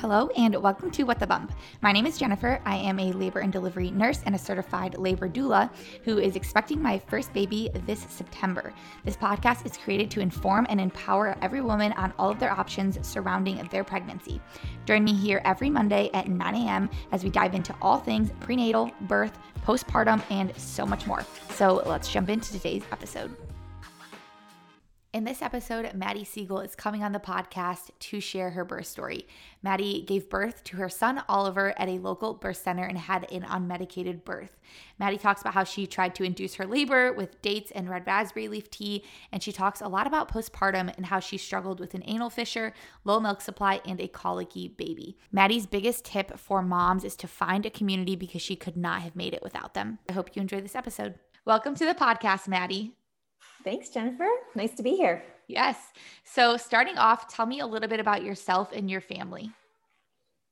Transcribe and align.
Hello, 0.00 0.28
and 0.36 0.54
welcome 0.62 0.92
to 0.92 1.02
What 1.02 1.18
the 1.18 1.26
Bump. 1.26 1.52
My 1.82 1.90
name 1.90 2.06
is 2.06 2.16
Jennifer. 2.16 2.62
I 2.64 2.76
am 2.76 3.00
a 3.00 3.10
labor 3.10 3.40
and 3.40 3.52
delivery 3.52 3.90
nurse 3.90 4.22
and 4.26 4.34
a 4.36 4.38
certified 4.38 4.96
labor 4.96 5.28
doula 5.28 5.72
who 6.04 6.18
is 6.18 6.36
expecting 6.36 6.80
my 6.80 7.00
first 7.00 7.32
baby 7.32 7.68
this 7.84 8.06
September. 8.08 8.72
This 9.04 9.16
podcast 9.16 9.66
is 9.66 9.76
created 9.76 10.08
to 10.12 10.20
inform 10.20 10.68
and 10.70 10.80
empower 10.80 11.36
every 11.42 11.62
woman 11.62 11.90
on 11.94 12.12
all 12.16 12.30
of 12.30 12.38
their 12.38 12.52
options 12.52 13.04
surrounding 13.04 13.56
their 13.72 13.82
pregnancy. 13.82 14.40
Join 14.86 15.02
me 15.02 15.14
here 15.14 15.42
every 15.44 15.68
Monday 15.68 16.10
at 16.14 16.28
9 16.28 16.54
a.m. 16.54 16.88
as 17.10 17.24
we 17.24 17.30
dive 17.30 17.56
into 17.56 17.74
all 17.82 17.98
things 17.98 18.30
prenatal, 18.38 18.92
birth, 19.00 19.36
postpartum, 19.66 20.22
and 20.30 20.56
so 20.56 20.86
much 20.86 21.08
more. 21.08 21.26
So 21.56 21.82
let's 21.86 22.08
jump 22.08 22.28
into 22.28 22.52
today's 22.52 22.84
episode. 22.92 23.36
In 25.14 25.24
this 25.24 25.40
episode, 25.40 25.94
Maddie 25.94 26.22
Siegel 26.22 26.60
is 26.60 26.74
coming 26.74 27.02
on 27.02 27.12
the 27.12 27.18
podcast 27.18 27.88
to 27.98 28.20
share 28.20 28.50
her 28.50 28.62
birth 28.62 28.84
story. 28.84 29.26
Maddie 29.62 30.02
gave 30.02 30.28
birth 30.28 30.62
to 30.64 30.76
her 30.76 30.90
son 30.90 31.22
Oliver 31.30 31.72
at 31.78 31.88
a 31.88 31.92
local 31.92 32.34
birth 32.34 32.58
center 32.58 32.84
and 32.84 32.98
had 32.98 33.26
an 33.32 33.40
unmedicated 33.42 34.22
birth. 34.22 34.58
Maddie 34.98 35.16
talks 35.16 35.40
about 35.40 35.54
how 35.54 35.64
she 35.64 35.86
tried 35.86 36.14
to 36.16 36.24
induce 36.24 36.56
her 36.56 36.66
labor 36.66 37.14
with 37.14 37.40
dates 37.40 37.70
and 37.70 37.88
red 37.88 38.06
raspberry 38.06 38.48
leaf 38.48 38.70
tea, 38.70 39.02
and 39.32 39.42
she 39.42 39.50
talks 39.50 39.80
a 39.80 39.88
lot 39.88 40.06
about 40.06 40.30
postpartum 40.30 40.94
and 40.98 41.06
how 41.06 41.20
she 41.20 41.38
struggled 41.38 41.80
with 41.80 41.94
an 41.94 42.04
anal 42.04 42.28
fissure, 42.28 42.74
low 43.04 43.18
milk 43.18 43.40
supply, 43.40 43.80
and 43.86 44.02
a 44.02 44.08
colicky 44.08 44.68
baby. 44.68 45.16
Maddie's 45.32 45.66
biggest 45.66 46.04
tip 46.04 46.38
for 46.38 46.60
moms 46.60 47.02
is 47.02 47.16
to 47.16 47.26
find 47.26 47.64
a 47.64 47.70
community 47.70 48.14
because 48.14 48.42
she 48.42 48.56
could 48.56 48.76
not 48.76 49.00
have 49.00 49.16
made 49.16 49.32
it 49.32 49.42
without 49.42 49.72
them. 49.72 50.00
I 50.06 50.12
hope 50.12 50.36
you 50.36 50.42
enjoy 50.42 50.60
this 50.60 50.76
episode. 50.76 51.14
Welcome 51.46 51.74
to 51.76 51.86
the 51.86 51.94
podcast, 51.94 52.46
Maddie. 52.46 52.97
Thanks, 53.68 53.90
Jennifer. 53.90 54.26
Nice 54.54 54.72
to 54.76 54.82
be 54.82 54.92
here. 54.92 55.22
Yes. 55.46 55.76
So, 56.24 56.56
starting 56.56 56.96
off, 56.96 57.28
tell 57.28 57.44
me 57.44 57.60
a 57.60 57.66
little 57.66 57.86
bit 57.86 58.00
about 58.00 58.22
yourself 58.22 58.72
and 58.72 58.90
your 58.90 59.02
family. 59.02 59.50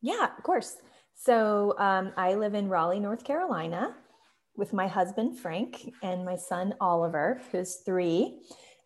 Yeah, 0.02 0.28
of 0.36 0.42
course. 0.42 0.76
So, 1.14 1.74
um, 1.78 2.12
I 2.18 2.34
live 2.34 2.52
in 2.52 2.68
Raleigh, 2.68 3.00
North 3.00 3.24
Carolina 3.24 3.94
with 4.58 4.74
my 4.74 4.86
husband, 4.86 5.38
Frank, 5.38 5.94
and 6.02 6.26
my 6.26 6.36
son, 6.36 6.74
Oliver, 6.78 7.40
who's 7.50 7.76
three. 7.76 8.38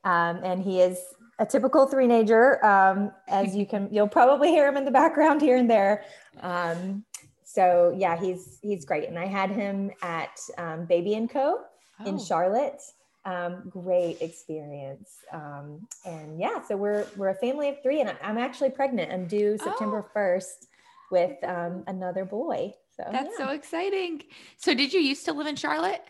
Um, 0.05 0.39
and 0.45 0.63
he 0.63 0.81
is 0.81 1.01
a 1.41 1.45
typical 1.45 1.89
three-nager. 1.89 2.65
Um, 2.65 3.11
as 3.27 3.57
you 3.57 3.67
can, 3.67 3.89
you'll 3.91 4.07
probably 4.07 4.51
hear 4.51 4.69
him 4.69 4.77
in 4.77 4.85
the 4.85 4.93
background 4.93 5.43
here 5.43 5.57
and 5.57 5.69
there. 5.69 6.05
Um, 6.41 7.05
so 7.43 7.93
yeah, 7.99 8.17
he's, 8.17 8.61
he's 8.63 8.85
great. 8.85 9.09
And 9.09 9.19
I 9.19 9.27
had 9.27 9.51
him 9.51 9.91
at 10.03 10.39
um, 10.57 10.87
Baby 10.87 11.15
and 11.15 11.29
Co 11.29 11.63
oh. 11.99 12.05
in 12.07 12.17
Charlotte 12.17 12.81
um, 13.25 13.65
great 13.69 14.21
experience. 14.21 15.11
Um, 15.33 15.87
and 16.05 16.39
yeah, 16.39 16.63
so 16.67 16.77
we're 16.77 17.07
we're 17.17 17.29
a 17.29 17.35
family 17.35 17.69
of 17.69 17.83
three, 17.83 18.01
and 18.01 18.17
I'm 18.23 18.39
actually 18.39 18.71
pregnant. 18.71 19.13
I'm 19.13 19.27
due 19.27 19.59
September 19.59 20.07
oh. 20.15 20.19
1st 20.19 20.67
with 21.11 21.43
um, 21.45 21.85
another 21.87 22.25
boy. 22.25 22.75
So 22.97 23.05
that's 23.11 23.35
yeah. 23.39 23.47
so 23.47 23.53
exciting. 23.53 24.23
So 24.57 24.75
did 24.75 24.93
you 24.93 25.01
used 25.01 25.25
to 25.27 25.33
live 25.33 25.47
in 25.47 25.57
Charlotte? 25.57 26.03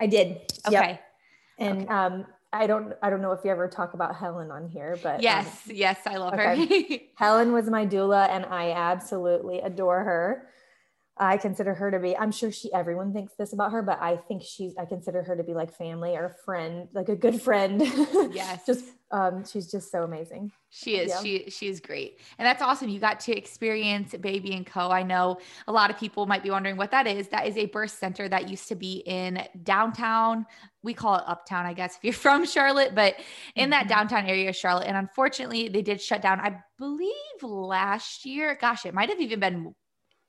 I 0.00 0.06
did. 0.06 0.40
Okay. 0.66 0.72
Yep. 0.72 1.02
And 1.58 1.82
okay. 1.82 1.92
um, 1.92 2.26
I 2.52 2.66
don't 2.66 2.94
I 3.02 3.10
don't 3.10 3.22
know 3.22 3.32
if 3.32 3.44
you 3.44 3.50
ever 3.50 3.68
talk 3.68 3.94
about 3.94 4.16
Helen 4.16 4.50
on 4.50 4.68
here, 4.68 4.98
but 5.02 5.22
yes, 5.22 5.46
um, 5.46 5.74
yes, 5.74 5.98
I 6.06 6.16
love 6.16 6.34
okay. 6.34 6.66
her. 6.66 6.98
Helen 7.14 7.52
was 7.52 7.68
my 7.70 7.86
doula, 7.86 8.28
and 8.28 8.44
I 8.46 8.72
absolutely 8.72 9.60
adore 9.60 10.02
her. 10.02 10.48
I 11.20 11.36
consider 11.36 11.74
her 11.74 11.90
to 11.90 11.98
be, 11.98 12.16
I'm 12.16 12.32
sure 12.32 12.50
she, 12.50 12.72
everyone 12.72 13.12
thinks 13.12 13.34
this 13.34 13.52
about 13.52 13.72
her, 13.72 13.82
but 13.82 14.00
I 14.00 14.16
think 14.16 14.42
she's, 14.42 14.74
I 14.78 14.86
consider 14.86 15.22
her 15.22 15.36
to 15.36 15.44
be 15.44 15.52
like 15.52 15.70
family 15.76 16.16
or 16.16 16.34
friend, 16.46 16.88
like 16.94 17.10
a 17.10 17.14
good 17.16 17.40
friend. 17.42 17.80
Yes. 18.32 18.64
just, 18.64 18.84
um, 19.10 19.44
she's 19.44 19.70
just 19.70 19.90
so 19.90 20.02
amazing. 20.02 20.50
She 20.70 20.96
is, 20.96 21.10
yeah. 21.10 21.20
she, 21.20 21.50
she 21.50 21.68
is 21.68 21.80
great. 21.80 22.20
And 22.38 22.46
that's 22.46 22.62
awesome. 22.62 22.88
You 22.88 23.00
got 23.00 23.20
to 23.20 23.36
experience 23.36 24.14
Baby 24.16 24.54
and 24.54 24.64
Co. 24.64 24.90
I 24.90 25.02
know 25.02 25.38
a 25.66 25.72
lot 25.72 25.90
of 25.90 25.98
people 25.98 26.26
might 26.26 26.42
be 26.42 26.50
wondering 26.50 26.76
what 26.76 26.90
that 26.92 27.06
is. 27.06 27.28
That 27.28 27.46
is 27.46 27.56
a 27.56 27.66
birth 27.66 27.90
center 27.90 28.28
that 28.28 28.48
used 28.48 28.68
to 28.68 28.74
be 28.74 29.02
in 29.04 29.42
downtown. 29.62 30.46
We 30.82 30.94
call 30.94 31.16
it 31.16 31.24
uptown, 31.26 31.66
I 31.66 31.74
guess, 31.74 31.96
if 31.96 32.04
you're 32.04 32.12
from 32.14 32.46
Charlotte, 32.46 32.94
but 32.94 33.16
in 33.56 33.64
mm-hmm. 33.64 33.70
that 33.72 33.88
downtown 33.88 34.24
area 34.24 34.48
of 34.48 34.56
Charlotte. 34.56 34.86
And 34.86 34.96
unfortunately, 34.96 35.68
they 35.68 35.82
did 35.82 36.00
shut 36.00 36.22
down, 36.22 36.40
I 36.40 36.60
believe 36.78 37.12
last 37.42 38.24
year. 38.24 38.56
Gosh, 38.58 38.86
it 38.86 38.94
might 38.94 39.10
have 39.10 39.20
even 39.20 39.40
been 39.40 39.74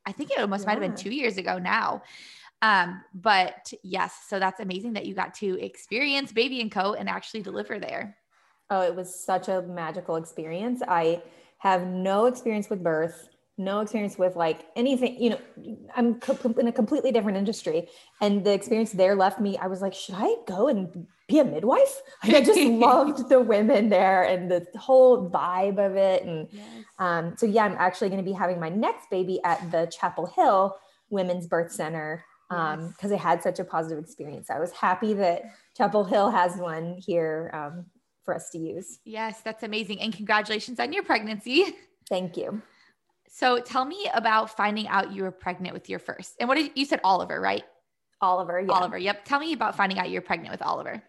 I 0.05 0.11
think 0.11 0.31
it 0.31 0.39
almost 0.39 0.63
yeah. 0.63 0.67
might 0.67 0.81
have 0.81 0.81
been 0.81 0.95
two 0.95 1.13
years 1.13 1.37
ago 1.37 1.57
now. 1.59 2.03
Um, 2.61 3.01
but 3.13 3.73
yes, 3.83 4.13
so 4.27 4.39
that's 4.39 4.59
amazing 4.59 4.93
that 4.93 5.05
you 5.05 5.15
got 5.15 5.33
to 5.35 5.59
experience 5.63 6.31
Baby 6.31 6.61
and 6.61 6.71
Co. 6.71 6.93
and 6.93 7.09
actually 7.09 7.41
deliver 7.41 7.79
there. 7.79 8.17
Oh, 8.69 8.81
it 8.81 8.95
was 8.95 9.13
such 9.13 9.47
a 9.47 9.61
magical 9.63 10.15
experience. 10.15 10.81
I 10.87 11.23
have 11.57 11.87
no 11.87 12.25
experience 12.25 12.69
with 12.69 12.83
birth, 12.83 13.29
no 13.57 13.81
experience 13.81 14.17
with 14.17 14.35
like 14.35 14.65
anything, 14.75 15.21
you 15.21 15.31
know, 15.31 15.39
I'm 15.95 16.19
in 16.57 16.67
a 16.67 16.71
completely 16.71 17.11
different 17.11 17.37
industry. 17.37 17.87
And 18.21 18.43
the 18.43 18.53
experience 18.53 18.91
there 18.91 19.15
left 19.15 19.39
me, 19.39 19.57
I 19.57 19.67
was 19.67 19.81
like, 19.81 19.93
should 19.93 20.15
I 20.17 20.35
go 20.47 20.67
and 20.67 21.07
be 21.27 21.39
a 21.39 21.45
midwife? 21.45 22.01
I 22.23 22.41
just 22.41 22.59
loved 22.59 23.29
the 23.29 23.39
women 23.39 23.89
there 23.89 24.23
and 24.23 24.49
the 24.49 24.65
whole 24.77 25.29
vibe 25.29 25.83
of 25.85 25.95
it. 25.95 26.23
And 26.23 26.47
yes. 26.51 26.65
um, 26.99 27.35
so, 27.37 27.45
yeah, 27.45 27.65
I'm 27.65 27.75
actually 27.77 28.09
going 28.09 28.23
to 28.23 28.29
be 28.29 28.35
having 28.35 28.59
my 28.59 28.69
next 28.69 29.09
baby 29.09 29.39
at 29.43 29.71
the 29.71 29.91
Chapel 29.95 30.25
Hill 30.25 30.75
Women's 31.09 31.47
Birth 31.47 31.71
Center 31.71 32.23
because 32.49 33.11
um. 33.11 33.13
I 33.13 33.15
had 33.15 33.41
such 33.41 33.59
a 33.59 33.63
positive 33.63 34.03
experience. 34.03 34.49
I 34.49 34.59
was 34.59 34.71
happy 34.71 35.13
that 35.13 35.43
Chapel 35.77 36.03
Hill 36.03 36.29
has 36.31 36.57
one 36.57 36.97
here 36.97 37.49
um, 37.53 37.85
for 38.23 38.35
us 38.35 38.49
to 38.51 38.57
use. 38.57 38.99
Yes, 39.05 39.41
that's 39.41 39.63
amazing. 39.63 40.01
And 40.01 40.13
congratulations 40.13 40.79
on 40.79 40.91
your 40.91 41.03
pregnancy. 41.03 41.75
Thank 42.09 42.35
you. 42.35 42.61
So 43.33 43.61
tell 43.61 43.85
me 43.85 44.09
about 44.13 44.55
finding 44.55 44.89
out 44.89 45.13
you 45.13 45.23
were 45.23 45.31
pregnant 45.31 45.73
with 45.73 45.89
your 45.89 45.99
first. 45.99 46.35
And 46.39 46.49
what 46.49 46.55
did 46.55 46.71
you 46.75 46.83
said 46.83 46.99
Oliver, 47.01 47.39
right? 47.39 47.63
Oliver, 48.19 48.59
yeah. 48.59 48.73
Oliver. 48.73 48.97
Yep. 48.97 49.23
Tell 49.23 49.39
me 49.39 49.53
about 49.53 49.75
finding 49.75 49.97
out 49.97 50.09
you're 50.09 50.21
pregnant 50.21 50.51
with 50.51 50.61
Oliver. 50.61 51.01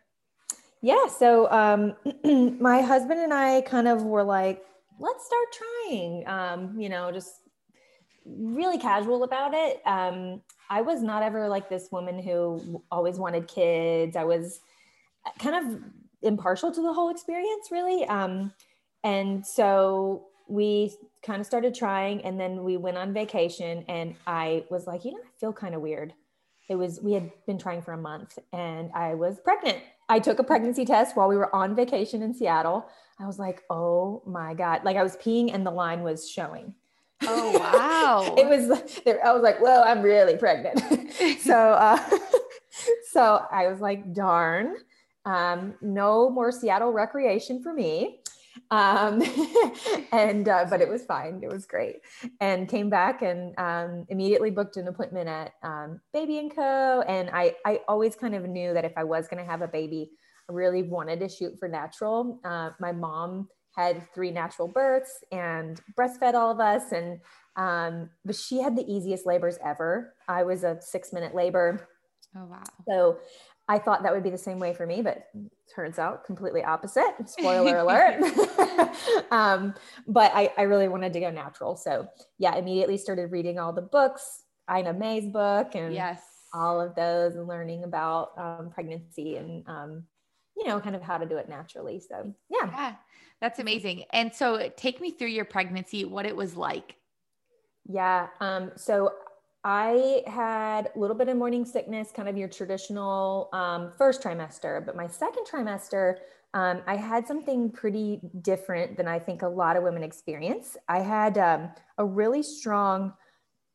Yeah. 0.83 1.09
So 1.09 1.51
um, 1.51 1.97
my 2.61 2.81
husband 2.81 3.19
and 3.19 3.35
I 3.35 3.63
kind 3.63 3.89
of 3.89 4.05
were 4.05 4.23
like, 4.23 4.65
let's 5.01 5.27
start 5.27 5.47
trying. 5.53 6.29
Um, 6.29 6.79
you 6.79 6.89
know, 6.89 7.11
just 7.11 7.33
really 8.25 8.79
casual 8.79 9.25
about 9.25 9.53
it. 9.53 9.83
Um, 9.85 10.43
I 10.71 10.81
was 10.81 11.03
not 11.03 11.25
ever 11.25 11.49
like 11.49 11.69
this 11.69 11.89
woman 11.91 12.23
who 12.23 12.85
always 12.91 13.19
wanted 13.19 13.49
kids. 13.49 14.15
I 14.15 14.25
was 14.25 14.61
kind 15.41 15.57
of 15.57 15.83
impartial 16.23 16.71
to 16.73 16.83
the 16.83 16.93
whole 16.93 17.11
experience, 17.11 17.73
really. 17.73 18.07
Um, 18.07 18.53
and 19.03 19.45
so 19.45 20.27
we 20.49 20.95
kind 21.25 21.41
of 21.41 21.47
started 21.47 21.75
trying 21.75 22.25
and 22.25 22.39
then 22.39 22.65
we 22.65 22.77
went 22.77 22.97
on 22.97 23.13
vacation 23.13 23.85
and 23.89 24.15
I 24.27 24.65
was 24.71 24.87
like, 24.87 25.05
you 25.05 25.13
know, 25.13 25.19
I 25.19 25.39
feel 25.39 25.53
kind 25.53 25.75
of 25.75 25.81
weird. 25.81 26.13
It 26.69 26.75
was, 26.75 27.01
we 27.01 27.13
had 27.13 27.31
been 27.47 27.59
trying 27.59 27.83
for 27.83 27.93
a 27.93 27.99
month 27.99 28.39
and 28.53 28.91
I 28.95 29.15
was 29.15 29.39
pregnant. 29.41 29.79
I 30.09 30.19
took 30.19 30.39
a 30.39 30.45
pregnancy 30.45 30.85
test 30.85 31.17
while 31.17 31.29
we 31.29 31.37
were 31.37 31.55
on 31.55 31.77
vacation 31.77 32.23
in 32.23 32.35
Seattle. 32.35 32.89
I 33.21 33.27
was 33.27 33.39
like, 33.39 33.63
oh 33.71 34.23
my 34.27 34.55
God. 34.55 34.83
Like 34.85 34.97
I 34.97 35.03
was 35.03 35.17
peeing 35.17 35.55
and 35.55 35.65
the 35.65 35.71
line 35.71 36.03
was 36.03 36.29
showing. 36.29 36.75
Oh, 37.23 37.59
wow. 37.59 38.35
it 38.37 38.47
was, 38.47 38.71
I 39.07 39.33
was 39.33 39.43
like, 39.43 39.61
well, 39.61 39.85
I'm 39.85 40.03
really 40.03 40.37
pregnant. 40.37 40.81
so, 41.41 41.55
uh, 41.57 42.03
so 43.13 43.47
I 43.51 43.69
was 43.69 43.81
like, 43.81 44.13
darn, 44.13 44.77
um, 45.25 45.75
no 45.81 46.31
more 46.31 46.51
Seattle 46.51 46.91
recreation 46.91 47.63
for 47.63 47.73
me 47.73 48.22
um, 48.71 49.23
and 50.13 50.49
uh, 50.49 50.67
but 50.69 50.81
it 50.81 50.89
was 50.89 51.05
fine. 51.05 51.41
It 51.43 51.53
was 51.53 51.67
great. 51.67 51.97
And 52.41 52.69
came 52.69 52.91
back 52.91 53.23
and 53.23 53.55
um, 53.59 54.07
immediately 54.09 54.51
booked 54.51 54.77
an 54.77 54.89
appointment 54.89 55.29
at 55.29 55.53
um, 55.63 56.01
baby 56.13 56.39
and 56.39 56.55
co. 56.55 57.03
And 57.07 57.31
I, 57.31 57.55
I 57.65 57.81
always 57.89 58.17
kind 58.17 58.35
of 58.35 58.49
knew 58.49 58.73
that 58.75 58.85
if 58.85 58.93
i 58.97 59.05
was 59.05 59.29
going 59.29 59.43
to 59.43 59.51
have 59.51 59.63
a 59.63 59.69
baby 59.69 60.11
i 60.49 60.53
really 60.53 60.83
wanted 60.83 61.21
to 61.21 61.29
shoot 61.29 61.59
for 61.59 61.69
natural. 61.69 62.41
Uh, 62.45 62.71
my 62.81 62.93
mom 62.93 63.49
had 63.77 64.07
three 64.15 64.31
natural 64.31 64.69
births 64.69 65.25
and 65.33 65.81
breastfed 65.99 66.35
all 66.35 66.51
of 66.51 66.61
us 66.61 66.93
and 66.93 67.21
um, 67.57 68.09
but 68.25 68.35
she 68.35 68.63
had 68.63 68.77
the 68.77 68.91
easiest 68.91 69.27
labors 69.27 69.59
ever. 69.65 70.15
I 70.27 70.43
was 70.43 70.65
a 70.65 70.79
six 70.81 71.13
minute 71.13 71.35
labor. 71.35 71.87
Oh 72.35 72.47
wow. 72.47 72.63
So 72.89 73.19
I 73.69 73.79
thought 73.79 74.03
that 74.03 74.13
would 74.13 74.23
be 74.23 74.31
the 74.31 74.39
same 74.39 74.59
way 74.59 74.75
for 74.75 74.87
me, 74.87 75.03
but 75.03 75.29
turns 75.75 75.99
out 75.99 76.25
completely 76.25 76.63
opposite. 76.63 77.15
Spoiler 77.27 77.79
alert. 77.79 78.23
um, 79.31 79.75
but 80.07 80.33
I, 80.35 80.53
I 80.57 80.63
really 80.63 80.89
wanted 80.89 81.13
to 81.15 81.21
go 81.21 81.31
natural. 81.31 81.77
So 81.77 82.09
yeah, 82.39 82.57
immediately 82.57 82.97
started 82.99 83.33
reading 83.33 83.59
all 83.59 83.73
the 83.73 83.83
books, 83.83 84.43
Ina 84.71 84.95
May's 84.95 85.27
book 85.27 85.75
and 85.75 85.95
yes. 85.95 86.23
all 86.53 86.81
of 86.81 86.95
those 86.95 87.35
and 87.35 87.47
learning 87.47 87.85
about 87.85 88.31
um, 88.39 88.71
pregnancy 88.71 89.37
and, 89.37 89.67
um, 89.67 90.05
you 90.57 90.67
know, 90.67 90.81
kind 90.81 90.95
of 90.95 91.03
how 91.03 91.19
to 91.19 91.27
do 91.27 91.37
it 91.37 91.49
naturally. 91.49 92.01
So 92.01 92.35
yeah. 92.51 92.71
yeah. 92.71 92.95
That's 93.41 93.59
amazing. 93.59 94.05
And 94.13 94.33
so 94.33 94.71
take 94.77 95.01
me 95.01 95.11
through 95.11 95.29
your 95.29 95.45
pregnancy, 95.45 96.05
what 96.05 96.27
it 96.27 96.37
was 96.37 96.55
like. 96.55 96.95
Yeah. 97.89 98.29
Um, 98.41 98.71
so 98.77 99.13
I 99.65 100.25
had 100.27 100.91
a 100.95 100.99
little 100.99 101.17
bit 101.17 101.29
of 101.29 101.37
morning 101.37 101.65
sickness, 101.65 102.11
kind 102.15 102.29
of 102.29 102.37
your 102.37 102.49
traditional 102.49 103.49
um, 103.53 103.93
first 103.97 104.21
trimester, 104.21 104.85
but 104.85 104.97
my 104.97 105.07
second 105.07 105.47
trimester, 105.47 106.17
um, 106.55 106.83
I 106.87 106.97
had 106.97 107.27
something 107.29 107.71
pretty 107.71 108.21
different 108.43 108.97
than 108.97 109.07
I 109.07 109.21
think 109.21 109.43
a 109.43 109.49
lot 109.49 109.77
of 109.77 109.85
women 109.85 110.03
experience. 110.03 110.77
I 110.89 111.01
had 111.01 111.39
um, 111.39 111.71
a 111.97 112.05
really 112.05 112.43
strong, 112.43 113.13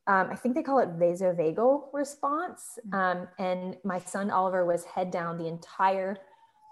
um, 0.07 0.27
I 0.29 0.35
think 0.35 0.55
they 0.55 0.63
call 0.63 0.79
it 0.79 0.89
vasovagal 0.99 1.85
response. 1.93 2.77
Mm. 2.89 2.93
Um, 2.93 3.27
and 3.39 3.77
my 3.85 3.99
son 3.99 4.29
Oliver 4.29 4.65
was 4.65 4.83
head 4.83 5.09
down 5.09 5.37
the 5.37 5.47
entire 5.47 6.17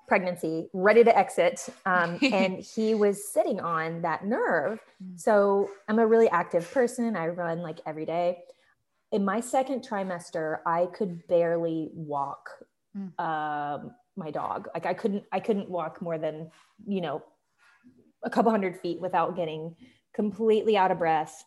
pregnancy, 0.09 0.69
ready 0.73 1.05
to 1.05 1.17
exit. 1.17 1.69
Um, 1.85 2.19
and 2.33 2.59
he 2.59 2.95
was 2.95 3.31
sitting 3.31 3.61
on 3.61 4.01
that 4.01 4.25
nerve. 4.25 4.79
Mm. 5.01 5.19
So 5.19 5.69
I'm 5.87 5.99
a 5.99 6.05
really 6.05 6.29
active 6.29 6.69
person. 6.69 7.15
I 7.15 7.27
run 7.27 7.61
like 7.61 7.79
every 7.85 8.05
day. 8.05 8.39
In 9.11 9.23
my 9.23 9.39
second 9.39 9.87
trimester, 9.87 10.59
I 10.65 10.87
could 10.87 11.27
barely 11.27 11.89
walk. 11.93 12.49
Mm. 12.97 13.19
Um, 13.19 13.91
my 14.17 14.31
dog. 14.31 14.67
Like 14.73 14.85
I 14.85 14.93
couldn't 14.93 15.23
I 15.31 15.39
couldn't 15.39 15.69
walk 15.69 16.01
more 16.01 16.17
than, 16.17 16.49
you 16.87 17.01
know, 17.01 17.21
a 18.23 18.29
couple 18.29 18.51
hundred 18.51 18.79
feet 18.79 18.99
without 19.01 19.35
getting 19.35 19.75
completely 20.13 20.77
out 20.77 20.91
of 20.91 20.97
breath. 20.97 21.43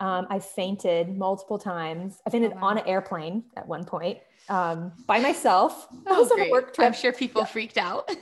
Um, 0.00 0.26
I 0.30 0.38
fainted 0.38 1.16
multiple 1.16 1.58
times. 1.58 2.18
I 2.26 2.30
fainted 2.30 2.52
oh, 2.52 2.56
wow. 2.56 2.68
on 2.68 2.78
an 2.78 2.86
airplane 2.86 3.44
at 3.56 3.68
one 3.68 3.84
point 3.84 4.18
um, 4.48 4.92
by 5.06 5.18
myself. 5.20 5.88
Oh, 6.06 6.20
was 6.20 6.30
great. 6.30 6.50
work 6.50 6.74
trip. 6.74 6.86
I'm 6.86 6.92
sure 6.92 7.12
people 7.12 7.42
yeah. 7.42 7.46
freaked 7.46 7.78
out. 7.78 8.10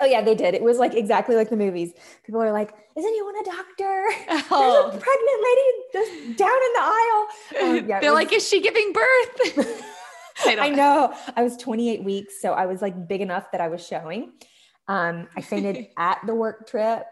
Oh 0.00 0.04
yeah, 0.04 0.20
they 0.22 0.34
did. 0.34 0.54
It 0.54 0.62
was 0.62 0.78
like 0.78 0.94
exactly 0.94 1.36
like 1.36 1.48
the 1.48 1.56
movies. 1.56 1.92
People 2.24 2.42
are 2.42 2.52
like, 2.52 2.74
"Isn't 2.96 3.08
anyone 3.08 3.34
a 3.40 3.44
doctor? 3.44 4.04
Oh. 4.50 4.90
There's 4.90 4.94
a 4.94 5.04
pregnant 5.04 5.40
lady 5.48 5.68
just 5.92 6.38
down 6.38 6.48
in 6.66 6.72
the 6.74 6.82
aisle." 6.82 7.26
Um, 7.62 7.76
yeah, 7.88 8.00
They're 8.00 8.12
was- 8.12 8.16
like, 8.24 8.32
"Is 8.32 8.46
she 8.46 8.60
giving 8.60 8.92
birth?" 8.92 9.82
I, 10.46 10.56
I 10.58 10.68
know. 10.68 11.14
I 11.34 11.42
was 11.42 11.56
28 11.56 12.04
weeks, 12.04 12.42
so 12.42 12.52
I 12.52 12.66
was 12.66 12.82
like 12.82 13.08
big 13.08 13.22
enough 13.22 13.50
that 13.52 13.62
I 13.62 13.68
was 13.68 13.84
showing. 13.86 14.32
Um, 14.86 15.28
I 15.34 15.40
fainted 15.40 15.86
at 15.96 16.18
the 16.26 16.34
work 16.34 16.68
trip. 16.68 17.04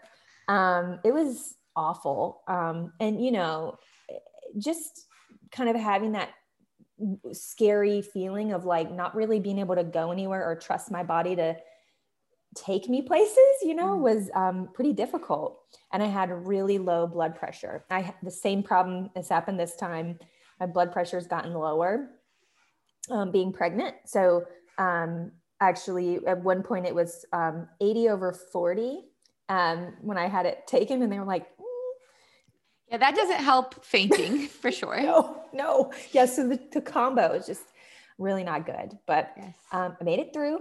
Um, 0.47 0.99
it 1.03 1.11
was 1.11 1.55
awful. 1.75 2.43
Um, 2.47 2.93
and 2.99 3.23
you 3.23 3.31
know, 3.31 3.77
just 4.59 5.07
kind 5.51 5.69
of 5.69 5.75
having 5.75 6.11
that 6.11 6.29
scary 7.33 8.01
feeling 8.01 8.53
of 8.53 8.63
like 8.63 8.91
not 8.91 9.15
really 9.15 9.39
being 9.39 9.59
able 9.59 9.75
to 9.75 9.83
go 9.83 10.11
anywhere 10.11 10.47
or 10.49 10.55
trust 10.55 10.91
my 10.91 11.03
body 11.03 11.35
to 11.35 11.55
take 12.55 12.89
me 12.89 13.01
places, 13.01 13.37
you 13.61 13.75
know, 13.75 13.97
mm. 13.97 13.99
was 13.99 14.29
um, 14.33 14.69
pretty 14.73 14.93
difficult. 14.93 15.59
And 15.93 16.01
I 16.01 16.07
had 16.07 16.31
really 16.47 16.77
low 16.77 17.07
blood 17.07 17.35
pressure. 17.35 17.85
I 17.89 18.01
had 18.01 18.15
the 18.23 18.31
same 18.31 18.63
problem 18.63 19.09
has 19.15 19.29
happened 19.29 19.59
this 19.59 19.75
time. 19.75 20.19
My 20.59 20.65
blood 20.65 20.91
pressure 20.91 21.17
has 21.17 21.27
gotten 21.27 21.53
lower 21.53 22.09
um, 23.09 23.31
being 23.31 23.51
pregnant. 23.51 23.95
So 24.05 24.45
um, 24.77 25.31
actually, 25.59 26.25
at 26.25 26.43
one 26.43 26.63
point 26.63 26.85
it 26.85 26.95
was 26.95 27.25
um, 27.33 27.67
80 27.81 28.09
over 28.09 28.33
40 28.33 29.01
um, 29.49 29.93
when 30.01 30.17
I 30.17 30.27
had 30.27 30.45
it 30.45 30.65
taken, 30.67 31.01
and 31.01 31.11
they 31.11 31.19
were 31.19 31.25
like, 31.25 31.45
mm. 31.57 31.91
"Yeah, 32.89 32.97
that 32.97 33.15
doesn't 33.15 33.43
help 33.43 33.85
fainting 33.85 34.47
for 34.61 34.71
sure." 34.71 35.01
no, 35.01 35.43
no, 35.53 35.93
yeah. 36.11 36.25
So 36.25 36.47
the, 36.47 36.59
the 36.71 36.81
combo 36.81 37.33
is 37.33 37.45
just 37.45 37.63
really 38.17 38.43
not 38.43 38.65
good, 38.65 38.97
but 39.05 39.33
yes. 39.37 39.55
Um, 39.71 39.95
I 39.99 40.03
made 40.03 40.19
it 40.19 40.33
through, 40.33 40.59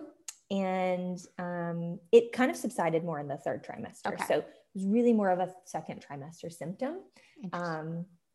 and 0.55 1.21
um, 1.39 1.99
it 2.13 2.33
kind 2.33 2.51
of 2.51 2.57
subsided 2.57 3.05
more 3.05 3.19
in 3.19 3.29
the 3.29 3.37
third 3.37 3.65
trimester. 3.65 4.13
Okay. 4.13 4.25
So 4.27 4.35
it 4.37 4.47
was 4.75 4.85
really 4.87 5.13
more 5.13 5.31
of 5.31 5.41
a 5.41 5.53
second 5.65 6.05
trimester 6.09 6.53
symptom. 6.53 7.01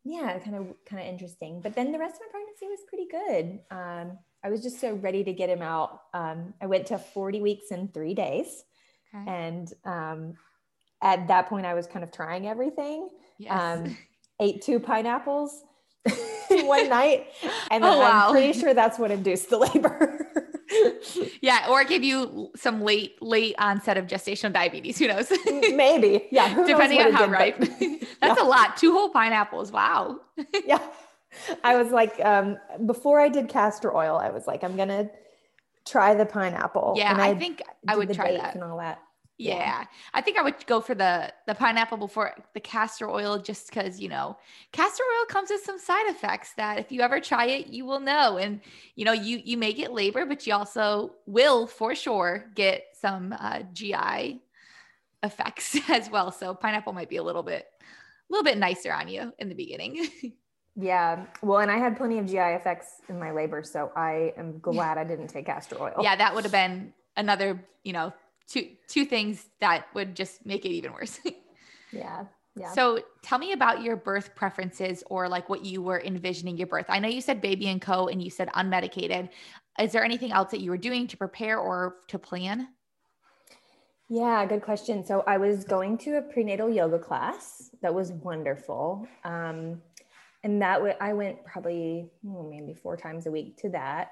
Yeah 0.04 0.38
kind 0.38 0.56
of 0.56 0.66
kind 0.86 1.02
of 1.02 1.08
interesting. 1.08 1.60
But 1.60 1.74
then 1.74 1.92
the 1.92 1.98
rest 1.98 2.16
of 2.16 2.20
my 2.20 2.30
pregnancy 2.30 2.66
was 2.66 2.80
pretty 2.88 3.06
good. 3.10 3.60
Um, 3.70 4.18
i 4.42 4.48
was 4.48 4.62
just 4.62 4.80
so 4.80 4.94
ready 4.94 5.22
to 5.24 5.32
get 5.32 5.48
him 5.50 5.62
out. 5.62 6.02
Um, 6.14 6.54
i 6.60 6.66
went 6.66 6.86
to 6.86 6.98
40 6.98 7.40
weeks 7.40 7.70
in 7.70 7.88
three 7.88 8.14
days. 8.14 8.64
Okay. 9.12 9.28
and 9.28 9.72
um, 9.84 10.34
at 11.02 11.26
that 11.26 11.48
point 11.48 11.66
i 11.66 11.74
was 11.74 11.86
kind 11.86 12.04
of 12.04 12.12
trying 12.12 12.46
everything. 12.46 13.08
Yes. 13.38 13.52
Um, 13.52 13.96
ate 14.40 14.62
two 14.62 14.80
pineapples 14.80 15.62
one 16.50 16.88
night. 16.88 17.28
And 17.70 17.84
oh, 17.84 18.02
i'm 18.02 18.32
pretty 18.32 18.58
sure 18.58 18.74
that's 18.74 18.98
what 18.98 19.10
induced 19.10 19.50
the 19.50 19.58
labor 19.58 20.29
yeah, 21.40 21.66
or 21.68 21.84
give 21.84 22.02
you 22.02 22.50
some 22.56 22.82
late 22.82 23.20
late 23.22 23.54
onset 23.58 23.96
of 23.96 24.06
gestational 24.06 24.52
diabetes. 24.52 24.98
Who 24.98 25.08
knows? 25.08 25.30
Maybe. 25.46 26.26
Yeah. 26.30 26.54
Depending 26.64 27.00
on 27.00 27.12
how 27.12 27.26
ripe. 27.26 27.58
That's 27.58 27.80
yeah. 27.80 28.42
a 28.42 28.44
lot. 28.44 28.76
Two 28.76 28.92
whole 28.92 29.10
pineapples. 29.10 29.72
Wow. 29.72 30.20
yeah. 30.66 30.82
I 31.62 31.76
was 31.76 31.92
like, 31.92 32.18
um, 32.24 32.58
before 32.86 33.20
I 33.20 33.28
did 33.28 33.48
castor 33.48 33.94
oil, 33.94 34.16
I 34.16 34.30
was 34.30 34.46
like, 34.46 34.64
I'm 34.64 34.76
gonna 34.76 35.10
try 35.86 36.14
the 36.14 36.26
pineapple. 36.26 36.94
Yeah, 36.96 37.14
I, 37.16 37.30
I, 37.30 37.34
think 37.34 37.62
I 37.86 37.96
would 37.96 38.12
try 38.12 38.32
that 38.32 38.54
and 38.54 38.64
all 38.64 38.78
that. 38.78 39.00
Yeah. 39.40 39.54
yeah. 39.54 39.84
I 40.12 40.20
think 40.20 40.38
I 40.38 40.42
would 40.42 40.66
go 40.66 40.80
for 40.80 40.94
the 40.94 41.32
the 41.46 41.54
pineapple 41.54 41.96
before 41.96 42.34
the 42.52 42.60
castor 42.60 43.08
oil 43.08 43.38
just 43.38 43.68
because, 43.68 43.98
you 43.98 44.08
know, 44.08 44.36
castor 44.72 45.02
oil 45.02 45.26
comes 45.26 45.50
with 45.50 45.62
some 45.62 45.78
side 45.78 46.06
effects 46.08 46.52
that 46.56 46.78
if 46.78 46.92
you 46.92 47.00
ever 47.00 47.20
try 47.20 47.46
it, 47.46 47.68
you 47.68 47.86
will 47.86 48.00
know. 48.00 48.36
And 48.36 48.60
you 48.96 49.04
know, 49.04 49.12
you 49.12 49.40
you 49.42 49.56
may 49.56 49.72
get 49.72 49.92
labor, 49.92 50.26
but 50.26 50.46
you 50.46 50.52
also 50.54 51.14
will 51.26 51.66
for 51.66 51.94
sure 51.94 52.50
get 52.54 52.84
some 53.00 53.34
uh, 53.38 53.62
GI 53.72 54.42
effects 55.22 55.78
as 55.88 56.10
well. 56.10 56.30
So 56.30 56.54
pineapple 56.54 56.92
might 56.92 57.08
be 57.08 57.16
a 57.16 57.22
little 57.22 57.42
bit 57.42 57.66
a 57.80 58.32
little 58.32 58.44
bit 58.44 58.58
nicer 58.58 58.92
on 58.92 59.08
you 59.08 59.32
in 59.38 59.48
the 59.48 59.54
beginning. 59.54 60.06
Yeah. 60.76 61.26
Well, 61.42 61.58
and 61.58 61.70
I 61.70 61.78
had 61.78 61.96
plenty 61.96 62.18
of 62.18 62.26
GI 62.26 62.38
effects 62.38 63.02
in 63.08 63.18
my 63.18 63.32
labor, 63.32 63.62
so 63.62 63.92
I 63.96 64.32
am 64.36 64.60
glad 64.60 64.98
I 64.98 65.04
didn't 65.04 65.26
take 65.26 65.46
castor 65.46 65.76
oil. 65.78 65.96
Yeah, 66.00 66.16
that 66.16 66.34
would 66.34 66.44
have 66.44 66.52
been 66.52 66.94
another, 67.16 67.62
you 67.82 67.92
know, 67.92 68.12
two 68.50 68.68
two 68.88 69.04
things 69.04 69.46
that 69.60 69.86
would 69.94 70.14
just 70.14 70.44
make 70.44 70.64
it 70.64 70.70
even 70.70 70.92
worse. 70.92 71.18
yeah. 71.92 72.24
Yeah. 72.56 72.72
So 72.72 73.00
tell 73.22 73.38
me 73.38 73.52
about 73.52 73.80
your 73.82 73.96
birth 73.96 74.34
preferences 74.34 75.04
or 75.06 75.28
like 75.28 75.48
what 75.48 75.64
you 75.64 75.80
were 75.82 76.00
envisioning 76.00 76.58
your 76.58 76.66
birth. 76.66 76.86
I 76.88 76.98
know 76.98 77.08
you 77.08 77.20
said 77.20 77.40
baby 77.40 77.68
and 77.68 77.80
co 77.80 78.08
and 78.08 78.22
you 78.22 78.28
said 78.28 78.48
unmedicated. 78.48 79.30
Is 79.78 79.92
there 79.92 80.04
anything 80.04 80.32
else 80.32 80.50
that 80.50 80.60
you 80.60 80.70
were 80.70 80.76
doing 80.76 81.06
to 81.06 81.16
prepare 81.16 81.58
or 81.58 81.96
to 82.08 82.18
plan? 82.18 82.68
Yeah, 84.08 84.44
good 84.44 84.62
question. 84.62 85.06
So 85.06 85.22
I 85.28 85.38
was 85.38 85.62
going 85.62 85.96
to 85.98 86.16
a 86.16 86.22
prenatal 86.22 86.68
yoga 86.68 86.98
class 86.98 87.70
that 87.80 87.94
was 87.94 88.10
wonderful. 88.10 89.06
Um, 89.24 89.80
and 90.42 90.60
that 90.60 90.76
w- 90.76 90.94
I 91.00 91.12
went 91.12 91.44
probably 91.44 92.10
oh, 92.26 92.50
maybe 92.50 92.74
four 92.74 92.96
times 92.96 93.26
a 93.26 93.30
week 93.30 93.56
to 93.58 93.68
that. 93.70 94.10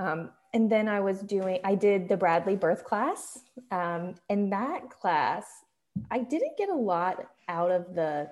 Um, 0.00 0.30
and 0.54 0.72
then 0.72 0.88
I 0.88 1.00
was 1.00 1.20
doing, 1.20 1.60
I 1.62 1.74
did 1.74 2.08
the 2.08 2.16
Bradley 2.16 2.56
birth 2.56 2.84
class. 2.84 3.38
Um, 3.70 4.14
and 4.30 4.50
that 4.50 4.88
class, 4.88 5.46
I 6.10 6.20
didn't 6.20 6.56
get 6.56 6.70
a 6.70 6.74
lot 6.74 7.28
out 7.48 7.70
of 7.70 7.94
the 7.94 8.30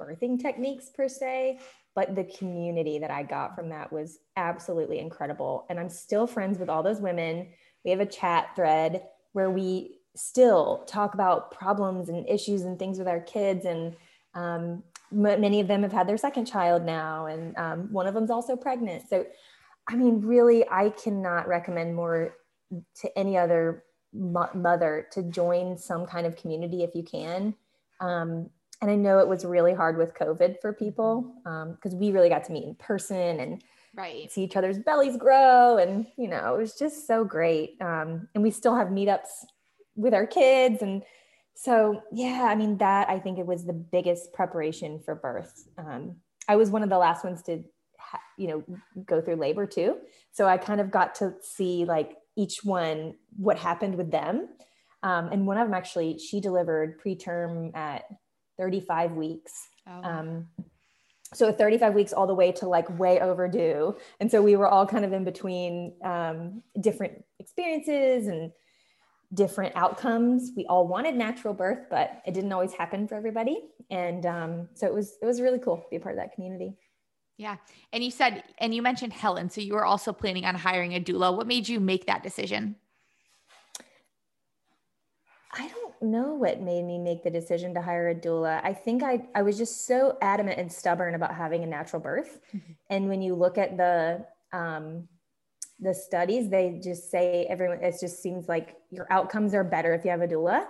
birthing 0.00 0.40
techniques 0.40 0.90
per 0.90 1.08
se, 1.08 1.58
but 1.94 2.14
the 2.14 2.24
community 2.24 2.98
that 2.98 3.10
I 3.10 3.22
got 3.22 3.56
from 3.56 3.70
that 3.70 3.90
was 3.90 4.18
absolutely 4.36 4.98
incredible. 4.98 5.66
And 5.70 5.80
I'm 5.80 5.88
still 5.88 6.26
friends 6.26 6.58
with 6.58 6.68
all 6.68 6.82
those 6.82 7.00
women. 7.00 7.48
We 7.84 7.90
have 7.90 8.00
a 8.00 8.06
chat 8.06 8.50
thread 8.54 9.02
where 9.32 9.50
we 9.50 10.00
still 10.14 10.84
talk 10.86 11.14
about 11.14 11.50
problems 11.50 12.10
and 12.10 12.28
issues 12.28 12.62
and 12.62 12.78
things 12.78 12.98
with 12.98 13.08
our 13.08 13.20
kids. 13.20 13.64
And 13.64 13.96
um, 14.34 14.82
m- 15.12 15.40
many 15.40 15.60
of 15.60 15.68
them 15.68 15.82
have 15.82 15.92
had 15.92 16.08
their 16.08 16.18
second 16.18 16.44
child 16.44 16.84
now, 16.84 17.26
and 17.26 17.56
um, 17.56 17.92
one 17.92 18.06
of 18.06 18.14
them's 18.14 18.30
also 18.30 18.54
pregnant. 18.54 19.08
So 19.08 19.26
I 19.90 19.96
mean, 19.96 20.20
really, 20.20 20.68
I 20.68 20.90
cannot 20.90 21.48
recommend 21.48 21.96
more 21.96 22.36
to 23.00 23.18
any 23.18 23.36
other 23.36 23.84
mo- 24.12 24.50
mother 24.54 25.08
to 25.12 25.22
join 25.24 25.76
some 25.76 26.06
kind 26.06 26.26
of 26.26 26.36
community 26.36 26.84
if 26.84 26.94
you 26.94 27.02
can. 27.02 27.54
Um, 28.00 28.50
and 28.80 28.90
I 28.90 28.94
know 28.94 29.18
it 29.18 29.28
was 29.28 29.44
really 29.44 29.74
hard 29.74 29.98
with 29.98 30.14
COVID 30.14 30.60
for 30.60 30.72
people 30.72 31.34
because 31.44 31.92
um, 31.92 31.98
we 31.98 32.12
really 32.12 32.28
got 32.28 32.44
to 32.44 32.52
meet 32.52 32.64
in 32.64 32.76
person 32.76 33.40
and 33.40 33.62
right. 33.94 34.30
see 34.30 34.44
each 34.44 34.56
other's 34.56 34.78
bellies 34.78 35.16
grow. 35.16 35.76
And, 35.76 36.06
you 36.16 36.28
know, 36.28 36.54
it 36.54 36.58
was 36.58 36.76
just 36.76 37.06
so 37.06 37.24
great. 37.24 37.76
Um, 37.82 38.28
and 38.34 38.42
we 38.42 38.50
still 38.50 38.76
have 38.76 38.88
meetups 38.88 39.44
with 39.96 40.14
our 40.14 40.26
kids. 40.26 40.82
And 40.82 41.02
so, 41.54 42.00
yeah, 42.12 42.46
I 42.48 42.54
mean, 42.54 42.78
that 42.78 43.10
I 43.10 43.18
think 43.18 43.38
it 43.38 43.46
was 43.46 43.66
the 43.66 43.74
biggest 43.74 44.32
preparation 44.32 45.00
for 45.00 45.16
birth. 45.16 45.68
Um, 45.76 46.16
I 46.48 46.56
was 46.56 46.70
one 46.70 46.82
of 46.82 46.88
the 46.88 46.98
last 46.98 47.22
ones 47.24 47.42
to 47.42 47.62
you 48.36 48.48
know 48.48 48.64
go 49.04 49.20
through 49.20 49.36
labor 49.36 49.66
too. 49.66 49.96
So 50.32 50.46
i 50.46 50.56
kind 50.56 50.80
of 50.80 50.90
got 50.90 51.14
to 51.16 51.34
see 51.42 51.84
like 51.84 52.16
each 52.36 52.64
one 52.64 53.14
what 53.36 53.58
happened 53.58 53.96
with 53.96 54.10
them. 54.10 54.48
Um, 55.02 55.28
and 55.32 55.46
one 55.46 55.56
of 55.56 55.66
them 55.66 55.74
actually 55.74 56.18
she 56.18 56.40
delivered 56.40 57.00
preterm 57.00 57.74
at 57.76 58.04
35 58.58 59.12
weeks. 59.12 59.52
Oh. 59.86 60.02
um, 60.02 60.48
so 61.32 61.52
35 61.52 61.94
weeks 61.94 62.12
all 62.12 62.26
the 62.26 62.34
way 62.34 62.50
to 62.52 62.66
like 62.66 62.98
way 62.98 63.20
overdue. 63.20 63.96
And 64.18 64.30
so 64.30 64.42
we 64.42 64.56
were 64.56 64.66
all 64.66 64.84
kind 64.84 65.04
of 65.04 65.12
in 65.12 65.24
between 65.24 65.94
um, 66.04 66.62
different 66.80 67.24
experiences 67.38 68.26
and 68.26 68.50
different 69.32 69.76
outcomes. 69.76 70.50
We 70.56 70.66
all 70.66 70.88
wanted 70.88 71.14
natural 71.14 71.54
birth 71.54 71.86
but 71.88 72.20
it 72.26 72.34
didn't 72.34 72.52
always 72.52 72.72
happen 72.72 73.06
for 73.06 73.14
everybody. 73.14 73.60
And 73.90 74.26
um, 74.26 74.68
so 74.74 74.86
it 74.86 74.94
was 74.94 75.16
it 75.22 75.26
was 75.26 75.40
really 75.40 75.58
cool 75.58 75.76
to 75.76 75.84
be 75.90 75.96
a 75.96 76.00
part 76.00 76.16
of 76.16 76.20
that 76.20 76.34
community 76.34 76.76
yeah. 77.40 77.56
And 77.94 78.04
you 78.04 78.10
said, 78.10 78.44
and 78.58 78.74
you 78.74 78.82
mentioned 78.82 79.14
Helen. 79.14 79.48
So 79.48 79.62
you 79.62 79.72
were 79.72 79.86
also 79.86 80.12
planning 80.12 80.44
on 80.44 80.54
hiring 80.54 80.94
a 80.94 81.00
doula. 81.00 81.34
What 81.34 81.46
made 81.46 81.66
you 81.66 81.80
make 81.80 82.04
that 82.04 82.22
decision? 82.22 82.76
I 85.54 85.66
don't 85.68 86.02
know 86.02 86.34
what 86.34 86.60
made 86.60 86.84
me 86.84 86.98
make 86.98 87.24
the 87.24 87.30
decision 87.30 87.72
to 87.74 87.80
hire 87.80 88.10
a 88.10 88.14
doula. 88.14 88.60
I 88.62 88.74
think 88.74 89.02
I, 89.02 89.26
I 89.34 89.40
was 89.40 89.56
just 89.56 89.86
so 89.86 90.18
adamant 90.20 90.58
and 90.58 90.70
stubborn 90.70 91.14
about 91.14 91.34
having 91.34 91.64
a 91.64 91.66
natural 91.66 92.02
birth. 92.02 92.40
Mm-hmm. 92.54 92.72
And 92.90 93.08
when 93.08 93.22
you 93.22 93.34
look 93.34 93.56
at 93.56 93.78
the, 93.78 94.26
um, 94.52 95.08
the 95.78 95.94
studies, 95.94 96.50
they 96.50 96.78
just 96.84 97.10
say 97.10 97.46
everyone, 97.48 97.82
it 97.82 97.96
just 97.98 98.22
seems 98.22 98.50
like 98.50 98.76
your 98.90 99.06
outcomes 99.10 99.54
are 99.54 99.64
better 99.64 99.94
if 99.94 100.04
you 100.04 100.10
have 100.10 100.20
a 100.20 100.28
doula. 100.28 100.66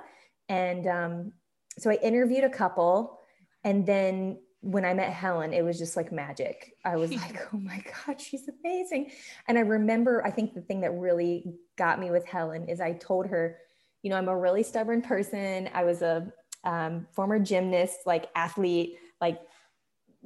And 0.48 0.86
um, 0.86 1.32
so 1.78 1.90
I 1.90 1.94
interviewed 1.94 2.44
a 2.44 2.48
couple. 2.48 3.18
And 3.64 3.84
then 3.84 4.38
when 4.62 4.84
I 4.84 4.92
met 4.92 5.12
Helen, 5.12 5.52
it 5.52 5.64
was 5.64 5.78
just 5.78 5.96
like 5.96 6.12
magic. 6.12 6.74
I 6.84 6.96
was 6.96 7.10
like, 7.14 7.48
oh 7.52 7.58
my 7.58 7.82
God, 8.06 8.20
she's 8.20 8.48
amazing. 8.48 9.10
And 9.48 9.58
I 9.58 9.62
remember, 9.62 10.24
I 10.24 10.30
think 10.30 10.54
the 10.54 10.60
thing 10.60 10.80
that 10.82 10.92
really 10.92 11.54
got 11.76 11.98
me 11.98 12.10
with 12.10 12.26
Helen 12.26 12.68
is 12.68 12.80
I 12.80 12.92
told 12.92 13.26
her, 13.26 13.58
you 14.02 14.10
know, 14.10 14.16
I'm 14.16 14.28
a 14.28 14.36
really 14.36 14.62
stubborn 14.62 15.02
person. 15.02 15.68
I 15.74 15.84
was 15.84 16.02
a 16.02 16.32
um, 16.64 17.06
former 17.12 17.38
gymnast, 17.38 17.98
like 18.06 18.28
athlete. 18.34 18.96
Like, 19.20 19.40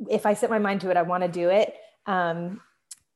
if 0.08 0.26
I 0.26 0.34
set 0.34 0.50
my 0.50 0.58
mind 0.58 0.80
to 0.82 0.90
it, 0.90 0.96
I 0.96 1.02
want 1.02 1.22
to 1.22 1.28
do 1.28 1.50
it. 1.50 1.74
Um, 2.06 2.60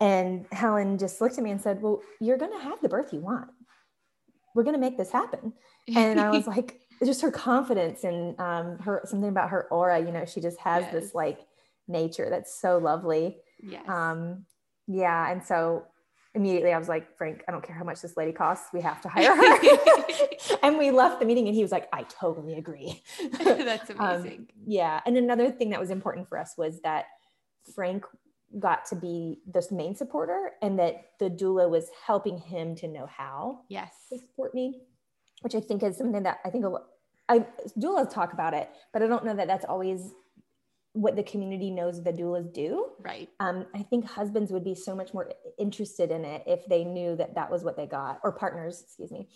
and 0.00 0.46
Helen 0.52 0.98
just 0.98 1.20
looked 1.20 1.38
at 1.38 1.44
me 1.44 1.50
and 1.50 1.60
said, 1.60 1.82
Well, 1.82 2.00
you're 2.20 2.38
going 2.38 2.52
to 2.52 2.58
have 2.64 2.80
the 2.80 2.88
birth 2.88 3.12
you 3.12 3.20
want. 3.20 3.50
We're 4.54 4.62
going 4.62 4.74
to 4.74 4.80
make 4.80 4.96
this 4.96 5.10
happen. 5.10 5.52
And 5.94 6.20
I 6.20 6.30
was 6.30 6.46
like, 6.46 6.80
just 7.04 7.22
her 7.22 7.30
confidence 7.30 8.04
and 8.04 8.38
um, 8.40 8.78
her 8.78 9.02
something 9.04 9.28
about 9.28 9.50
her 9.50 9.68
aura, 9.70 10.00
you 10.00 10.12
know, 10.12 10.24
she 10.24 10.40
just 10.40 10.58
has 10.60 10.82
yes. 10.84 10.92
this 10.92 11.14
like 11.14 11.40
nature 11.86 12.28
that's 12.30 12.60
so 12.60 12.78
lovely. 12.78 13.38
Yes. 13.62 13.88
Um, 13.88 14.44
yeah. 14.86 15.30
And 15.30 15.44
so 15.44 15.84
immediately 16.34 16.72
I 16.72 16.78
was 16.78 16.88
like, 16.88 17.16
Frank, 17.16 17.44
I 17.48 17.52
don't 17.52 17.62
care 17.62 17.76
how 17.76 17.84
much 17.84 18.00
this 18.00 18.16
lady 18.16 18.32
costs. 18.32 18.68
We 18.72 18.80
have 18.82 19.00
to 19.02 19.08
hire 19.08 19.34
her. 19.34 20.56
and 20.62 20.78
we 20.78 20.90
left 20.90 21.20
the 21.20 21.26
meeting 21.26 21.46
and 21.46 21.54
he 21.54 21.62
was 21.62 21.72
like, 21.72 21.88
I 21.92 22.04
totally 22.04 22.54
agree. 22.54 23.02
That's 23.38 23.90
um, 23.90 23.96
amazing. 23.98 24.38
Um, 24.40 24.46
yeah. 24.66 25.00
And 25.06 25.16
another 25.16 25.50
thing 25.50 25.70
that 25.70 25.80
was 25.80 25.90
important 25.90 26.28
for 26.28 26.38
us 26.38 26.54
was 26.56 26.80
that 26.82 27.06
Frank 27.74 28.04
got 28.58 28.86
to 28.86 28.96
be 28.96 29.40
this 29.46 29.70
main 29.70 29.94
supporter 29.94 30.52
and 30.62 30.78
that 30.78 31.10
the 31.18 31.28
doula 31.28 31.68
was 31.68 31.90
helping 32.06 32.38
him 32.38 32.74
to 32.74 32.88
know 32.88 33.06
how 33.06 33.60
yes 33.68 33.92
to 34.08 34.18
support 34.18 34.54
me, 34.54 34.80
which 35.42 35.54
I 35.54 35.60
think 35.60 35.82
is 35.82 35.96
something 35.96 36.22
that 36.22 36.38
I 36.44 36.50
think 36.50 36.64
a 36.64 36.72
I 37.28 37.46
doulas 37.78 38.12
talk 38.12 38.32
about 38.32 38.54
it, 38.54 38.70
but 38.92 39.02
I 39.02 39.06
don't 39.06 39.24
know 39.24 39.34
that 39.34 39.46
that's 39.46 39.64
always 39.66 40.12
what 40.94 41.14
the 41.14 41.22
community 41.22 41.70
knows 41.70 42.02
the 42.02 42.12
doulas 42.12 42.52
do. 42.52 42.86
Right. 42.98 43.28
Um, 43.38 43.66
I 43.74 43.82
think 43.82 44.06
husbands 44.06 44.50
would 44.50 44.64
be 44.64 44.74
so 44.74 44.96
much 44.96 45.12
more 45.12 45.30
interested 45.58 46.10
in 46.10 46.24
it 46.24 46.42
if 46.46 46.64
they 46.66 46.84
knew 46.84 47.14
that 47.16 47.34
that 47.34 47.50
was 47.50 47.62
what 47.62 47.76
they 47.76 47.86
got, 47.86 48.20
or 48.24 48.32
partners, 48.32 48.82
excuse 48.82 49.12
me, 49.12 49.28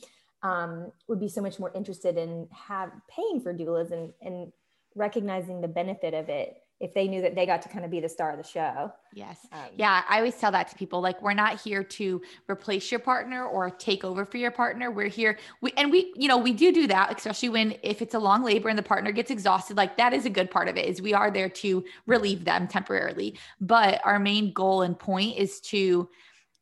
um, 0.43 0.91
would 1.09 1.21
be 1.21 1.29
so 1.29 1.43
much 1.43 1.59
more 1.59 1.71
interested 1.75 2.17
in 2.17 2.49
have 2.53 2.91
paying 3.09 3.41
for 3.41 3.55
doulas 3.55 3.93
and 3.93 4.13
and 4.23 4.53
recognizing 4.95 5.61
the 5.61 5.69
benefit 5.69 6.15
of 6.15 6.29
it 6.29 6.57
if 6.83 6.93
they 6.95 7.07
knew 7.07 7.23
that 7.23 7.37
they 7.37 7.47
got 7.47 7.63
to 7.63 7.69
kind 7.69 7.85
of 7.85 7.93
be 7.93 8.01
the 8.01 8.09
star 8.09 8.33
of 8.33 8.39
the 8.39 8.45
show. 8.45 8.93
Yes. 9.15 9.39
Um, 9.53 9.61
yeah. 9.77 10.03
I 10.09 10.19
always 10.19 10.35
tell 10.35 10.51
that 10.51 10.67
to 10.69 10.75
people. 10.75 11.01
Like, 11.01 11.23
we're 11.23 11.33
not 11.33 11.61
here 11.61 11.85
to 11.85 12.21
replace 12.51 12.91
your 12.91 12.99
partner 12.99 13.47
or 13.47 13.71
take 13.71 14.03
over 14.03 14.25
for 14.25 14.37
your 14.37 14.51
partner. 14.51 14.91
We're 14.91 15.07
here. 15.07 15.39
We, 15.61 15.73
and 15.77 15.93
we, 15.93 16.13
you 16.17 16.27
know, 16.27 16.39
we 16.39 16.53
do 16.53 16.73
do 16.73 16.89
that, 16.89 17.17
especially 17.17 17.51
when, 17.51 17.77
if 17.85 18.03
it's 18.03 18.15
a 18.15 18.19
long 18.19 18.43
labor 18.43 18.69
and 18.69 18.77
the 18.77 18.83
partner 18.83 19.13
gets 19.13 19.31
exhausted, 19.31 19.77
like 19.77 19.97
that 19.97 20.13
is 20.13 20.27
a 20.27 20.31
good 20.31 20.51
part 20.51 20.67
of 20.69 20.77
it 20.77 20.87
is 20.87 21.01
we 21.01 21.15
are 21.15 21.31
there 21.31 21.49
to 21.49 21.85
relieve 22.07 22.45
them 22.45 22.67
temporarily. 22.67 23.39
But 23.61 24.01
our 24.05 24.19
main 24.19 24.53
goal 24.53 24.83
and 24.83 24.99
point 24.99 25.37
is 25.39 25.61
to, 25.61 26.09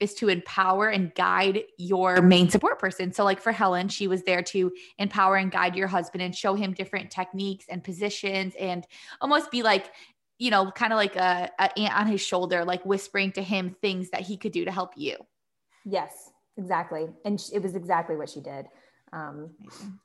is 0.01 0.15
to 0.15 0.29
empower 0.29 0.89
and 0.89 1.15
guide 1.15 1.63
your 1.77 2.23
main 2.23 2.49
support 2.49 2.79
person. 2.79 3.13
So, 3.13 3.23
like 3.23 3.41
for 3.41 3.53
Helen, 3.53 3.89
she 3.89 4.09
was 4.09 4.23
there 4.23 4.43
to 4.45 4.73
empower 4.99 5.37
and 5.37 5.53
guide 5.53 5.77
your 5.77 5.89
husband 5.89 6.23
and 6.23 6.35
show 6.35 6.55
him 6.55 6.73
different 6.73 7.11
techniques 7.11 7.67
and 7.69 7.85
positions 7.85 8.55
and 8.59 8.87
almost 9.21 9.51
be 9.51 9.63
like, 9.63 9.93
you 10.41 10.51
know, 10.51 10.71
kind 10.71 10.93
of 10.93 10.97
like 10.97 11.17
a, 11.17 11.51
a 11.59 11.79
ant 11.79 11.95
on 11.95 12.07
his 12.07 12.21
shoulder, 12.23 12.65
like 12.65 12.85
whispering 12.85 13.31
to 13.33 13.43
him 13.43 13.77
things 13.83 14.09
that 14.11 14.23
he 14.23 14.39
could 14.39 14.53
do 14.53 14.65
to 14.65 14.73
help 14.73 14.95
you. 14.97 15.15
Yes, 15.85 16.31
exactly. 16.57 17.09
And 17.27 17.41
it 17.53 17.63
was 17.63 17.75
exactly 17.75 18.17
what 18.17 18.31
she 18.31 18.41
did. 18.41 18.67
Um, 19.13 19.51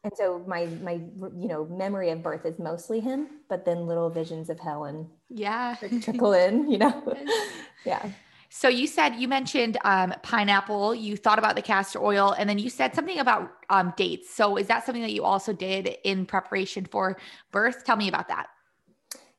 and 0.04 0.12
so 0.16 0.44
my 0.46 0.66
my 0.66 0.94
you 0.94 1.48
know 1.48 1.66
memory 1.66 2.10
of 2.10 2.22
birth 2.22 2.46
is 2.46 2.60
mostly 2.60 3.00
him, 3.00 3.28
but 3.50 3.64
then 3.64 3.88
little 3.88 4.10
visions 4.10 4.50
of 4.50 4.60
Helen, 4.60 5.08
yeah, 5.30 5.76
trickle 6.02 6.34
in. 6.34 6.70
You 6.70 6.80
know, 6.80 7.16
yeah. 7.86 8.10
So 8.50 8.68
you 8.68 8.88
said 8.88 9.16
you 9.16 9.28
mentioned 9.28 9.78
um, 9.86 10.14
pineapple. 10.24 10.96
You 10.96 11.16
thought 11.18 11.38
about 11.40 11.56
the 11.56 11.62
castor 11.62 12.04
oil, 12.04 12.36
and 12.38 12.50
then 12.50 12.58
you 12.58 12.70
said 12.70 12.96
something 12.96 13.20
about 13.20 13.52
um, 13.70 13.94
dates. 13.96 14.34
So 14.34 14.58
is 14.58 14.68
that 14.68 14.86
something 14.86 15.04
that 15.04 15.14
you 15.14 15.24
also 15.24 15.54
did 15.54 15.98
in 16.04 16.26
preparation 16.26 16.86
for 16.86 17.16
birth? 17.52 17.86
Tell 17.86 17.96
me 17.96 18.08
about 18.08 18.28
that. 18.30 18.48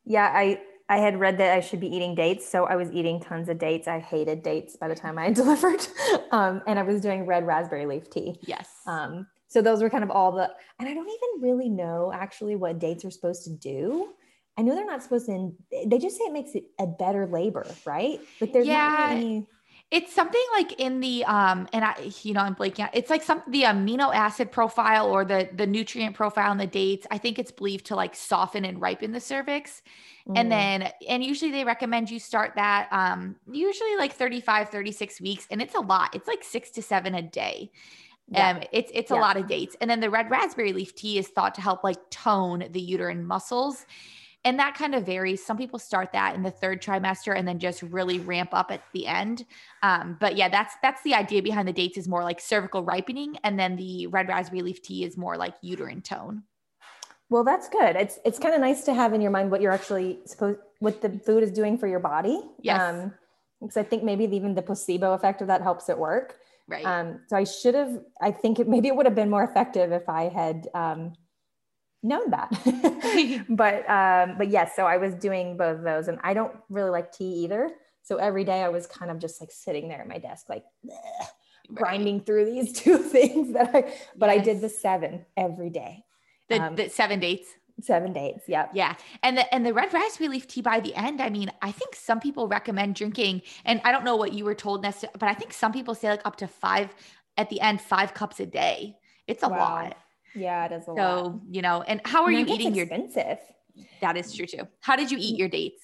Yeah, 0.05 0.31
I 0.33 0.61
I 0.89 0.99
had 0.99 1.19
read 1.19 1.39
that 1.39 1.53
I 1.53 1.61
should 1.61 1.81
be 1.81 1.89
eating 1.89 2.15
dates, 2.15 2.49
so 2.49 2.65
I 2.65 2.77
was 2.77 2.93
eating 2.93 3.21
tons 3.21 3.49
of 3.49 3.59
dates. 3.59 3.89
I 3.89 3.99
hated 3.99 4.43
dates 4.43 4.77
by 4.77 4.89
the 4.89 4.95
time 4.95 5.19
I 5.19 5.33
delivered, 5.33 5.87
um, 6.31 6.63
and 6.67 6.79
I 6.79 6.83
was 6.83 7.01
doing 7.01 7.27
red 7.27 7.47
raspberry 7.47 7.87
leaf 7.87 8.09
tea. 8.11 8.39
Yes. 8.43 8.69
Um, 8.87 9.27
so 9.49 9.63
those 9.63 9.83
were 9.83 9.91
kind 9.91 10.05
of 10.05 10.11
all 10.11 10.33
the, 10.33 10.51
and 10.79 10.89
I 10.89 10.95
don't 10.95 11.09
even 11.09 11.43
really 11.43 11.69
know 11.69 12.13
actually 12.15 12.57
what 12.57 12.79
dates 12.79 13.05
are 13.05 13.11
supposed 13.11 13.45
to 13.45 13.51
do. 13.51 14.13
I 14.59 14.63
know 14.63 14.75
they're 14.75 14.87
not 14.87 15.03
supposed 15.03 15.27
to, 15.27 15.53
they 15.87 15.99
just 15.99 16.17
say 16.17 16.25
it 16.25 16.33
makes 16.33 16.55
it 16.55 16.65
a 16.79 16.87
better 16.87 17.27
labor, 17.27 17.67
right? 17.85 18.21
Like 18.41 18.53
there's 18.53 18.67
yeah. 18.67 19.09
Any... 19.11 19.47
It's 19.93 20.13
something 20.13 20.43
like 20.53 20.81
in 20.81 20.99
the 20.99 21.25
um 21.27 21.69
and 21.73 21.85
I 21.85 22.11
you 22.23 22.35
know 22.35 22.41
I'm 22.41 22.57
blanking 22.57 22.81
out. 22.81 22.91
It's 22.93 23.09
like 23.09 23.23
some 23.23 23.43
the 23.49 23.63
amino 23.63 24.13
acid 24.13 24.51
profile 24.51 25.07
or 25.07 25.25
the 25.25 25.49
the 25.55 25.67
nutrient 25.67 26.17
profile 26.17 26.51
in 26.51 26.59
the 26.59 26.67
dates. 26.67 27.07
I 27.11 27.19
think 27.19 27.39
it's 27.39 27.53
believed 27.53 27.87
to 27.87 27.97
like 27.97 28.17
soften 28.17 28.65
and 28.65 28.81
ripen 28.81 29.13
the 29.13 29.21
cervix. 29.21 29.83
Mm. 30.29 30.39
And 30.39 30.53
then 30.53 30.93
and 31.09 31.23
usually 31.23 31.53
they 31.53 31.65
recommend 31.65 32.11
you 32.11 32.19
start 32.19 32.55
that 32.57 32.89
um 32.91 33.37
usually 33.51 33.97
like 33.97 34.13
35 34.13 34.71
36 34.71 35.21
weeks 35.21 35.47
and 35.51 35.63
it's 35.63 35.77
a 35.77 35.81
lot. 35.81 36.17
It's 36.17 36.27
like 36.27 36.43
6 36.43 36.71
to 36.71 36.83
7 36.83 37.15
a 37.15 37.23
day. 37.23 37.71
Yeah. 38.29 38.51
Um, 38.51 38.63
it's 38.73 38.91
it's 38.93 39.11
yeah. 39.13 39.19
a 39.19 39.21
lot 39.21 39.37
of 39.37 39.47
dates. 39.47 39.77
And 39.81 39.89
then 39.89 40.01
the 40.01 40.11
red 40.11 40.31
raspberry 40.31 40.73
leaf 40.73 40.97
tea 40.97 41.19
is 41.19 41.29
thought 41.29 41.55
to 41.55 41.61
help 41.61 41.85
like 41.85 42.11
tone 42.11 42.65
the 42.71 42.81
uterine 42.81 43.25
muscles 43.25 43.87
and 44.47 44.61
that 44.61 44.77
kind 44.77 44.95
of 44.95 45.05
varies. 45.05 45.45
Some 45.45 45.59
people 45.59 45.81
start 45.81 46.13
that 46.13 46.37
in 46.37 46.45
the 46.45 46.53
third 46.53 46.81
trimester 46.81 47.37
and 47.37 47.47
then 47.47 47.59
just 47.59 47.83
really 47.83 48.21
ramp 48.21 48.51
up 48.53 48.71
at 48.71 48.81
the 48.93 49.09
end. 49.09 49.45
Um, 49.83 50.17
but 50.21 50.37
yeah, 50.37 50.49
that's 50.49 50.75
that's 50.83 51.03
the 51.03 51.15
idea 51.15 51.43
behind 51.43 51.67
the 51.67 51.73
dates 51.73 51.99
is 51.99 52.07
more 52.07 52.23
like 52.23 52.41
cervical 52.41 52.85
ripening, 52.85 53.37
and 53.43 53.59
then 53.59 53.75
the 53.75 54.07
red 54.07 54.29
raspberry 54.29 54.63
leaf 54.63 54.81
tea 54.81 55.05
is 55.05 55.17
more 55.17 55.37
like 55.37 55.55
uterine 55.63 56.01
tone. 56.01 56.45
Well, 57.29 57.43
that's 57.43 57.69
good. 57.69 57.97
It's 57.97 58.21
it's 58.25 58.39
kind 58.39 58.55
of 58.55 58.61
nice 58.61 58.85
to 58.85 58.95
have 58.95 59.13
in 59.13 59.21
your 59.21 59.33
mind 59.33 59.51
what 59.51 59.61
you're 59.61 59.73
actually 59.73 60.21
supposed 60.27 60.61
what 60.79 61.03
the 61.03 61.11
food 61.27 61.43
is 61.43 61.51
doing 61.51 61.77
for 61.77 61.89
your 61.89 62.01
body. 62.01 62.41
Yes. 62.63 62.81
Um, 62.81 63.13
because 63.61 63.77
I 63.79 63.83
think 63.83 64.05
maybe 64.05 64.25
even 64.25 64.55
the 64.55 64.63
placebo 64.63 65.15
effect 65.15 65.41
of 65.41 65.49
that 65.49 65.63
helps 65.63 65.89
it 65.89 65.99
work. 65.99 66.37
Right. 66.69 66.85
Um, 66.85 67.21
so 67.27 67.37
I 67.37 67.45
should 67.45 67.75
have. 67.75 68.01
I 68.21 68.31
think 68.31 68.61
it, 68.61 68.69
maybe 68.69 68.87
it 68.87 68.95
would 68.95 69.07
have 69.07 69.15
been 69.17 69.31
more 69.31 69.43
effective 69.43 69.91
if 69.91 70.09
I 70.09 70.29
had 70.29 70.69
um, 70.73 71.15
known 72.07 72.31
that. 72.31 72.51
but 73.49 73.89
um, 73.89 74.39
but 74.39 74.49
yes, 74.49 74.75
so 74.77 74.87
I 74.87 74.97
was 74.97 75.15
doing 75.15 75.57
both 75.57 75.79
of 75.79 75.85
those, 75.85 76.09
and 76.09 76.19
I 76.23 76.35
don't 76.35 76.55
really 76.69 76.91
like 76.91 77.13
tea 77.13 77.45
either. 77.45 77.71
So 78.03 78.17
every 78.17 78.45
day 78.45 78.63
I 78.63 78.69
was 78.69 78.87
kind 78.87 79.11
of 79.11 79.19
just 79.19 79.41
like 79.41 79.51
sitting 79.51 79.89
there 79.89 80.01
at 80.01 80.09
my 80.09 80.19
desk, 80.19 80.49
like 80.49 80.65
right. 80.85 81.29
grinding 81.75 82.21
through 82.21 82.47
these 82.47 82.73
two 82.81 82.99
things 82.99 83.53
that 83.53 83.71
I. 83.75 83.93
But 84.17 84.31
yes. 84.31 84.41
I 84.41 84.45
did 84.45 84.61
the 84.61 84.69
seven 84.69 85.27
every 85.37 85.71
day. 85.71 86.05
The, 86.49 86.63
um, 86.63 86.77
the 86.77 86.89
seven 86.89 87.21
dates. 87.21 87.49
Seven 87.83 88.15
days. 88.15 88.41
Yeah. 88.47 88.69
Yeah. 88.73 88.95
And 89.23 89.37
the 89.37 89.55
and 89.55 89.67
the 89.67 89.75
red 89.75 89.93
raspberry 89.93 90.29
leaf 90.29 90.47
tea 90.47 90.63
by 90.63 90.81
the 90.81 90.95
end, 90.95 91.21
I 91.21 91.29
mean, 91.29 91.51
I 91.61 91.73
think 91.73 91.95
some 91.95 92.21
people 92.21 92.49
recommend 92.49 92.95
drinking, 92.95 93.43
and 93.65 93.83
I 93.85 93.93
don't 93.93 94.05
know 94.05 94.17
what 94.17 94.33
you 94.33 94.45
were 94.45 94.55
told 94.55 94.83
necessarily, 94.83 95.19
but 95.19 95.29
I 95.29 95.35
think 95.35 95.53
some 95.53 95.73
people 95.73 95.95
say 95.95 96.09
like 96.09 96.25
up 96.25 96.37
to 96.37 96.47
five 96.47 96.95
at 97.37 97.51
the 97.51 97.61
end, 97.61 97.81
five 97.83 98.15
cups 98.15 98.41
a 98.41 98.47
day. 98.47 98.97
It's 99.27 99.43
a 99.43 99.49
wow. 99.49 99.59
lot. 99.59 99.97
Yeah, 100.37 100.67
it 100.67 100.73
is 100.73 100.83
a 100.83 100.87
so, 100.87 100.95
lot. 100.95 101.25
So, 101.25 101.43
you 101.51 101.63
know, 101.63 101.83
and 101.83 102.01
how 102.05 102.25
are 102.25 102.31
and 102.31 102.49
you 102.49 102.55
eating 102.55 102.75
your 102.75 102.87
expensive? 102.87 103.39
That 104.01 104.17
is 104.17 104.35
true 104.35 104.47
too. 104.47 104.67
How 104.81 104.97
did 104.97 105.11
you 105.11 105.19
eat 105.21 105.39
your 105.39 105.49
dates? 105.49 105.83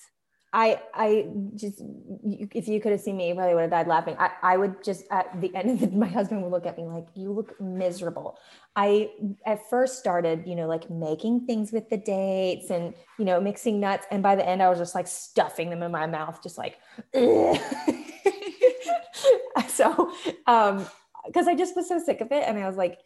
I 0.54 0.80
I 0.92 1.28
just 1.54 1.80
if 2.23 2.68
you 2.68 2.80
could 2.80 2.92
have 2.92 3.00
seen 3.00 3.16
me, 3.16 3.28
you 3.28 3.35
probably 3.35 3.54
would 3.54 3.62
have 3.62 3.71
died 3.71 3.87
laughing. 3.87 4.16
I, 4.18 4.30
I 4.42 4.56
would 4.59 4.85
just 4.85 5.06
at 5.11 5.40
the 5.40 5.54
end 5.54 5.71
of 5.71 5.80
the, 5.80 5.88
my 5.97 6.06
husband 6.06 6.42
would 6.42 6.52
look 6.52 6.66
at 6.66 6.76
me 6.76 6.85
like, 6.85 7.06
"You 7.14 7.32
look 7.32 7.59
miserable." 7.59 8.38
I 8.76 9.11
at 9.47 9.68
first 9.71 9.99
started, 9.99 10.44
you 10.47 10.54
know, 10.54 10.66
like 10.66 10.90
making 10.90 11.47
things 11.47 11.73
with 11.73 11.88
the 11.88 11.97
dates 11.97 12.71
and 12.71 12.92
you 13.18 13.25
know 13.25 13.40
mixing 13.40 13.80
nuts, 13.80 14.06
and 14.11 14.23
by 14.23 14.37
the 14.37 14.47
end, 14.47 14.62
I 14.62 14.68
was 14.68 14.78
just 14.78 14.94
like 14.94 15.06
stuffing 15.06 15.71
them 15.71 15.82
in 15.82 15.90
my 15.90 16.06
mouth, 16.06 16.42
just 16.42 16.59
like. 16.59 16.76
so, 19.68 20.12
um, 20.47 20.87
because 21.26 21.47
I 21.47 21.54
just 21.54 21.76
was 21.76 21.88
so 21.88 21.99
sick 21.99 22.21
of 22.21 22.30
it, 22.30 22.44
and 22.47 22.59
I 22.59 22.66
was 22.66 22.76
like, 22.76 22.99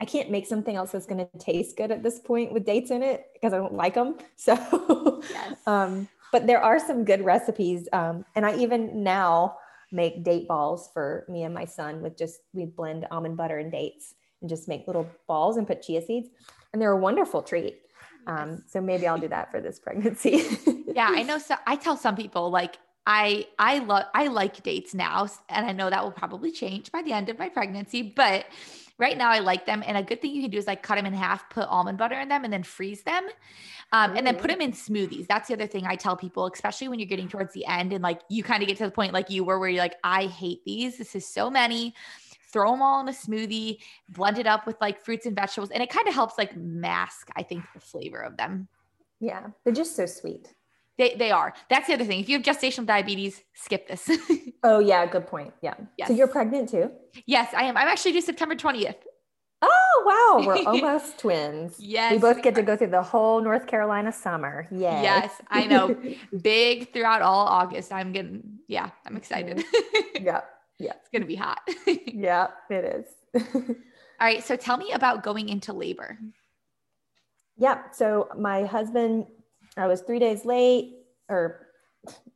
I 0.00 0.04
can't 0.06 0.30
make 0.30 0.46
something 0.46 0.76
else 0.76 0.92
that's 0.92 1.06
going 1.06 1.26
to 1.26 1.38
taste 1.38 1.76
good 1.76 1.90
at 1.90 2.02
this 2.02 2.18
point 2.18 2.52
with 2.52 2.64
dates 2.64 2.90
in 2.90 3.02
it 3.02 3.26
because 3.34 3.52
I 3.52 3.58
don't 3.58 3.74
like 3.74 3.94
them. 3.94 4.16
So, 4.36 5.22
yes. 5.30 5.56
um, 5.66 6.08
but 6.32 6.46
there 6.46 6.62
are 6.62 6.78
some 6.78 7.04
good 7.04 7.24
recipes. 7.24 7.88
Um, 7.92 8.24
and 8.34 8.46
I 8.46 8.56
even 8.56 9.02
now 9.02 9.56
make 9.92 10.24
date 10.24 10.48
balls 10.48 10.88
for 10.94 11.26
me 11.28 11.42
and 11.42 11.52
my 11.52 11.66
son 11.66 12.00
with 12.00 12.16
just, 12.16 12.40
we 12.54 12.64
blend 12.64 13.06
almond 13.10 13.36
butter 13.36 13.58
and 13.58 13.70
dates. 13.70 14.14
and 14.40 14.48
just 14.48 14.68
make 14.68 14.86
little 14.86 15.08
balls 15.26 15.56
and 15.56 15.66
put 15.66 15.82
chia 15.82 16.00
seeds. 16.00 16.28
And 16.72 16.80
they're 16.80 16.92
a 16.92 16.96
wonderful 16.96 17.42
treat. 17.42 17.80
Um, 18.26 18.62
so 18.66 18.80
maybe 18.80 19.06
I'll 19.06 19.18
do 19.18 19.28
that 19.28 19.50
for 19.50 19.60
this 19.60 19.78
pregnancy. 19.78 20.44
yeah, 20.94 21.08
I 21.10 21.22
know. 21.22 21.38
So 21.38 21.56
I 21.66 21.76
tell 21.76 21.96
some 21.96 22.16
people 22.16 22.50
like 22.50 22.78
I 23.06 23.46
I 23.58 23.78
love 23.78 24.04
I 24.14 24.28
like 24.28 24.62
dates 24.62 24.94
now, 24.94 25.26
and 25.48 25.66
I 25.66 25.72
know 25.72 25.90
that 25.90 26.02
will 26.04 26.12
probably 26.12 26.52
change 26.52 26.92
by 26.92 27.02
the 27.02 27.12
end 27.12 27.28
of 27.28 27.38
my 27.38 27.48
pregnancy, 27.48 28.02
but 28.02 28.44
right 29.00 29.16
now 29.16 29.30
I 29.30 29.38
like 29.40 29.66
them. 29.66 29.82
And 29.86 29.96
a 29.96 30.02
good 30.02 30.20
thing 30.20 30.34
you 30.34 30.42
can 30.42 30.50
do 30.50 30.58
is 30.58 30.66
like 30.66 30.82
cut 30.82 30.96
them 30.96 31.06
in 31.06 31.14
half, 31.14 31.48
put 31.50 31.66
almond 31.68 31.98
butter 31.98 32.20
in 32.20 32.28
them, 32.28 32.44
and 32.44 32.52
then 32.52 32.62
freeze 32.62 33.02
them. 33.02 33.26
Um, 33.92 34.16
and 34.16 34.24
then 34.24 34.36
put 34.36 34.50
them 34.50 34.60
in 34.60 34.70
smoothies. 34.70 35.26
That's 35.26 35.48
the 35.48 35.54
other 35.54 35.66
thing 35.66 35.84
I 35.84 35.96
tell 35.96 36.16
people, 36.16 36.46
especially 36.46 36.86
when 36.86 37.00
you're 37.00 37.08
getting 37.08 37.28
towards 37.28 37.52
the 37.52 37.66
end 37.66 37.92
and 37.92 38.04
like 38.04 38.20
you 38.28 38.44
kind 38.44 38.62
of 38.62 38.68
get 38.68 38.76
to 38.76 38.84
the 38.84 38.90
point 38.92 39.12
like 39.12 39.30
you 39.30 39.42
were 39.42 39.58
where 39.58 39.68
you're 39.68 39.82
like, 39.82 39.96
I 40.04 40.26
hate 40.26 40.64
these. 40.64 40.96
This 40.96 41.16
is 41.16 41.26
so 41.26 41.50
many. 41.50 41.94
Throw 42.52 42.70
them 42.70 42.82
all 42.82 43.00
in 43.00 43.08
a 43.08 43.12
smoothie, 43.12 43.78
blend 44.08 44.38
it 44.38 44.46
up 44.46 44.66
with 44.66 44.76
like 44.80 45.04
fruits 45.04 45.26
and 45.26 45.34
vegetables. 45.34 45.70
And 45.70 45.82
it 45.82 45.90
kind 45.90 46.06
of 46.06 46.14
helps 46.14 46.38
like 46.38 46.56
mask, 46.56 47.30
I 47.34 47.42
think, 47.42 47.64
the 47.74 47.80
flavor 47.80 48.20
of 48.20 48.36
them. 48.36 48.68
Yeah. 49.18 49.48
They're 49.64 49.72
just 49.72 49.96
so 49.96 50.06
sweet. 50.06 50.54
They, 51.00 51.14
they 51.14 51.30
are. 51.30 51.54
That's 51.70 51.86
the 51.86 51.94
other 51.94 52.04
thing. 52.04 52.20
If 52.20 52.28
you 52.28 52.36
have 52.36 52.44
gestational 52.44 52.84
diabetes, 52.84 53.42
skip 53.54 53.88
this. 53.88 54.06
oh, 54.62 54.80
yeah. 54.80 55.06
Good 55.06 55.26
point. 55.26 55.54
Yeah. 55.62 55.72
Yes. 55.96 56.08
So 56.08 56.14
you're 56.14 56.28
pregnant 56.28 56.68
too? 56.68 56.90
Yes, 57.24 57.54
I 57.56 57.62
am. 57.62 57.78
I'm 57.78 57.88
actually 57.88 58.12
due 58.12 58.20
September 58.20 58.54
20th. 58.54 58.96
Oh, 59.62 60.02
wow. 60.04 60.46
We're 60.46 60.62
almost 60.66 61.18
twins. 61.18 61.76
Yes. 61.78 62.12
We 62.12 62.18
both 62.18 62.42
get 62.42 62.54
to 62.56 62.62
go 62.62 62.76
through 62.76 62.88
the 62.88 63.02
whole 63.02 63.40
North 63.40 63.66
Carolina 63.66 64.12
summer. 64.12 64.68
Yay. 64.70 64.78
Yes, 64.78 65.32
I 65.48 65.64
know. 65.66 65.96
Big 66.42 66.92
throughout 66.92 67.22
all 67.22 67.46
August. 67.46 67.94
I'm 67.94 68.12
getting, 68.12 68.58
yeah, 68.68 68.90
I'm 69.06 69.16
excited. 69.16 69.64
yeah. 70.20 70.42
Yeah. 70.78 70.92
It's 71.00 71.08
going 71.10 71.22
to 71.22 71.28
be 71.28 71.34
hot. 71.34 71.60
yeah, 71.86 72.48
it 72.68 73.06
is. 73.06 73.54
all 73.56 73.74
right. 74.20 74.44
So 74.44 74.54
tell 74.54 74.76
me 74.76 74.92
about 74.92 75.22
going 75.22 75.48
into 75.48 75.72
labor. 75.72 76.18
Yeah. 77.56 77.90
So 77.92 78.28
my 78.38 78.66
husband, 78.66 79.28
I 79.76 79.86
was 79.86 80.02
three 80.02 80.18
days 80.18 80.44
late 80.44 80.96
or 81.28 81.66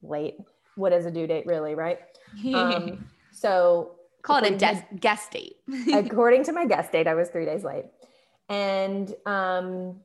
late. 0.03 0.37
What 0.77 0.93
is 0.93 1.07
a 1.07 1.11
due 1.11 1.27
date, 1.27 1.47
really? 1.47 1.75
Right. 1.75 1.99
Um, 2.53 3.07
so 3.33 3.93
Call 4.23 4.43
it 4.43 4.53
a 4.53 4.57
des- 4.57 4.97
guest 4.99 5.31
date. 5.31 5.57
according 5.93 6.43
to 6.45 6.53
my 6.53 6.67
guest 6.67 6.91
date, 6.91 7.07
I 7.07 7.15
was 7.15 7.29
three 7.29 7.45
days 7.45 7.63
late. 7.63 7.85
And 8.49 9.15
um, 9.25 10.01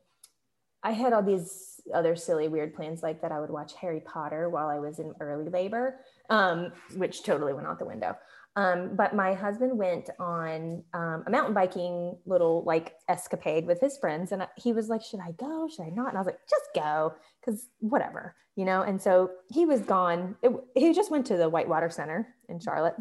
I 0.84 0.92
had 0.92 1.14
all 1.14 1.24
these 1.24 1.82
other 1.94 2.16
silly, 2.16 2.48
weird 2.48 2.76
plans, 2.76 3.02
like 3.02 3.22
that 3.22 3.32
I 3.32 3.40
would 3.40 3.50
watch 3.50 3.74
Harry 3.76 4.02
Potter 4.02 4.50
while 4.50 4.68
I 4.68 4.78
was 4.78 5.00
in 5.00 5.14
early 5.20 5.50
labor, 5.50 6.02
um, 6.30 6.72
which 6.96 7.24
totally 7.24 7.54
went 7.54 7.66
out 7.66 7.80
the 7.80 7.86
window. 7.86 8.16
Um, 8.56 8.96
but 8.96 9.16
my 9.16 9.34
husband 9.34 9.78
went 9.78 10.10
on 10.20 10.84
um, 10.94 11.24
a 11.28 11.30
mountain 11.30 11.54
biking 11.54 12.18
little 12.26 12.64
like 12.66 12.96
escapade 13.08 13.66
with 13.66 13.80
his 13.80 13.98
friends. 13.98 14.32
And 14.32 14.46
he 14.58 14.74
was 14.74 14.90
like, 14.90 15.02
Should 15.02 15.20
I 15.20 15.32
go? 15.34 15.68
Should 15.70 15.84
I 15.84 15.90
not? 15.90 16.10
And 16.10 16.18
I 16.18 16.20
was 16.20 16.26
like, 16.26 16.40
Just 16.50 16.66
go, 16.76 17.14
because 17.40 17.68
whatever, 17.80 18.36
you 18.56 18.66
know? 18.66 18.82
And 18.82 19.02
so 19.02 19.32
he 19.50 19.66
was 19.66 19.82
gone. 19.82 20.36
It, 20.42 20.52
he 20.76 20.94
just 20.94 21.12
went 21.12 21.26
to 21.28 21.38
the 21.38 21.50
Whitewater 21.50 21.90
Center 21.90 22.36
in 22.50 22.60
Charlotte 22.60 22.96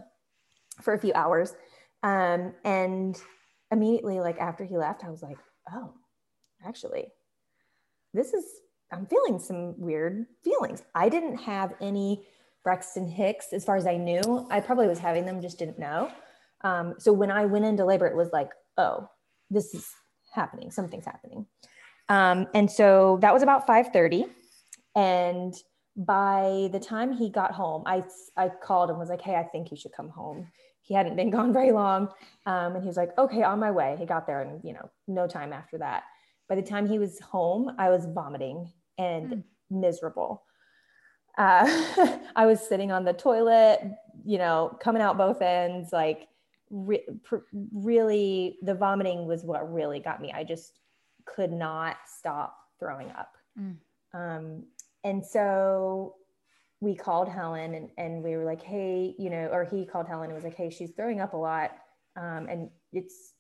for 0.83 0.95
a 0.95 0.99
few 0.99 1.13
hours. 1.15 1.55
Um, 2.03 2.55
and 2.65 3.21
immediately, 3.71 4.21
like 4.21 4.39
after 4.39 4.65
he 4.65 4.77
left, 4.77 5.05
I 5.05 5.11
was 5.11 5.23
like, 5.23 5.39
oh, 5.73 5.93
actually, 6.65 7.07
this 8.15 8.33
is, 8.33 8.45
I'm 8.93 9.07
feeling 9.07 9.39
some 9.39 9.79
weird 9.79 10.27
feelings. 10.45 10.83
I 10.95 11.09
didn't 11.09 11.37
have 11.39 11.75
any 11.81 12.25
Braxton 12.65 13.07
Hicks 13.07 13.53
as 13.53 13.65
far 13.65 13.77
as 13.77 13.87
I 13.87 13.97
knew. 13.97 14.47
I 14.51 14.61
probably 14.61 14.89
was 14.89 14.99
having 14.99 15.27
them, 15.27 15.41
just 15.41 15.59
didn't 15.59 15.79
know. 15.79 16.11
Um, 16.63 16.95
so 16.99 17.13
when 17.13 17.31
I 17.31 17.45
went 17.47 17.65
into 17.65 17.85
labor, 17.85 18.07
it 18.07 18.17
was 18.17 18.31
like, 18.33 18.51
oh, 18.77 19.09
this 19.51 19.75
is 19.75 19.89
happening. 20.33 20.71
Something's 20.71 21.07
happening. 21.07 21.47
Um, 22.09 22.47
and 22.55 22.71
so 22.71 23.19
that 23.21 23.33
was 23.33 23.43
about 23.43 23.67
5:30, 23.67 24.29
and 24.97 25.55
by 25.97 26.69
the 26.73 26.81
time 26.81 27.13
he 27.13 27.29
got 27.29 27.53
home, 27.53 27.83
I 27.87 28.03
I 28.37 28.49
called 28.49 28.91
and 28.91 28.99
was 28.99 29.11
like, 29.11 29.21
hey, 29.21 29.37
I 29.37 29.43
think 29.43 29.71
you 29.71 29.77
should 29.77 29.93
come 29.93 30.09
home 30.09 30.49
he 30.89 30.95
hadn't 30.95 31.17
been 31.17 31.31
gone 31.39 31.53
very 31.53 31.71
long. 31.71 32.09
Um, 32.47 32.75
and 32.75 32.83
he 32.83 32.89
was 32.89 32.97
like, 32.97 33.17
okay, 33.17 33.43
on 33.43 33.61
my 33.61 33.71
way. 33.71 33.97
He 33.99 34.07
got 34.07 34.27
there 34.27 34.41
and, 34.41 34.61
you 34.65 34.73
know, 34.73 34.91
no 35.07 35.29
time 35.29 35.53
after 35.53 35.79
that. 35.79 36.05
By 36.49 36.57
the 36.57 36.63
time 36.63 36.89
he 36.89 36.99
was 36.99 37.21
home, 37.21 37.73
I 37.79 37.91
was 37.91 38.07
vomiting 38.07 38.73
and 38.97 39.31
mm. 39.31 39.43
miserable. 39.71 40.43
Uh, 41.39 42.19
I 42.37 42.47
was 42.47 42.61
sitting 42.61 42.93
on 42.93 43.05
the 43.05 43.13
toilet, 43.13 43.81
you 44.25 44.39
know, 44.39 44.77
coming 44.81 45.01
out 45.01 45.17
both 45.17 45.41
ends, 45.41 45.93
like 45.93 46.29
re- 46.71 47.07
pr- 47.23 47.47
really, 47.73 48.59
the 48.63 48.75
vomiting 48.75 49.27
was 49.27 49.45
what 49.45 49.73
really 49.73 50.01
got 50.01 50.21
me. 50.21 50.33
I 50.33 50.45
just 50.45 50.81
could 51.25 51.53
not 51.53 51.97
stop 52.19 52.57
throwing 52.79 53.11
up. 53.11 53.37
Mm. 53.59 53.77
Um, 54.15 54.65
and 55.05 55.25
so 55.25 56.17
we 56.81 56.95
called 56.95 57.29
Helen 57.29 57.75
and, 57.75 57.89
and 57.97 58.23
we 58.23 58.37
were 58.37 58.45
like, 58.45 58.63
hey, 58.63 59.15
you 59.19 59.31
know, 59.31 59.49
or 59.53 59.65
he 59.65 59.85
called 59.85 60.07
Helen 60.07 60.27
and 60.27 60.35
was 60.35 60.45
like, 60.45 60.55
hey, 60.55 60.71
she's 60.71 60.91
throwing 60.91 61.21
up 61.21 61.33
a 61.33 61.37
lot. 61.37 61.73
Um, 62.17 62.47
and 62.49 62.71
it's, 62.93 63.35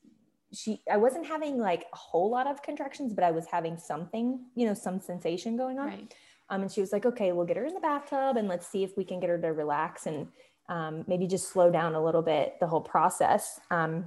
she, 0.52 0.82
I 0.90 0.96
wasn't 0.96 1.26
having 1.26 1.58
like 1.58 1.86
a 1.92 1.96
whole 1.96 2.30
lot 2.30 2.46
of 2.46 2.62
contractions, 2.62 3.12
but 3.12 3.24
I 3.24 3.30
was 3.30 3.46
having 3.46 3.76
something, 3.76 4.46
you 4.54 4.66
know, 4.66 4.74
some 4.74 5.00
sensation 5.00 5.56
going 5.56 5.78
on. 5.78 5.86
Right. 5.86 6.14
Um, 6.50 6.62
and 6.62 6.72
she 6.72 6.80
was 6.80 6.92
like, 6.92 7.04
okay, 7.04 7.32
we'll 7.32 7.46
get 7.46 7.56
her 7.56 7.66
in 7.66 7.74
the 7.74 7.80
bathtub 7.80 8.36
and 8.36 8.48
let's 8.48 8.66
see 8.66 8.82
if 8.82 8.96
we 8.96 9.04
can 9.04 9.20
get 9.20 9.28
her 9.28 9.38
to 9.38 9.48
relax 9.48 10.06
and 10.06 10.28
um, 10.68 11.04
maybe 11.06 11.26
just 11.26 11.50
slow 11.50 11.70
down 11.70 11.94
a 11.94 12.02
little 12.02 12.22
bit 12.22 12.56
the 12.60 12.66
whole 12.66 12.80
process. 12.80 13.60
Um, 13.70 14.06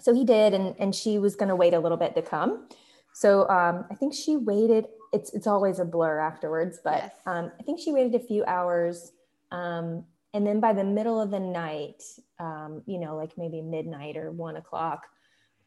so 0.00 0.14
he 0.14 0.24
did, 0.24 0.54
and, 0.54 0.74
and 0.78 0.94
she 0.94 1.18
was 1.18 1.36
going 1.36 1.48
to 1.48 1.56
wait 1.56 1.74
a 1.74 1.80
little 1.80 1.98
bit 1.98 2.14
to 2.14 2.22
come. 2.22 2.68
So 3.12 3.48
um, 3.48 3.84
I 3.90 3.94
think 3.94 4.14
she 4.14 4.36
waited 4.36 4.86
it's 5.12 5.34
it's 5.34 5.46
always 5.46 5.78
a 5.78 5.84
blur 5.84 6.18
afterwards. 6.18 6.78
But 6.82 7.14
um, 7.26 7.50
I 7.58 7.62
think 7.62 7.80
she 7.80 7.92
waited 7.92 8.14
a 8.14 8.24
few 8.24 8.44
hours, 8.44 9.12
um, 9.50 10.04
and 10.32 10.46
then 10.46 10.60
by 10.60 10.72
the 10.72 10.84
middle 10.84 11.20
of 11.20 11.30
the 11.30 11.40
night, 11.40 12.02
um, 12.38 12.82
you 12.86 12.98
know, 12.98 13.16
like 13.16 13.36
maybe 13.36 13.60
midnight 13.60 14.16
or 14.16 14.30
one 14.30 14.56
o'clock, 14.56 15.06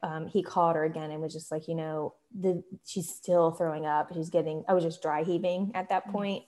um, 0.04 0.28
he 0.28 0.44
called 0.44 0.76
her 0.76 0.84
again 0.84 1.10
and 1.12 1.22
was 1.22 1.34
just 1.34 1.50
like, 1.50 1.68
you 1.68 1.76
know, 1.76 2.14
the 2.38 2.62
she's 2.86 3.10
still 3.10 3.52
throwing 3.52 3.86
up. 3.86 4.14
She's 4.14 4.30
getting. 4.30 4.64
I 4.68 4.74
was 4.74 4.84
just 4.84 5.02
dry 5.02 5.24
heaving 5.24 5.72
at 5.74 5.90
that 5.90 6.04
mm-hmm. 6.04 6.12
point. 6.12 6.44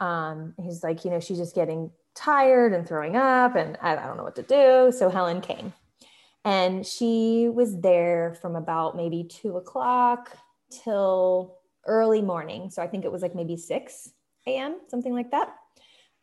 Um, 0.00 0.54
he's 0.60 0.82
like, 0.82 1.04
you 1.04 1.10
know, 1.10 1.20
she's 1.20 1.38
just 1.38 1.54
getting 1.54 1.90
tired 2.14 2.72
and 2.72 2.88
throwing 2.88 3.16
up, 3.16 3.56
and 3.56 3.76
I, 3.82 3.96
I 3.96 4.06
don't 4.06 4.16
know 4.16 4.24
what 4.24 4.36
to 4.36 4.42
do. 4.42 4.90
So 4.96 5.10
Helen 5.10 5.40
came. 5.40 5.72
And 6.44 6.86
she 6.86 7.50
was 7.52 7.78
there 7.80 8.38
from 8.40 8.56
about 8.56 8.96
maybe 8.96 9.24
two 9.24 9.58
o'clock 9.58 10.34
till 10.70 11.58
early 11.86 12.22
morning. 12.22 12.70
So 12.70 12.80
I 12.80 12.86
think 12.86 13.04
it 13.04 13.12
was 13.12 13.20
like 13.20 13.34
maybe 13.34 13.56
6 13.56 14.10
a.m., 14.46 14.76
something 14.88 15.12
like 15.12 15.30
that. 15.32 15.54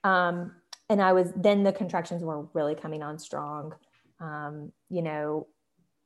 Um, 0.04 0.54
and 0.90 1.02
I 1.02 1.14
was, 1.14 1.32
then 1.36 1.64
the 1.64 1.74
contractions 1.74 2.24
were 2.24 2.48
really 2.54 2.76
coming 2.76 3.04
on 3.04 3.20
strong. 3.20 3.76
Um, 4.20 4.72
you 4.90 5.02
know, 5.02 5.48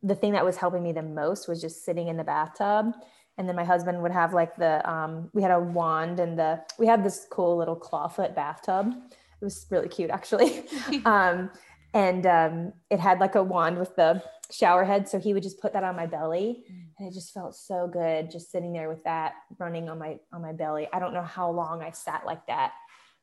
the 0.01 0.15
thing 0.15 0.33
that 0.33 0.45
was 0.45 0.57
helping 0.57 0.83
me 0.83 0.91
the 0.91 1.01
most 1.01 1.47
was 1.47 1.62
just 1.62 1.83
sitting 1.83 2.07
in 2.07 2.17
the 2.17 2.23
bathtub. 2.23 2.93
And 3.38 3.47
then 3.47 3.55
my 3.55 3.63
husband 3.63 4.01
would 4.01 4.12
have 4.12 4.33
like 4.33 4.55
the, 4.57 4.88
um, 4.89 5.29
we 5.33 5.41
had 5.41 5.51
a 5.51 5.59
wand 5.59 6.19
and 6.19 6.38
the, 6.38 6.62
we 6.77 6.88
had 6.88 7.03
this 7.03 7.25
cool 7.29 7.57
little 7.57 7.75
clawfoot 7.75 8.35
bathtub. 8.35 8.93
It 9.41 9.45
was 9.45 9.65
really 9.69 9.88
cute 9.88 10.09
actually. 10.09 10.63
um, 11.05 11.49
and 11.93 12.25
um, 12.25 12.73
it 12.89 12.99
had 12.99 13.19
like 13.19 13.35
a 13.35 13.43
wand 13.43 13.77
with 13.77 13.95
the 13.95 14.21
shower 14.51 14.83
head. 14.83 15.07
So 15.07 15.19
he 15.19 15.33
would 15.33 15.43
just 15.43 15.62
put 15.62 15.73
that 15.73 15.83
on 15.83 15.95
my 15.95 16.05
belly 16.05 16.65
mm. 16.71 16.83
and 16.97 17.07
it 17.07 17.13
just 17.13 17.33
felt 17.33 17.55
so 17.55 17.88
good 17.88 18.29
just 18.31 18.51
sitting 18.51 18.73
there 18.73 18.89
with 18.89 19.03
that 19.03 19.33
running 19.57 19.89
on 19.89 19.99
my 19.99 20.19
on 20.33 20.41
my 20.41 20.53
belly. 20.53 20.88
I 20.91 20.99
don't 20.99 21.13
know 21.13 21.23
how 21.23 21.49
long 21.49 21.81
I 21.81 21.91
sat 21.91 22.25
like 22.25 22.45
that. 22.47 22.73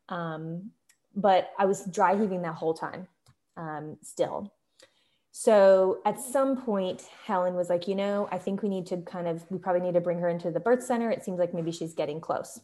Um, 0.09 0.71
but 1.15 1.51
I 1.59 1.65
was 1.65 1.85
dry 1.87 2.19
heaving 2.19 2.43
that 2.43 2.55
whole 2.55 2.75
time 2.75 3.09
um, 3.57 3.97
still. 4.03 4.53
So 5.39 5.99
at 6.07 6.19
some 6.19 6.57
point, 6.57 7.03
Helen 7.27 7.57
was 7.57 7.69
like, 7.69 7.87
you 7.87 7.95
know, 7.95 8.27
I 8.33 8.39
think 8.39 8.63
we 8.63 8.71
need 8.71 8.87
to 8.87 8.97
kind 9.03 9.29
of, 9.29 9.45
we 9.51 9.59
probably 9.59 9.83
need 9.83 9.93
to 9.93 10.01
bring 10.01 10.19
her 10.21 10.31
into 10.31 10.51
the 10.51 10.61
birth 10.61 10.83
center. 10.83 11.11
It 11.11 11.27
seems 11.27 11.39
like 11.39 11.53
maybe 11.53 11.73
she's 11.73 11.93
getting 11.93 12.23
close. 12.23 12.59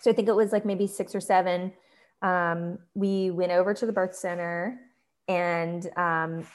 So 0.00 0.10
I 0.10 0.14
think 0.14 0.28
it 0.28 0.34
was 0.34 0.52
like 0.52 0.64
maybe 0.64 0.86
six 0.86 1.14
or 1.14 1.20
seven. 1.20 1.74
Um, 2.22 2.78
we 2.94 3.30
went 3.30 3.52
over 3.52 3.74
to 3.74 3.84
the 3.84 3.92
birth 3.92 4.16
center 4.16 4.80
and 5.28 5.86
um, 5.98 6.46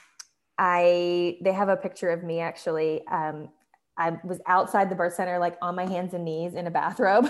I 0.58 1.38
they 1.40 1.52
have 1.52 1.68
a 1.68 1.76
picture 1.76 2.10
of 2.10 2.24
me 2.24 2.40
actually. 2.40 3.06
Um, 3.06 3.50
I 3.96 4.18
was 4.24 4.40
outside 4.48 4.90
the 4.90 4.96
birth 4.96 5.14
center, 5.14 5.38
like 5.38 5.56
on 5.62 5.76
my 5.76 5.86
hands 5.86 6.14
and 6.14 6.24
knees 6.24 6.54
in 6.54 6.66
a 6.66 6.70
bathrobe. 6.72 7.28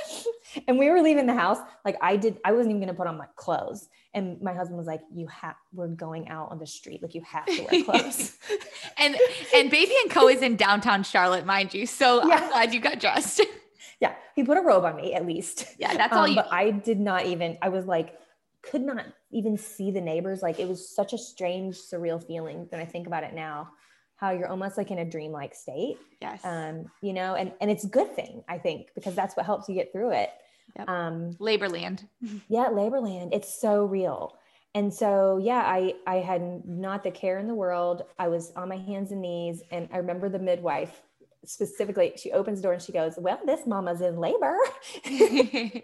and 0.68 0.78
we 0.78 0.90
were 0.90 1.00
leaving 1.00 1.24
the 1.24 1.34
house. 1.34 1.58
Like 1.86 1.96
I 2.02 2.18
did, 2.18 2.38
I 2.44 2.52
wasn't 2.52 2.72
even 2.72 2.82
gonna 2.82 2.92
put 2.92 3.06
on 3.06 3.16
my 3.16 3.28
clothes. 3.34 3.88
And 4.14 4.40
my 4.40 4.54
husband 4.54 4.78
was 4.78 4.86
like, 4.86 5.02
You 5.12 5.26
have 5.26 5.56
we're 5.72 5.88
going 5.88 6.28
out 6.28 6.50
on 6.50 6.58
the 6.58 6.66
street. 6.66 7.02
Like 7.02 7.14
you 7.14 7.22
have 7.22 7.46
to 7.46 7.66
wear 7.70 7.84
clothes. 7.84 8.36
and 8.98 9.16
and 9.54 9.70
Baby 9.70 9.92
and 10.02 10.10
Co 10.10 10.28
is 10.28 10.42
in 10.42 10.56
downtown 10.56 11.02
Charlotte, 11.02 11.44
mind 11.46 11.74
you. 11.74 11.86
So 11.86 12.26
yeah. 12.26 12.36
I'm 12.36 12.48
glad 12.50 12.74
you 12.74 12.80
got 12.80 13.00
dressed. 13.00 13.42
yeah. 14.00 14.14
He 14.34 14.44
put 14.44 14.56
a 14.56 14.62
robe 14.62 14.84
on 14.84 14.96
me 14.96 15.14
at 15.14 15.26
least. 15.26 15.66
Yeah, 15.78 15.94
that's 15.96 16.12
all 16.12 16.24
um, 16.24 16.30
you 16.30 16.36
but 16.36 16.52
I 16.52 16.70
did 16.70 17.00
not 17.00 17.26
even, 17.26 17.58
I 17.60 17.68
was 17.68 17.86
like, 17.86 18.18
could 18.62 18.82
not 18.82 19.04
even 19.30 19.56
see 19.56 19.90
the 19.90 20.00
neighbors. 20.00 20.42
Like 20.42 20.58
it 20.58 20.68
was 20.68 20.88
such 20.88 21.12
a 21.12 21.18
strange, 21.18 21.76
surreal 21.76 22.24
feeling 22.24 22.66
when 22.70 22.80
I 22.80 22.84
think 22.84 23.06
about 23.06 23.24
it 23.24 23.34
now. 23.34 23.70
how 24.16 24.30
you're 24.30 24.48
almost 24.48 24.76
like 24.76 24.90
in 24.90 24.98
a 24.98 25.04
dreamlike 25.04 25.54
state. 25.54 25.96
Yes. 26.20 26.40
Um, 26.44 26.86
you 27.02 27.12
know, 27.12 27.34
and 27.34 27.52
and 27.60 27.70
it's 27.70 27.84
a 27.84 27.88
good 27.88 28.14
thing, 28.14 28.42
I 28.48 28.58
think, 28.58 28.88
because 28.94 29.14
that's 29.14 29.36
what 29.36 29.46
helps 29.46 29.68
you 29.68 29.74
get 29.74 29.92
through 29.92 30.12
it. 30.12 30.30
Yep. 30.76 30.88
Um, 30.88 31.36
Labor 31.38 31.68
land. 31.68 32.08
yeah, 32.48 32.68
Laborland, 32.70 33.30
it's 33.32 33.60
so 33.60 33.84
real. 33.84 34.38
And 34.74 34.92
so, 34.92 35.38
yeah, 35.38 35.62
I 35.66 35.94
I 36.06 36.16
had 36.16 36.64
not 36.66 37.02
the 37.02 37.10
care 37.10 37.38
in 37.38 37.48
the 37.48 37.54
world. 37.54 38.02
I 38.18 38.28
was 38.28 38.52
on 38.54 38.68
my 38.68 38.76
hands 38.76 39.12
and 39.12 39.22
knees, 39.22 39.62
and 39.70 39.88
I 39.92 39.96
remember 39.96 40.28
the 40.28 40.38
midwife 40.38 41.02
specifically. 41.44 42.12
She 42.16 42.32
opens 42.32 42.58
the 42.58 42.64
door 42.64 42.74
and 42.74 42.82
she 42.82 42.92
goes, 42.92 43.14
"Well, 43.16 43.40
this 43.46 43.66
mama's 43.66 44.02
in 44.02 44.18
labor." 44.18 44.56
I 45.06 45.82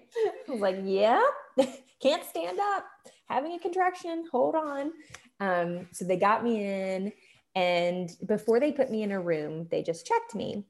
was 0.48 0.60
like, 0.60 0.78
"Yeah, 0.84 1.22
can't 2.00 2.24
stand 2.24 2.58
up, 2.60 2.84
having 3.28 3.52
a 3.54 3.58
contraction. 3.58 4.26
Hold 4.30 4.54
on." 4.54 4.92
Um, 5.40 5.88
so 5.92 6.04
they 6.04 6.16
got 6.16 6.44
me 6.44 6.64
in, 6.64 7.12
and 7.54 8.10
before 8.26 8.60
they 8.60 8.70
put 8.70 8.90
me 8.90 9.02
in 9.02 9.12
a 9.12 9.20
room, 9.20 9.66
they 9.70 9.82
just 9.82 10.06
checked 10.06 10.34
me, 10.34 10.66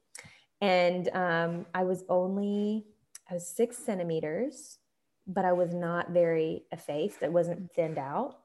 and 0.61 1.09
um, 1.15 1.67
I 1.75 1.83
was 1.83 2.05
only 2.09 2.87
Was 3.35 3.47
six 3.47 3.77
centimeters 3.77 4.79
but 5.27 5.45
I 5.45 5.53
was 5.53 5.73
not 5.73 6.11
very 6.11 6.65
effaced. 6.73 7.23
It 7.23 7.33
wasn't 7.33 7.73
thinned 7.73 7.99
out. 7.99 8.39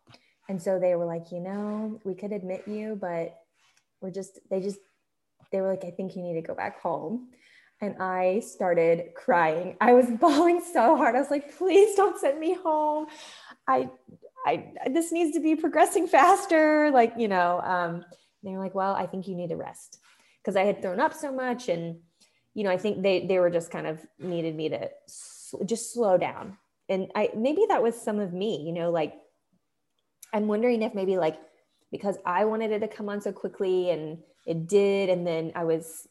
And 0.48 0.62
so 0.62 0.80
they 0.80 0.96
were 0.96 1.06
like, 1.06 1.32
you 1.32 1.40
know, 1.40 2.00
we 2.04 2.16
could 2.16 2.32
admit 2.32 2.64
you, 2.68 2.98
but 3.00 3.38
we're 4.02 4.12
just, 4.12 4.40
they 4.50 4.62
just, 4.62 4.80
they 5.52 5.62
were 5.62 5.70
like, 5.70 5.84
I 5.84 5.92
think 5.92 6.16
you 6.16 6.24
need 6.24 6.36
to 6.36 6.42
go 6.42 6.56
back 6.56 6.82
home. 6.82 7.30
And 7.82 8.02
I 8.02 8.40
started 8.40 9.14
crying. 9.16 9.78
I 9.80 9.94
was 9.94 10.06
bawling 10.20 10.62
so 10.62 10.96
hard. 10.96 11.16
I 11.16 11.20
was 11.20 11.32
like, 11.32 11.58
please 11.58 11.96
don't 11.96 12.20
send 12.20 12.40
me 12.40 12.56
home. 12.56 13.08
I, 13.68 13.90
I, 14.46 14.74
this 14.92 15.12
needs 15.12 15.34
to 15.36 15.42
be 15.42 15.56
progressing 15.56 16.08
faster. 16.08 16.90
Like, 16.92 17.14
you 17.18 17.28
know, 17.28 17.62
um, 17.62 18.06
they 18.44 18.52
were 18.52 18.60
like, 18.60 18.76
well, 18.76 18.96
I 18.96 19.06
think 19.06 19.28
you 19.28 19.36
need 19.36 19.50
to 19.50 19.56
rest 19.56 20.00
because 20.42 20.56
I 20.56 20.64
had 20.64 20.82
thrown 20.82 21.00
up 21.00 21.14
so 21.14 21.32
much. 21.32 21.70
And, 21.70 21.98
you 22.60 22.66
know, 22.66 22.72
I 22.72 22.78
think 22.78 23.02
they, 23.02 23.26
they 23.26 23.40
were 23.40 23.50
just 23.50 23.72
kind 23.72 23.88
of 23.88 24.06
needed 24.20 24.56
me 24.56 24.70
to 24.70 24.90
just 25.66 25.94
slow 25.94 26.18
down 26.18 26.58
and 26.90 27.12
I 27.16 27.30
maybe 27.36 27.66
that 27.70 27.82
was 27.82 28.00
some 28.00 28.20
of 28.20 28.34
me, 28.34 28.64
you 28.66 28.74
know, 28.74 28.90
like 28.90 29.14
I'm 30.34 30.48
wondering 30.48 30.82
if 30.82 30.94
maybe 30.96 31.18
like 31.18 31.40
because 31.92 32.18
I 32.26 32.46
wanted 32.46 32.72
it 32.72 32.80
to 32.80 32.88
come 32.88 33.10
on 33.10 33.22
so 33.22 33.32
quickly 33.32 33.92
and 33.92 34.18
it 34.46 34.68
did, 34.68 35.10
and 35.10 35.26
then 35.26 35.52
I 35.56 35.64
was 35.64 36.08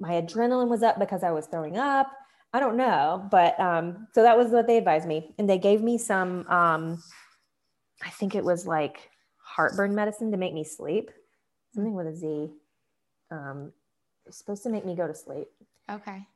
my 0.00 0.20
adrenaline 0.20 0.68
was 0.68 0.82
up 0.82 0.98
because 0.98 1.22
I 1.22 1.30
was 1.30 1.46
throwing 1.46 1.78
up. 1.78 2.10
I 2.52 2.60
don't 2.60 2.76
know, 2.76 3.26
but 3.30 3.58
um, 3.60 4.08
so 4.12 4.22
that 4.22 4.36
was 4.36 4.50
what 4.50 4.66
they 4.66 4.76
advised 4.76 5.06
me, 5.06 5.34
and 5.38 5.48
they 5.48 5.58
gave 5.58 5.82
me 5.82 5.98
some. 5.98 6.46
Um, 6.48 7.02
I 8.02 8.10
think 8.10 8.34
it 8.34 8.44
was 8.44 8.66
like 8.66 9.10
heartburn 9.38 9.94
medicine 9.94 10.32
to 10.32 10.36
make 10.36 10.52
me 10.52 10.64
sleep, 10.64 11.10
something 11.74 11.94
with 11.94 12.08
a 12.08 12.16
Z. 12.16 12.50
Um, 13.30 13.72
supposed 14.30 14.62
to 14.64 14.68
make 14.68 14.84
me 14.84 14.94
go 14.94 15.06
to 15.06 15.14
sleep. 15.14 15.48
Okay. 15.90 16.26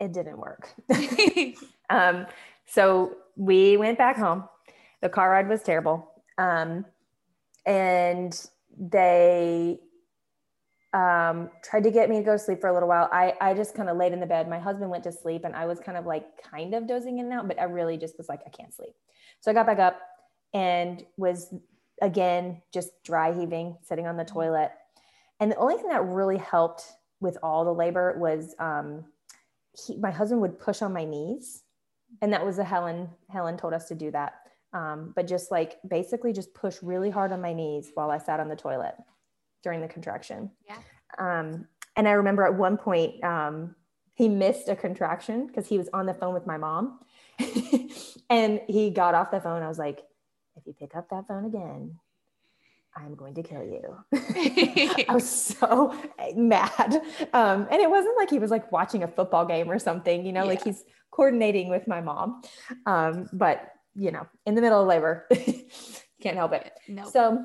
It 0.00 0.12
didn't 0.12 0.38
work. 0.38 0.70
um, 1.90 2.26
so 2.66 3.16
we 3.36 3.76
went 3.76 3.98
back 3.98 4.16
home. 4.16 4.44
The 5.00 5.08
car 5.08 5.30
ride 5.30 5.48
was 5.48 5.62
terrible. 5.62 6.10
Um, 6.38 6.84
and 7.66 8.48
they 8.78 9.78
um, 10.94 11.50
tried 11.62 11.84
to 11.84 11.90
get 11.90 12.08
me 12.08 12.18
to 12.18 12.22
go 12.22 12.32
to 12.32 12.38
sleep 12.38 12.60
for 12.60 12.68
a 12.68 12.72
little 12.72 12.88
while. 12.88 13.08
I, 13.12 13.34
I 13.40 13.54
just 13.54 13.74
kind 13.74 13.88
of 13.88 13.96
laid 13.96 14.12
in 14.12 14.20
the 14.20 14.26
bed. 14.26 14.48
My 14.48 14.58
husband 14.58 14.90
went 14.90 15.04
to 15.04 15.12
sleep 15.12 15.44
and 15.44 15.54
I 15.54 15.66
was 15.66 15.78
kind 15.80 15.98
of 15.98 16.06
like 16.06 16.24
kind 16.42 16.74
of 16.74 16.86
dozing 16.86 17.18
in 17.18 17.26
and 17.26 17.34
out, 17.34 17.48
but 17.48 17.60
I 17.60 17.64
really 17.64 17.96
just 17.98 18.16
was 18.16 18.28
like, 18.28 18.40
I 18.46 18.50
can't 18.50 18.74
sleep. 18.74 18.94
So 19.40 19.50
I 19.50 19.54
got 19.54 19.66
back 19.66 19.78
up 19.78 20.00
and 20.54 21.04
was 21.16 21.54
again 22.00 22.62
just 22.72 22.90
dry 23.04 23.38
heaving, 23.38 23.76
sitting 23.82 24.06
on 24.06 24.16
the 24.16 24.24
toilet. 24.24 24.70
And 25.40 25.52
the 25.52 25.56
only 25.56 25.76
thing 25.76 25.88
that 25.88 26.04
really 26.04 26.38
helped 26.38 26.84
with 27.20 27.38
all 27.42 27.64
the 27.64 27.74
labor 27.74 28.16
was 28.18 28.54
um, 28.58 29.04
he, 29.86 29.96
my 29.96 30.10
husband 30.10 30.40
would 30.40 30.58
push 30.58 30.82
on 30.82 30.92
my 30.92 31.04
knees 31.04 31.62
and 32.22 32.32
that 32.32 32.44
was 32.44 32.58
a 32.58 32.64
Helen. 32.64 33.08
Helen 33.28 33.56
told 33.56 33.74
us 33.74 33.86
to 33.88 33.94
do 33.94 34.10
that. 34.12 34.34
Um, 34.72 35.12
but 35.16 35.26
just 35.26 35.50
like 35.50 35.78
basically 35.88 36.32
just 36.32 36.52
push 36.54 36.76
really 36.82 37.10
hard 37.10 37.32
on 37.32 37.40
my 37.40 37.54
knees 37.54 37.90
while 37.94 38.10
I 38.10 38.18
sat 38.18 38.38
on 38.38 38.48
the 38.48 38.56
toilet 38.56 38.94
during 39.62 39.80
the 39.80 39.88
contraction. 39.88 40.50
Yeah. 40.66 40.78
Um, 41.18 41.66
and 41.96 42.06
I 42.06 42.12
remember 42.12 42.44
at 42.44 42.54
one 42.54 42.76
point 42.76 43.22
um, 43.24 43.74
he 44.14 44.28
missed 44.28 44.68
a 44.68 44.76
contraction 44.76 45.46
because 45.46 45.66
he 45.66 45.78
was 45.78 45.88
on 45.92 46.06
the 46.06 46.14
phone 46.14 46.34
with 46.34 46.46
my 46.46 46.58
mom, 46.58 47.00
and 48.30 48.60
he 48.68 48.90
got 48.90 49.14
off 49.14 49.30
the 49.30 49.40
phone. 49.40 49.62
I 49.62 49.68
was 49.68 49.78
like, 49.78 50.02
"If 50.56 50.66
you 50.66 50.74
pick 50.74 50.94
up 50.94 51.08
that 51.10 51.26
phone 51.26 51.44
again, 51.44 51.98
I'm 52.98 53.14
going 53.14 53.34
to 53.34 53.42
kill 53.42 53.62
you. 53.62 53.96
I 55.08 55.14
was 55.14 55.28
so 55.58 55.94
mad. 56.34 57.00
Um, 57.32 57.66
and 57.70 57.80
it 57.80 57.88
wasn't 57.88 58.16
like 58.16 58.30
he 58.30 58.38
was 58.38 58.50
like 58.50 58.70
watching 58.72 59.02
a 59.02 59.08
football 59.08 59.46
game 59.46 59.70
or 59.70 59.78
something, 59.78 60.26
you 60.26 60.32
know, 60.32 60.42
yeah. 60.42 60.48
like 60.48 60.64
he's 60.64 60.84
coordinating 61.10 61.68
with 61.68 61.86
my 61.86 62.00
mom. 62.00 62.42
Um, 62.86 63.28
but 63.32 63.72
you 63.94 64.10
know, 64.10 64.26
in 64.46 64.54
the 64.54 64.60
middle 64.60 64.80
of 64.80 64.88
labor, 64.88 65.28
can't 66.22 66.36
help 66.36 66.52
it. 66.52 66.72
No. 66.88 67.08
So 67.08 67.44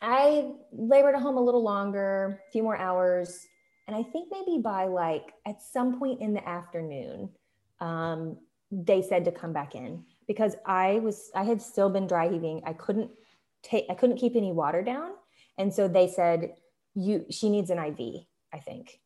I 0.00 0.52
labored 0.72 1.14
at 1.14 1.22
home 1.22 1.36
a 1.36 1.42
little 1.42 1.62
longer, 1.62 2.40
a 2.48 2.52
few 2.52 2.62
more 2.62 2.76
hours. 2.76 3.46
And 3.86 3.96
I 3.96 4.02
think 4.02 4.28
maybe 4.30 4.60
by 4.62 4.84
like 4.84 5.32
at 5.46 5.62
some 5.62 5.98
point 5.98 6.20
in 6.20 6.34
the 6.34 6.46
afternoon, 6.48 7.30
um, 7.80 8.36
they 8.70 9.02
said 9.02 9.24
to 9.24 9.32
come 9.32 9.52
back 9.52 9.74
in 9.74 10.04
because 10.26 10.54
I 10.66 10.98
was, 10.98 11.30
I 11.34 11.44
had 11.44 11.62
still 11.62 11.88
been 11.88 12.06
dry 12.06 12.28
heaving. 12.28 12.62
I 12.66 12.74
couldn't 12.74 13.10
take, 13.62 13.86
I 13.90 13.94
couldn't 13.94 14.18
keep 14.18 14.36
any 14.36 14.52
water 14.52 14.82
down. 14.82 15.10
And 15.56 15.72
so 15.72 15.88
they 15.88 16.08
said, 16.08 16.54
you, 16.94 17.26
she 17.30 17.48
needs 17.48 17.70
an 17.70 17.78
IV, 17.78 18.24
I 18.52 18.58
think. 18.58 19.00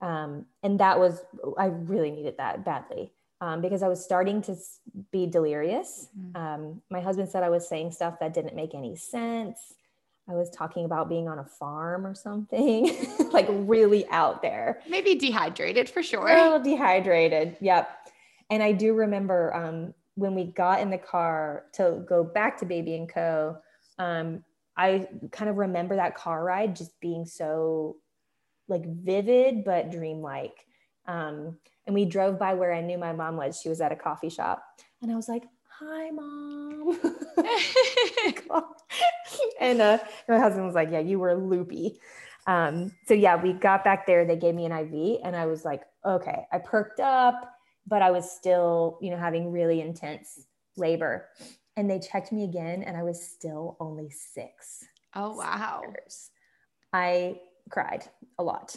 Um, 0.00 0.46
and 0.62 0.80
that 0.80 0.98
was, 0.98 1.20
I 1.58 1.66
really 1.66 2.10
needed 2.10 2.36
that 2.38 2.64
badly 2.64 3.12
um, 3.40 3.60
because 3.60 3.82
I 3.82 3.88
was 3.88 4.04
starting 4.04 4.42
to 4.42 4.56
be 5.10 5.26
delirious. 5.26 6.08
Mm-hmm. 6.18 6.36
Um, 6.36 6.82
my 6.90 7.00
husband 7.00 7.28
said 7.28 7.42
I 7.42 7.50
was 7.50 7.68
saying 7.68 7.92
stuff 7.92 8.18
that 8.20 8.34
didn't 8.34 8.56
make 8.56 8.74
any 8.74 8.96
sense. 8.96 9.58
I 10.28 10.34
was 10.34 10.48
talking 10.50 10.84
about 10.84 11.08
being 11.08 11.28
on 11.28 11.40
a 11.40 11.44
farm 11.44 12.06
or 12.06 12.14
something, 12.14 12.96
like 13.32 13.48
really 13.50 14.06
out 14.08 14.42
there. 14.42 14.80
Maybe 14.88 15.16
dehydrated 15.16 15.90
for 15.90 16.02
sure. 16.02 16.28
A 16.28 16.42
little 16.42 16.60
dehydrated. 16.60 17.56
Yep. 17.60 17.90
And 18.50 18.62
I 18.62 18.72
do 18.72 18.94
remember 18.94 19.54
um, 19.54 19.94
when 20.14 20.34
we 20.34 20.44
got 20.44 20.80
in 20.80 20.90
the 20.90 20.98
car 20.98 21.64
to 21.74 22.04
go 22.08 22.22
back 22.22 22.58
to 22.58 22.64
Baby 22.64 22.94
and 22.94 23.08
Co. 23.08 23.58
Um, 24.02 24.44
I 24.76 25.06
kind 25.30 25.50
of 25.50 25.58
remember 25.58 25.96
that 25.96 26.16
car 26.16 26.42
ride 26.42 26.76
just 26.76 26.98
being 27.00 27.24
so 27.24 27.96
like 28.68 28.84
vivid 28.86 29.64
but 29.64 29.90
dreamlike. 29.90 30.66
Um, 31.06 31.58
and 31.86 31.94
we 31.94 32.04
drove 32.04 32.38
by 32.38 32.54
where 32.54 32.72
I 32.72 32.80
knew 32.80 32.98
my 32.98 33.12
mom 33.12 33.36
was. 33.36 33.60
She 33.60 33.68
was 33.68 33.80
at 33.80 33.92
a 33.92 33.96
coffee 33.96 34.28
shop, 34.28 34.64
and 35.02 35.10
I 35.10 35.16
was 35.16 35.28
like, 35.28 35.44
"Hi, 35.80 36.10
mom." 36.10 36.98
and 39.60 39.82
uh, 39.82 39.98
my 40.28 40.38
husband 40.38 40.64
was 40.64 40.74
like, 40.74 40.90
"Yeah, 40.92 41.00
you 41.00 41.18
were 41.18 41.34
loopy." 41.34 41.98
Um, 42.46 42.92
so 43.06 43.14
yeah, 43.14 43.40
we 43.40 43.52
got 43.52 43.84
back 43.84 44.06
there. 44.06 44.24
They 44.24 44.36
gave 44.36 44.54
me 44.54 44.64
an 44.64 44.72
IV, 44.72 45.20
and 45.24 45.34
I 45.34 45.46
was 45.46 45.64
like, 45.64 45.82
"Okay." 46.04 46.46
I 46.52 46.58
perked 46.58 47.00
up, 47.00 47.52
but 47.86 48.00
I 48.00 48.12
was 48.12 48.30
still, 48.30 48.98
you 49.00 49.10
know, 49.10 49.18
having 49.18 49.50
really 49.50 49.80
intense 49.80 50.46
labor. 50.76 51.28
And 51.76 51.90
they 51.90 51.98
checked 51.98 52.32
me 52.32 52.44
again, 52.44 52.82
and 52.82 52.96
I 52.96 53.02
was 53.02 53.26
still 53.26 53.76
only 53.80 54.10
six. 54.10 54.84
Oh 55.14 55.36
wow! 55.36 55.82
I 56.92 57.40
cried 57.70 58.04
a 58.38 58.42
lot. 58.42 58.76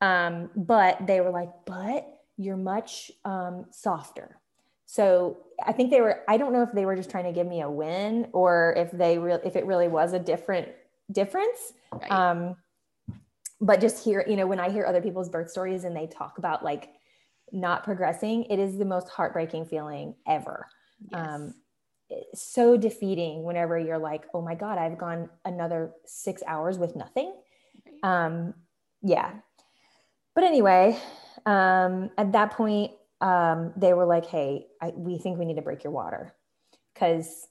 Um, 0.00 0.50
but 0.54 1.06
they 1.06 1.20
were 1.20 1.30
like, 1.30 1.50
but 1.64 2.06
you're 2.36 2.56
much 2.56 3.10
um, 3.24 3.66
softer. 3.70 4.38
So 4.84 5.38
I 5.64 5.72
think 5.72 5.90
they 5.90 6.00
were, 6.00 6.22
I 6.28 6.36
don't 6.36 6.52
know 6.52 6.62
if 6.62 6.72
they 6.72 6.86
were 6.86 6.94
just 6.94 7.10
trying 7.10 7.24
to 7.24 7.32
give 7.32 7.46
me 7.46 7.62
a 7.62 7.70
win 7.70 8.28
or 8.32 8.74
if 8.76 8.90
they 8.92 9.18
real, 9.18 9.40
if 9.44 9.56
it 9.56 9.66
really 9.66 9.88
was 9.88 10.12
a 10.12 10.18
different 10.18 10.68
difference. 11.10 11.72
Right. 11.92 12.10
Um, 12.10 12.56
but 13.60 13.80
just 13.80 14.04
hear, 14.04 14.24
you 14.28 14.36
know, 14.36 14.46
when 14.46 14.60
I 14.60 14.70
hear 14.70 14.84
other 14.84 15.00
people's 15.00 15.28
birth 15.28 15.50
stories 15.50 15.84
and 15.84 15.96
they 15.96 16.06
talk 16.06 16.38
about 16.38 16.62
like 16.62 16.90
not 17.52 17.84
progressing, 17.84 18.44
it 18.44 18.58
is 18.58 18.76
the 18.76 18.84
most 18.84 19.08
heartbreaking 19.08 19.66
feeling 19.66 20.14
ever. 20.28 20.66
Yes. 21.10 21.26
Um, 21.26 21.54
so 22.34 22.76
defeating 22.76 23.42
whenever 23.42 23.78
you're 23.78 23.98
like, 23.98 24.24
oh 24.34 24.40
my 24.40 24.54
God, 24.54 24.78
I've 24.78 24.98
gone 24.98 25.28
another 25.44 25.92
six 26.04 26.42
hours 26.46 26.78
with 26.78 26.96
nothing. 26.96 27.34
Um, 28.02 28.54
yeah. 29.02 29.32
But 30.34 30.44
anyway, 30.44 30.98
um, 31.46 32.10
at 32.18 32.32
that 32.32 32.52
point, 32.52 32.92
um, 33.20 33.72
they 33.76 33.92
were 33.94 34.04
like, 34.04 34.26
hey, 34.26 34.66
I, 34.80 34.92
we 34.94 35.18
think 35.18 35.38
we 35.38 35.44
need 35.44 35.56
to 35.56 35.62
break 35.62 35.82
your 35.82 35.92
water 35.92 36.34
because 36.92 37.46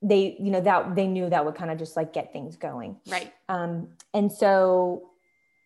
they, 0.00 0.36
you 0.38 0.50
know, 0.50 0.60
that 0.60 0.94
they 0.94 1.06
knew 1.06 1.28
that 1.28 1.44
would 1.44 1.54
kind 1.54 1.70
of 1.70 1.78
just 1.78 1.96
like 1.96 2.12
get 2.12 2.32
things 2.32 2.56
going. 2.56 2.96
Right. 3.08 3.32
Um, 3.48 3.88
and 4.12 4.30
so 4.30 5.10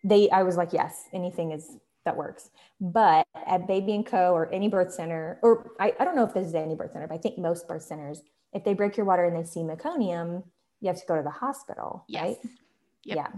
they, 0.05 0.31
I 0.31 0.43
was 0.43 0.57
like, 0.57 0.73
yes, 0.73 1.05
anything 1.13 1.53
is 1.53 1.71
that 2.09 2.17
works. 2.17 2.51
But 2.81 3.27
at 3.47 3.67
Baby 3.69 3.95
and 3.95 4.07
Co. 4.07 4.33
or 4.33 4.53
any 4.53 4.69
birth 4.69 4.93
center, 4.93 5.39
or 5.43 5.73
I, 5.79 5.93
I 6.01 6.05
don't 6.05 6.17
know 6.17 6.25
if 6.25 6.35
this 6.35 6.47
is 6.47 6.55
any 6.55 6.75
birth 6.75 6.93
center, 6.93 7.07
but 7.07 7.15
I 7.15 7.19
think 7.19 7.39
most 7.39 7.69
birth 7.69 7.83
centers, 7.83 8.23
if 8.53 8.65
they 8.65 8.75
break 8.75 8.97
your 8.97 9.07
water 9.07 9.25
and 9.25 9.37
they 9.37 9.49
see 9.49 9.61
meconium, 9.61 10.43
you 10.81 10.89
have 10.89 10.99
to 10.99 11.07
go 11.07 11.17
to 11.17 11.23
the 11.23 11.31
hospital, 11.31 12.05
yes. 12.09 12.23
right? 12.23 12.37
Yep. 13.05 13.17
Yeah. 13.17 13.29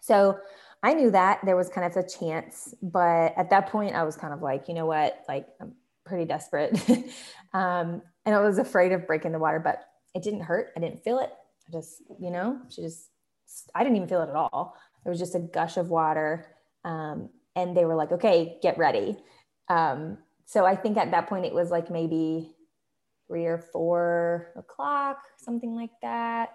So 0.00 0.38
I 0.82 0.94
knew 0.94 1.10
that 1.10 1.40
there 1.44 1.56
was 1.56 1.68
kind 1.68 1.86
of 1.86 1.96
a 1.96 2.06
chance, 2.06 2.74
but 2.82 3.34
at 3.36 3.50
that 3.50 3.68
point 3.68 3.94
I 3.94 4.02
was 4.02 4.16
kind 4.16 4.32
of 4.34 4.42
like, 4.42 4.68
you 4.68 4.74
know 4.74 4.86
what, 4.86 5.22
like 5.28 5.46
I'm 5.60 5.74
pretty 6.04 6.24
desperate. 6.24 6.76
um, 7.52 8.02
and 8.24 8.34
I 8.34 8.40
was 8.40 8.58
afraid 8.58 8.92
of 8.92 9.06
breaking 9.06 9.32
the 9.32 9.38
water, 9.38 9.60
but 9.60 9.84
it 10.14 10.22
didn't 10.22 10.42
hurt. 10.42 10.72
I 10.76 10.80
didn't 10.80 11.02
feel 11.02 11.18
it. 11.18 11.30
I 11.68 11.72
just, 11.72 12.02
you 12.20 12.30
know, 12.30 12.60
she 12.68 12.82
just, 12.82 13.08
I 13.74 13.82
didn't 13.82 13.96
even 13.96 14.08
feel 14.08 14.22
it 14.22 14.28
at 14.28 14.36
all. 14.36 14.76
It 15.04 15.08
was 15.08 15.18
just 15.18 15.34
a 15.34 15.40
gush 15.40 15.76
of 15.76 15.90
water. 15.90 16.46
Um, 16.84 17.28
and 17.56 17.76
they 17.76 17.84
were 17.84 17.94
like, 17.94 18.12
okay, 18.12 18.58
get 18.62 18.78
ready. 18.78 19.16
Um, 19.68 20.18
so 20.44 20.64
I 20.64 20.76
think 20.76 20.96
at 20.96 21.10
that 21.10 21.28
point 21.28 21.46
it 21.46 21.54
was 21.54 21.70
like 21.70 21.90
maybe 21.90 22.54
three 23.26 23.46
or 23.46 23.58
four 23.58 24.52
o'clock, 24.56 25.18
something 25.38 25.74
like 25.74 25.92
that. 26.02 26.50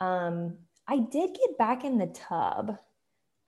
Um, 0.00 0.58
I 0.86 0.98
did 0.98 1.30
get 1.34 1.58
back 1.58 1.84
in 1.84 1.98
the 1.98 2.06
tub 2.06 2.78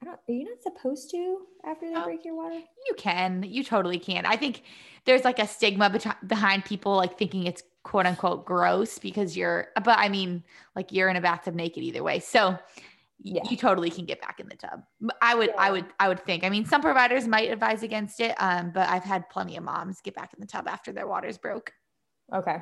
I 0.02 0.06
don't, 0.06 0.18
are 0.28 0.32
you 0.32 0.44
not 0.44 0.62
supposed 0.62 1.10
to 1.10 1.38
after 1.64 1.86
they 1.88 1.94
oh, 1.94 2.04
break 2.04 2.24
your 2.24 2.34
water? 2.34 2.58
You 2.88 2.94
can. 2.96 3.44
You 3.46 3.62
totally 3.62 3.98
can. 3.98 4.24
I 4.24 4.36
think 4.36 4.62
there's 5.04 5.24
like 5.24 5.38
a 5.38 5.46
stigma 5.46 5.90
be- 5.90 6.26
behind 6.26 6.64
people 6.64 6.96
like 6.96 7.18
thinking 7.18 7.46
it's 7.46 7.62
quote 7.82 8.06
unquote 8.06 8.46
gross 8.46 8.98
because 8.98 9.36
you're, 9.36 9.68
but 9.84 9.98
I 9.98 10.08
mean, 10.08 10.42
like 10.74 10.90
you're 10.90 11.10
in 11.10 11.16
a 11.16 11.20
bathtub 11.20 11.54
naked 11.54 11.82
either 11.82 12.02
way. 12.02 12.18
So 12.18 12.58
yeah. 13.22 13.42
you 13.48 13.56
totally 13.56 13.90
can 13.90 14.04
get 14.04 14.20
back 14.20 14.40
in 14.40 14.48
the 14.48 14.56
tub. 14.56 14.82
I 15.20 15.34
would, 15.34 15.48
yeah. 15.48 15.60
I 15.60 15.70
would, 15.70 15.86
I 15.98 16.08
would 16.08 16.20
think. 16.24 16.44
I 16.44 16.48
mean, 16.48 16.64
some 16.64 16.80
providers 16.80 17.26
might 17.26 17.50
advise 17.50 17.82
against 17.82 18.20
it, 18.20 18.34
um, 18.38 18.70
but 18.72 18.88
I've 18.88 19.04
had 19.04 19.28
plenty 19.28 19.56
of 19.56 19.64
moms 19.64 20.00
get 20.00 20.14
back 20.14 20.32
in 20.34 20.40
the 20.40 20.46
tub 20.46 20.68
after 20.68 20.92
their 20.92 21.06
water's 21.06 21.38
broke. 21.38 21.72
Okay. 22.34 22.58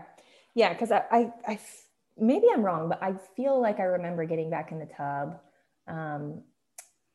Yeah. 0.54 0.74
Cause 0.74 0.90
I, 0.90 1.04
I, 1.10 1.32
I 1.46 1.60
maybe 2.16 2.46
I'm 2.52 2.62
wrong, 2.62 2.88
but 2.88 3.02
I 3.02 3.14
feel 3.36 3.60
like 3.60 3.78
I 3.80 3.84
remember 3.84 4.24
getting 4.24 4.50
back 4.50 4.72
in 4.72 4.78
the 4.78 4.86
tub. 4.86 5.38
Um, 5.86 6.42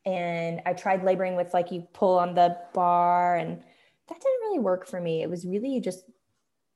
and 0.05 0.61
I 0.65 0.73
tried 0.73 1.03
laboring 1.03 1.35
with 1.35 1.53
like 1.53 1.71
you 1.71 1.87
pull 1.93 2.17
on 2.17 2.35
the 2.35 2.57
bar 2.73 3.37
and 3.37 3.57
that 4.09 4.19
didn't 4.19 4.41
really 4.41 4.59
work 4.59 4.87
for 4.87 4.99
me. 4.99 5.21
It 5.21 5.29
was 5.29 5.45
really 5.45 5.79
just 5.79 6.03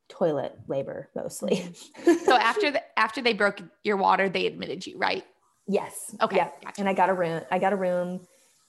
toilet 0.10 0.58
labor 0.68 1.10
mostly. 1.16 1.58
Mm-hmm. 2.06 2.26
so 2.26 2.36
after 2.36 2.72
the 2.72 3.00
after 3.00 3.22
they 3.22 3.34
broke 3.34 3.62
your 3.84 3.98
water, 3.98 4.30
they 4.30 4.46
admitted 4.46 4.86
you, 4.86 4.98
right? 4.98 5.26
Yes. 5.68 6.16
Okay. 6.22 6.38
Yeah. 6.38 6.50
Gotcha. 6.64 6.80
And 6.80 6.90
I 6.90 6.94
got 6.94 7.10
a 7.10 7.14
room. 7.14 7.42
I 7.52 7.60
got 7.60 7.74
a 7.74 7.76
room 7.76 8.22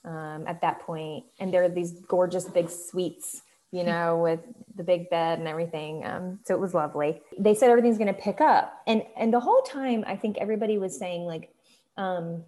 um, 0.04 0.44
at 0.46 0.61
that 0.62 0.80
point, 0.80 1.24
and 1.38 1.52
there 1.52 1.64
are 1.64 1.68
these 1.68 1.92
gorgeous 1.92 2.44
big 2.46 2.70
suites, 2.70 3.42
you 3.70 3.84
know, 3.84 4.18
with 4.18 4.40
the 4.74 4.82
big 4.82 5.11
bed 5.11 5.38
and 5.38 5.46
everything. 5.46 6.04
Um, 6.04 6.40
so 6.44 6.54
it 6.54 6.61
was 6.61 6.74
lovely. 6.74 7.20
They 7.38 7.54
said 7.54 7.70
everything's 7.70 7.98
going 7.98 8.14
to 8.14 8.20
pick 8.20 8.40
up, 8.40 8.82
and 8.87 9.02
and 9.16 9.32
the 9.32 9.40
whole 9.40 9.62
time 9.62 10.04
I 10.06 10.16
think 10.16 10.38
everybody 10.38 10.78
was 10.78 10.98
saying 10.98 11.22
like, 11.22 11.50
um, 11.96 12.44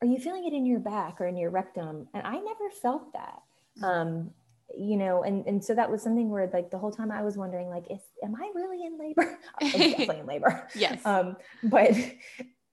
are 0.00 0.06
you 0.06 0.18
feeling 0.18 0.46
it 0.46 0.52
in 0.52 0.66
your 0.66 0.80
back 0.80 1.20
or 1.20 1.26
in 1.26 1.36
your 1.36 1.50
rectum? 1.50 2.08
And 2.12 2.26
I 2.26 2.38
never 2.38 2.70
felt 2.82 3.12
that. 3.12 3.42
Mm. 3.80 3.84
Um, 3.84 4.30
you 4.76 4.96
know, 4.96 5.22
and 5.22 5.46
and 5.46 5.64
so 5.64 5.74
that 5.74 5.90
was 5.90 6.02
something 6.02 6.28
where 6.28 6.50
like 6.52 6.70
the 6.70 6.78
whole 6.78 6.90
time 6.90 7.10
I 7.10 7.22
was 7.22 7.36
wondering, 7.36 7.68
like, 7.68 7.84
is 7.90 8.00
am 8.22 8.34
I 8.34 8.50
really 8.54 8.84
in 8.84 8.98
labor? 8.98 9.38
I'm 9.60 9.70
definitely 9.70 10.18
in 10.18 10.26
labor. 10.26 10.68
Yes. 10.74 11.00
Um, 11.04 11.36
but 11.62 11.92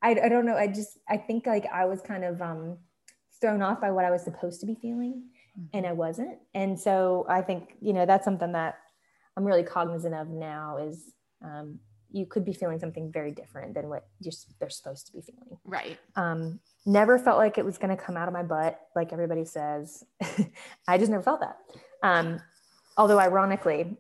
I, 0.04 0.12
I 0.26 0.30
don't 0.30 0.46
know. 0.46 0.56
I 0.56 0.68
just 0.68 1.00
I 1.10 1.18
think 1.18 1.48
like 1.48 1.66
I 1.74 1.86
was 1.86 2.02
kind 2.02 2.24
of 2.24 2.42
um 2.42 2.78
thrown 3.44 3.62
off 3.62 3.82
by 3.82 3.92
what 3.92 4.06
I 4.06 4.12
was 4.12 4.24
supposed 4.24 4.62
to 4.62 4.66
be 4.66 4.76
feeling 4.76 5.24
mm-hmm. 5.60 5.78
and 5.78 5.86
I 5.86 5.92
wasn't. 5.92 6.38
And 6.54 6.80
so 6.80 7.26
I 7.28 7.42
think, 7.42 7.76
you 7.82 7.92
know, 7.92 8.06
that's 8.06 8.24
something 8.24 8.54
that 8.54 8.78
I'm 9.36 9.44
really 9.44 9.64
cognizant 9.64 10.14
of 10.16 10.30
now 10.30 10.78
is 10.78 11.14
um, 11.44 11.80
you 12.12 12.26
could 12.26 12.46
be 12.46 12.54
feeling 12.54 12.80
something 12.80 13.12
very 13.12 13.32
different 13.32 13.74
than 13.74 13.90
what 13.90 14.06
just 14.24 14.48
they're 14.60 14.70
supposed 14.70 15.08
to 15.08 15.14
be 15.14 15.22
feeling. 15.22 15.58
Right. 15.66 16.00
Um, 16.16 16.60
never 16.86 17.18
felt 17.18 17.38
like 17.38 17.58
it 17.58 17.66
was 17.66 17.78
going 17.78 17.96
to 17.96 18.02
come 18.02 18.16
out 18.16 18.28
of 18.28 18.34
my 18.34 18.44
butt, 18.44 18.80
like 18.96 19.12
everybody 19.12 19.46
says. 19.46 20.04
I 20.88 20.98
just 20.98 21.12
never 21.12 21.24
felt 21.24 21.42
that. 21.42 21.58
Um, 22.04 22.40
although, 22.96 23.20
ironically, 23.20 23.98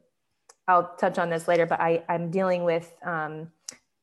I'll 0.67 0.95
touch 0.97 1.17
on 1.17 1.29
this 1.29 1.47
later, 1.47 1.65
but 1.65 1.81
I, 1.81 2.03
I'm 2.07 2.29
dealing 2.29 2.63
with 2.63 2.93
um, 3.03 3.51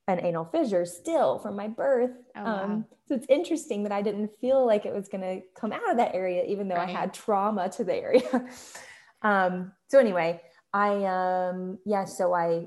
an 0.09 0.25
anal 0.25 0.45
fissure 0.45 0.85
still 0.85 1.39
from 1.39 1.57
my 1.57 1.69
birth. 1.69 2.11
Oh, 2.37 2.43
wow. 2.43 2.65
um, 2.65 2.85
so 3.07 3.15
it's 3.15 3.27
interesting 3.29 3.83
that 3.85 3.93
I 3.93 4.03
didn't 4.03 4.31
feel 4.41 4.65
like 4.67 4.87
it 4.87 4.95
was 4.95 5.09
going 5.09 5.23
to 5.23 5.43
come 5.59 5.73
out 5.73 5.91
of 5.91 5.97
that 5.97 6.15
area, 6.15 6.45
even 6.45 6.69
though 6.69 6.77
right. 6.77 6.89
I 6.89 6.93
had 6.93 7.15
trauma 7.15 7.69
to 7.71 7.85
the 7.85 7.95
area. 7.95 8.49
um, 9.23 9.73
so 9.89 9.99
anyway, 9.99 10.41
I 10.73 11.05
um, 11.05 11.79
yeah, 11.85 12.05
so 12.05 12.35
I 12.35 12.67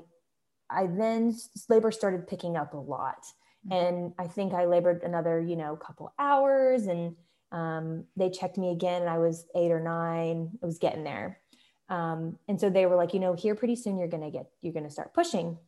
I 0.70 0.86
then 0.86 1.34
labor 1.68 1.90
started 1.90 2.26
picking 2.26 2.56
up 2.56 2.74
a 2.74 2.78
lot. 2.78 3.24
Mm-hmm. 3.66 3.72
And 3.72 4.12
I 4.18 4.26
think 4.26 4.52
I 4.52 4.66
labored 4.66 5.02
another, 5.02 5.40
you 5.40 5.56
know, 5.56 5.76
couple 5.76 6.12
hours 6.18 6.86
and 6.86 7.16
um, 7.52 8.04
they 8.16 8.30
checked 8.30 8.58
me 8.58 8.72
again 8.72 9.02
and 9.02 9.10
I 9.10 9.18
was 9.18 9.46
eight 9.54 9.70
or 9.70 9.80
nine. 9.80 10.50
I 10.62 10.66
was 10.66 10.78
getting 10.78 11.04
there. 11.04 11.40
Um, 11.88 12.38
and 12.48 12.60
so 12.60 12.70
they 12.70 12.86
were 12.86 12.96
like, 12.96 13.14
you 13.14 13.20
know, 13.20 13.34
here 13.34 13.54
pretty 13.54 13.76
soon 13.76 13.98
you're 13.98 14.08
going 14.08 14.22
to 14.22 14.30
get, 14.30 14.46
you're 14.62 14.72
going 14.72 14.86
to 14.86 14.90
start 14.90 15.14
pushing. 15.14 15.58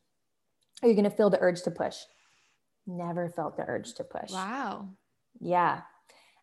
Are 0.83 0.89
you 0.89 0.95
going 0.95 1.05
to 1.05 1.11
feel 1.11 1.31
the 1.31 1.41
urge 1.41 1.63
to 1.63 1.71
push? 1.71 1.97
Never 2.87 3.29
felt 3.29 3.57
the 3.57 3.65
urge 3.67 3.95
to 3.95 4.05
push. 4.05 4.31
Wow. 4.31 4.91
Yeah. 5.41 5.83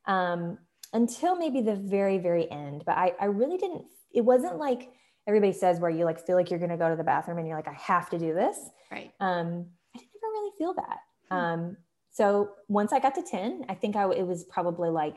Um, 0.06 0.58
until 0.92 1.36
maybe 1.36 1.62
the 1.62 1.76
very, 1.76 2.18
very 2.18 2.50
end. 2.52 2.84
But 2.86 2.98
I, 2.98 3.14
I 3.20 3.26
really 3.26 3.58
didn't, 3.58 3.86
it 4.14 4.22
wasn't 4.22 4.58
like, 4.58 4.90
everybody 5.28 5.54
says 5.54 5.80
where 5.80 5.90
you 5.90 6.06
like 6.06 6.26
feel 6.26 6.36
like 6.36 6.50
you're 6.50 6.60
going 6.60 6.72
to 6.72 6.78
go 6.78 6.90
to 6.90 6.96
the 6.96 7.04
bathroom 7.04 7.38
and 7.38 7.48
you're 7.48 7.58
like, 7.58 7.68
I 7.68 7.74
have 7.74 8.10
to 8.10 8.20
do 8.20 8.34
this. 8.34 8.58
Right. 8.92 9.12
Um, 9.20 9.68
I 9.96 10.00
didn't 10.00 10.12
ever 10.18 10.32
really 10.32 10.52
feel 10.58 10.74
that. 10.74 10.98
Hmm. 11.30 11.36
Um, 11.36 11.78
so 12.12 12.52
once 12.68 12.94
I 12.94 13.00
got 13.00 13.16
to 13.16 13.24
10, 13.24 13.66
I 13.70 13.74
think 13.74 13.96
I, 13.96 14.10
it 14.12 14.28
was 14.28 14.44
probably 14.44 14.90
like 14.90 15.16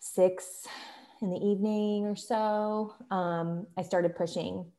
six 0.00 0.66
in 1.20 1.30
the 1.30 1.36
evening 1.36 2.06
or 2.06 2.16
so. 2.16 2.94
Um, 3.10 3.66
I 3.76 3.82
started 3.82 4.16
pushing 4.16 4.70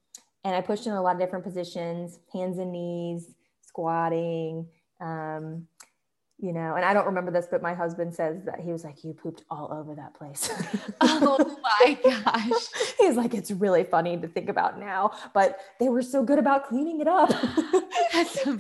and 0.43 0.55
I 0.55 0.61
pushed 0.61 0.87
in 0.87 0.93
a 0.93 1.01
lot 1.01 1.15
of 1.15 1.21
different 1.21 1.43
positions, 1.43 2.19
hands 2.33 2.57
and 2.57 2.71
knees, 2.71 3.33
squatting, 3.61 4.67
um, 5.01 5.67
you 6.41 6.53
know, 6.53 6.75
and 6.75 6.85
I 6.85 6.93
don't 6.93 7.05
remember 7.05 7.31
this, 7.31 7.47
but 7.51 7.61
my 7.61 7.73
husband 7.73 8.15
says 8.15 8.45
that 8.45 8.61
he 8.61 8.71
was 8.71 8.85
like, 8.85 9.03
You 9.03 9.13
pooped 9.13 9.43
all 9.49 9.73
over 9.73 9.93
that 9.95 10.13
place. 10.13 10.49
oh 11.01 11.57
my 11.61 11.99
gosh. 12.01 12.67
He's 12.99 13.17
like, 13.17 13.33
It's 13.33 13.51
really 13.51 13.83
funny 13.83 14.17
to 14.17 14.27
think 14.27 14.47
about 14.47 14.79
now, 14.79 15.11
but 15.33 15.59
they 15.79 15.89
were 15.89 16.01
so 16.01 16.23
good 16.23 16.39
about 16.39 16.65
cleaning 16.65 17.01
it 17.01 17.07
up. 17.07 17.29
I 17.33 18.57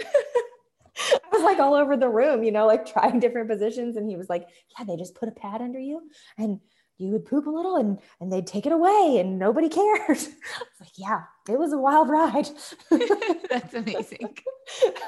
was 1.31 1.43
like 1.43 1.59
all 1.59 1.73
over 1.73 1.95
the 1.95 2.09
room, 2.09 2.43
you 2.43 2.51
know, 2.51 2.67
like 2.67 2.85
trying 2.85 3.21
different 3.21 3.49
positions. 3.49 3.95
And 3.95 4.09
he 4.09 4.17
was 4.17 4.27
like, 4.27 4.49
Yeah, 4.77 4.83
they 4.83 4.97
just 4.97 5.15
put 5.15 5.29
a 5.29 5.33
pad 5.33 5.61
under 5.61 5.79
you 5.79 6.01
and 6.37 6.59
you 6.99 7.11
would 7.11 7.25
poop 7.25 7.47
a 7.47 7.49
little 7.49 7.77
and 7.77 7.97
and 8.19 8.31
they'd 8.31 8.45
take 8.45 8.65
it 8.65 8.71
away 8.71 9.17
and 9.19 9.39
nobody 9.39 9.69
cared. 9.69 10.09
like, 10.79 10.91
yeah, 10.95 11.23
it 11.49 11.57
was 11.57 11.73
a 11.73 11.77
wild 11.77 12.09
ride. 12.09 12.49
That's 13.49 13.73
amazing. 13.73 14.37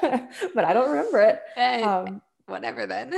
but 0.02 0.64
I 0.64 0.72
don't 0.72 0.90
remember 0.90 1.20
it. 1.20 1.82
Um, 1.82 2.22
whatever 2.46 2.86
then. 2.86 3.14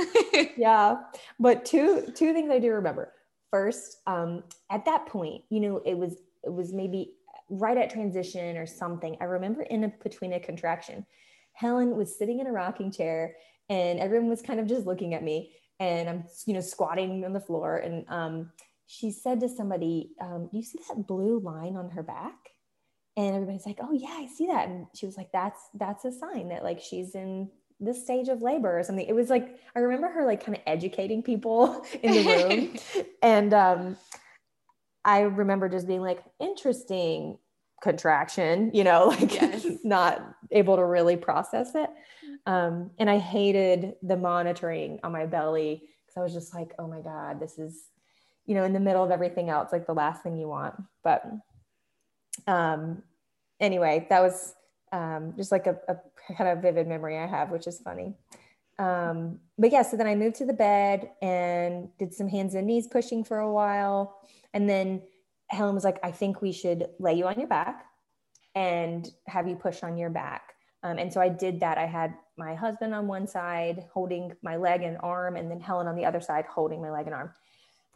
yeah. 0.57 0.97
But 1.39 1.65
two 1.65 2.11
two 2.13 2.33
things 2.33 2.51
I 2.51 2.59
do 2.59 2.71
remember. 2.71 3.13
First, 3.49 4.01
um, 4.05 4.43
at 4.69 4.85
that 4.85 5.05
point, 5.05 5.43
you 5.49 5.61
know, 5.61 5.81
it 5.85 5.97
was 5.97 6.15
it 6.43 6.53
was 6.53 6.73
maybe 6.73 7.13
right 7.49 7.77
at 7.77 7.89
transition 7.89 8.57
or 8.57 8.65
something. 8.65 9.15
I 9.21 9.25
remember 9.25 9.61
in 9.61 9.85
a, 9.85 9.93
between 10.03 10.33
a 10.33 10.39
contraction, 10.39 11.05
Helen 11.53 11.95
was 11.95 12.17
sitting 12.17 12.39
in 12.39 12.47
a 12.47 12.51
rocking 12.51 12.91
chair 12.91 13.35
and 13.69 13.99
everyone 13.99 14.29
was 14.29 14.41
kind 14.41 14.59
of 14.59 14.67
just 14.67 14.85
looking 14.85 15.13
at 15.13 15.23
me 15.23 15.53
and 15.79 16.09
I'm, 16.09 16.23
you 16.45 16.53
know, 16.53 16.61
squatting 16.61 17.25
on 17.25 17.33
the 17.33 17.39
floor. 17.39 17.77
And 17.77 18.05
um, 18.09 18.51
she 18.87 19.11
said 19.11 19.39
to 19.41 19.49
somebody, 19.49 20.11
um, 20.21 20.49
you 20.51 20.63
see 20.63 20.79
that 20.87 21.07
blue 21.07 21.39
line 21.39 21.75
on 21.75 21.89
her 21.91 22.03
back? 22.03 22.35
And 23.17 23.35
everybody's 23.35 23.65
like, 23.65 23.79
oh 23.81 23.93
yeah, 23.93 24.11
I 24.11 24.27
see 24.27 24.47
that. 24.47 24.67
And 24.67 24.87
she 24.93 25.05
was 25.05 25.17
like, 25.17 25.31
that's, 25.31 25.61
that's 25.73 26.05
a 26.05 26.11
sign 26.11 26.49
that 26.49 26.63
like 26.63 26.81
she's 26.81 27.15
in 27.15 27.49
this 27.79 28.03
stage 28.03 28.27
of 28.29 28.41
labor 28.41 28.77
or 28.79 28.83
something. 28.83 29.05
It 29.05 29.15
was 29.15 29.29
like 29.29 29.57
I 29.75 29.79
remember 29.79 30.07
her 30.09 30.25
like 30.25 30.43
kind 30.43 30.57
of 30.57 30.63
educating 30.65 31.21
people 31.21 31.85
in 32.01 32.13
the 32.13 32.79
room. 32.95 33.05
and 33.21 33.53
um 33.53 33.97
I 35.03 35.21
remember 35.21 35.69
just 35.69 35.87
being 35.87 36.01
like, 36.01 36.23
interesting 36.39 37.37
contraction, 37.81 38.71
you 38.73 38.83
know, 38.83 39.07
like 39.19 39.33
yes. 39.33 39.65
not 39.83 40.35
able 40.51 40.75
to 40.77 40.85
really 40.85 41.15
process 41.15 41.75
it. 41.75 41.89
Um, 42.45 42.91
and 42.99 43.09
I 43.09 43.17
hated 43.17 43.95
the 44.03 44.17
monitoring 44.17 44.99
on 45.03 45.11
my 45.11 45.25
belly 45.25 45.83
because 46.05 46.17
I 46.17 46.23
was 46.23 46.33
just 46.33 46.53
like, 46.53 46.73
oh 46.77 46.87
my 46.87 47.01
God, 47.01 47.39
this 47.39 47.57
is, 47.57 47.89
you 48.45 48.53
know, 48.53 48.63
in 48.63 48.73
the 48.73 48.79
middle 48.79 49.03
of 49.03 49.11
everything 49.11 49.49
else, 49.49 49.71
like 49.71 49.87
the 49.87 49.93
last 49.93 50.21
thing 50.21 50.37
you 50.37 50.47
want. 50.47 50.75
But 51.03 51.23
um, 52.47 53.01
anyway, 53.59 54.05
that 54.09 54.21
was 54.21 54.53
um, 54.91 55.33
just 55.35 55.51
like 55.51 55.67
a, 55.67 55.77
a, 55.87 55.97
kind 56.35 56.49
of 56.49 56.61
vivid 56.61 56.87
memory 56.87 57.17
I 57.17 57.27
have, 57.27 57.51
which 57.51 57.67
is 57.67 57.79
funny. 57.79 58.13
Um, 58.77 59.39
but 59.57 59.71
yeah, 59.71 59.83
so 59.83 59.95
then 59.95 60.07
I 60.07 60.15
moved 60.15 60.35
to 60.37 60.45
the 60.45 60.53
bed 60.53 61.11
and 61.21 61.89
did 61.97 62.13
some 62.13 62.27
hands 62.27 62.55
and 62.55 62.67
knees 62.67 62.87
pushing 62.87 63.23
for 63.23 63.39
a 63.39 63.51
while. 63.51 64.19
And 64.53 64.69
then 64.69 65.01
Helen 65.49 65.75
was 65.75 65.83
like, 65.83 65.99
I 66.03 66.11
think 66.11 66.41
we 66.41 66.51
should 66.51 66.87
lay 66.99 67.13
you 67.13 67.27
on 67.27 67.39
your 67.39 67.47
back 67.47 67.85
and 68.53 69.09
have 69.27 69.47
you 69.47 69.55
push 69.55 69.83
on 69.83 69.97
your 69.97 70.09
back. 70.09 70.54
Um, 70.85 70.99
and 70.99 71.11
so 71.11 71.19
I 71.19 71.29
did 71.29 71.61
that. 71.61 71.79
I 71.79 71.87
had 71.87 72.13
my 72.37 72.53
husband 72.53 72.93
on 72.93 73.07
one 73.07 73.25
side 73.25 73.85
holding 73.91 74.33
my 74.43 74.55
leg 74.55 74.83
and 74.83 74.97
arm, 74.99 75.35
and 75.35 75.49
then 75.49 75.59
Helen 75.59 75.87
on 75.87 75.95
the 75.95 76.05
other 76.05 76.21
side 76.21 76.45
holding 76.45 76.79
my 76.79 76.91
leg 76.91 77.07
and 77.07 77.15
arm. 77.15 77.33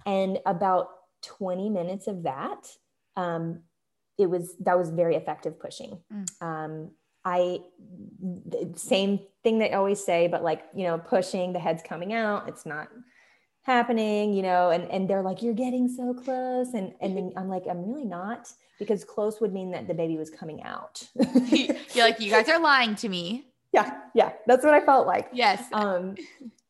And 0.08 0.39
about 0.47 0.89
20 1.21 1.69
minutes 1.69 2.08
of 2.08 2.23
that, 2.23 2.65
um, 3.15 3.60
it 4.17 4.28
was 4.28 4.56
that 4.62 4.78
was 4.78 4.89
very 4.89 5.15
effective 5.15 5.60
pushing. 5.60 5.99
Mm. 6.12 6.41
Um, 6.41 6.91
I 7.23 7.60
same 8.75 9.19
thing 9.43 9.60
they 9.60 9.73
always 9.73 10.04
say, 10.04 10.28
but 10.28 10.43
like 10.43 10.63
you 10.75 10.86
know, 10.86 10.97
pushing 10.97 11.54
the 11.54 11.60
head's 11.60 11.84
coming 11.84 12.12
out. 12.12 12.49
It's 12.49 12.65
not 12.65 12.88
happening, 13.69 14.34
you 14.34 14.41
know, 14.41 14.71
and 14.71 14.89
and 14.91 15.10
they're 15.10 15.21
like, 15.21 15.41
you're 15.41 15.53
getting 15.53 15.88
so 15.88 16.13
close, 16.13 16.73
and 16.73 16.93
and 17.01 17.15
then 17.17 17.34
I'm 17.38 17.47
like, 17.47 17.63
I'm 17.69 17.86
really 17.86 18.05
not 18.05 18.51
because 18.79 19.03
close 19.03 19.39
would 19.41 19.53
mean 19.53 19.71
that 19.71 19.88
the 19.88 19.93
baby 19.93 20.17
was 20.17 20.29
coming 20.29 20.63
out. 20.63 21.08
you're 21.51 22.05
like, 22.05 22.19
you 22.19 22.32
guys 22.32 22.47
are 22.49 22.60
lying 22.60 22.95
to 22.95 23.10
me. 23.10 23.45
Yeah, 23.73 23.99
yeah, 24.15 24.32
that's 24.47 24.63
what 24.63 24.73
I 24.73 24.82
felt 24.82 25.05
like. 25.05 25.29
Yes. 25.34 25.63
Um, 25.73 26.15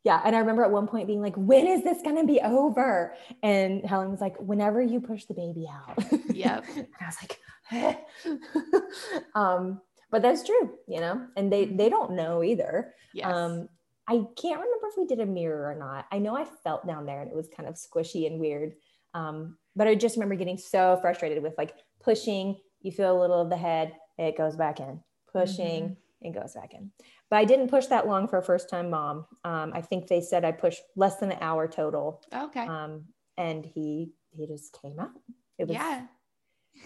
yeah, 0.03 0.21
and 0.25 0.35
I 0.35 0.39
remember 0.39 0.63
at 0.63 0.71
one 0.71 0.87
point 0.87 1.07
being 1.07 1.21
like, 1.21 1.35
when 1.35 1.67
is 1.67 1.83
this 1.83 2.01
going 2.01 2.15
to 2.15 2.25
be 2.25 2.39
over? 2.41 3.13
And 3.43 3.85
Helen 3.85 4.09
was 4.09 4.21
like, 4.21 4.35
whenever 4.37 4.81
you 4.81 4.99
push 4.99 5.25
the 5.25 5.33
baby 5.33 5.67
out. 5.69 6.03
Yep. 6.33 6.65
and 6.75 6.87
I 6.99 7.05
was 7.05 7.17
like, 7.21 7.39
um, 9.35 9.81
but 10.11 10.21
that's 10.21 10.43
true, 10.43 10.73
you 10.87 10.99
know, 10.99 11.27
and 11.37 11.51
they 11.53 11.65
they 11.65 11.89
don't 11.89 12.13
know 12.13 12.43
either. 12.43 12.93
Yes. 13.13 13.27
Um, 13.27 13.69
I 14.09 14.25
can't 14.41 14.59
remember 14.59 14.87
if 14.87 14.97
we 14.97 15.05
did 15.05 15.19
a 15.19 15.25
mirror 15.25 15.69
or 15.69 15.75
not. 15.75 16.07
I 16.11 16.17
know 16.17 16.35
I 16.35 16.45
felt 16.63 16.87
down 16.87 17.05
there 17.05 17.21
and 17.21 17.29
it 17.29 17.35
was 17.35 17.47
kind 17.55 17.69
of 17.69 17.75
squishy 17.75 18.25
and 18.25 18.39
weird. 18.39 18.73
Um, 19.13 19.57
but 19.75 19.87
I 19.87 19.93
just 19.93 20.15
remember 20.15 20.35
getting 20.35 20.57
so 20.57 20.97
frustrated 20.99 21.43
with 21.43 21.53
like 21.59 21.75
pushing, 22.03 22.57
you 22.81 22.91
feel 22.91 23.15
a 23.15 23.21
little 23.21 23.39
of 23.39 23.51
the 23.51 23.57
head, 23.57 23.93
it 24.17 24.35
goes 24.35 24.55
back 24.55 24.79
in, 24.79 24.99
pushing, 25.31 25.83
mm-hmm. 25.83 26.27
it 26.27 26.33
goes 26.33 26.55
back 26.55 26.73
in. 26.73 26.91
But 27.29 27.37
I 27.37 27.45
didn't 27.45 27.69
push 27.69 27.85
that 27.87 28.07
long 28.07 28.27
for 28.27 28.39
a 28.39 28.43
first 28.43 28.67
time 28.67 28.89
mom. 28.89 29.27
Um, 29.43 29.71
I 29.75 29.81
think 29.81 30.07
they 30.07 30.21
said 30.21 30.43
I 30.43 30.53
pushed 30.53 30.81
less 30.95 31.17
than 31.17 31.31
an 31.31 31.37
hour 31.41 31.67
total. 31.67 32.23
Okay. 32.35 32.65
Um, 32.65 33.05
and 33.37 33.63
he 33.63 34.11
he 34.31 34.47
just 34.47 34.75
came 34.81 34.99
out. 34.99 35.11
It 35.59 35.67
was 35.67 35.75
yeah. 35.75 36.07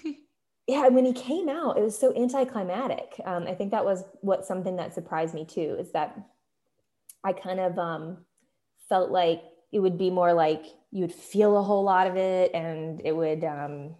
yeah, 0.67 0.87
when 0.89 1.05
he 1.05 1.13
came 1.13 1.47
out, 1.47 1.77
it 1.77 1.83
was 1.83 1.97
so 1.97 2.13
anticlimactic. 2.15 3.13
Um, 3.25 3.47
I 3.47 3.53
think 3.53 3.71
that 3.71 3.85
was 3.85 4.03
what 4.21 4.45
something 4.45 4.75
that 4.75 4.93
surprised 4.93 5.33
me 5.33 5.45
too, 5.45 5.77
is 5.79 5.91
that 5.93 6.17
I 7.23 7.33
kind 7.33 7.59
of 7.59 7.77
um, 7.79 8.17
felt 8.89 9.11
like 9.11 9.43
it 9.71 9.79
would 9.79 9.97
be 9.97 10.09
more 10.09 10.33
like 10.33 10.65
you 10.91 11.01
would 11.01 11.13
feel 11.13 11.57
a 11.57 11.63
whole 11.63 11.83
lot 11.83 12.07
of 12.07 12.15
it 12.15 12.53
and 12.53 13.01
it 13.03 13.15
would 13.15 13.43
um, 13.43 13.95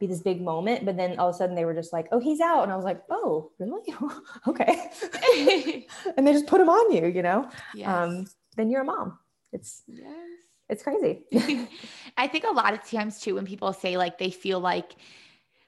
be 0.00 0.06
this 0.06 0.20
big 0.20 0.42
moment. 0.42 0.84
But 0.84 0.96
then 0.96 1.18
all 1.18 1.28
of 1.28 1.34
a 1.34 1.38
sudden 1.38 1.54
they 1.54 1.64
were 1.64 1.74
just 1.74 1.92
like, 1.92 2.08
oh, 2.10 2.18
he's 2.18 2.40
out. 2.40 2.64
And 2.64 2.72
I 2.72 2.76
was 2.76 2.84
like, 2.84 3.02
oh, 3.10 3.52
really? 3.58 3.82
okay. 4.48 5.86
and 6.16 6.26
they 6.26 6.32
just 6.32 6.46
put 6.46 6.60
him 6.60 6.68
on 6.68 6.92
you, 6.92 7.06
you 7.06 7.22
know? 7.22 7.48
Yes. 7.74 7.88
Um, 7.88 8.26
then 8.56 8.70
you're 8.70 8.82
a 8.82 8.84
mom. 8.84 9.18
It's, 9.52 9.82
yes. 9.86 10.06
it's 10.68 10.82
crazy. 10.82 11.22
I 12.16 12.26
think 12.26 12.44
a 12.44 12.52
lot 12.52 12.74
of 12.74 12.82
times 12.82 13.20
too, 13.20 13.36
when 13.36 13.46
people 13.46 13.72
say 13.72 13.96
like 13.96 14.18
they 14.18 14.30
feel 14.30 14.58
like, 14.58 14.96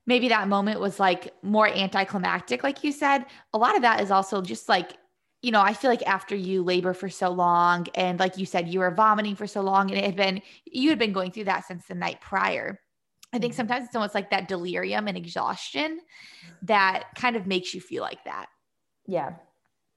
maybe 0.04 0.28
that 0.28 0.48
moment 0.48 0.80
was 0.80 0.98
like 0.98 1.32
more 1.42 1.68
anticlimactic, 1.68 2.64
like 2.64 2.82
you 2.82 2.90
said. 2.90 3.24
A 3.52 3.58
lot 3.58 3.76
of 3.76 3.82
that 3.82 4.00
is 4.00 4.11
also 4.11 4.42
just 4.42 4.68
like 4.68 4.94
you 5.42 5.50
know, 5.50 5.61
I 5.61 5.74
feel 5.74 5.90
like 5.90 6.07
after 6.07 6.37
you 6.37 6.62
labor 6.62 6.94
for 6.94 7.09
so 7.09 7.28
long, 7.31 7.88
and 7.96 8.18
like 8.20 8.38
you 8.38 8.46
said, 8.46 8.68
you 8.68 8.78
were 8.78 8.92
vomiting 8.92 9.35
for 9.35 9.48
so 9.48 9.61
long, 9.61 9.90
and 9.90 9.98
it 9.98 10.05
had 10.05 10.16
been, 10.16 10.40
you 10.64 10.88
had 10.88 11.00
been 11.00 11.12
going 11.12 11.33
through 11.33 11.44
that 11.44 11.66
since 11.66 11.85
the 11.87 11.96
night 11.96 12.20
prior. 12.20 12.81
I 13.33 13.38
think 13.38 13.52
mm-hmm. 13.52 13.59
sometimes 13.59 13.87
it's 13.87 13.96
almost 13.96 14.14
like 14.14 14.31
that 14.31 14.46
delirium 14.46 15.09
and 15.09 15.16
exhaustion 15.16 16.00
that 16.62 17.07
kind 17.16 17.35
of 17.35 17.46
makes 17.46 17.74
you 17.74 17.81
feel 17.81 18.02
like 18.02 18.22
that. 18.24 18.46
Yeah. 19.07 19.33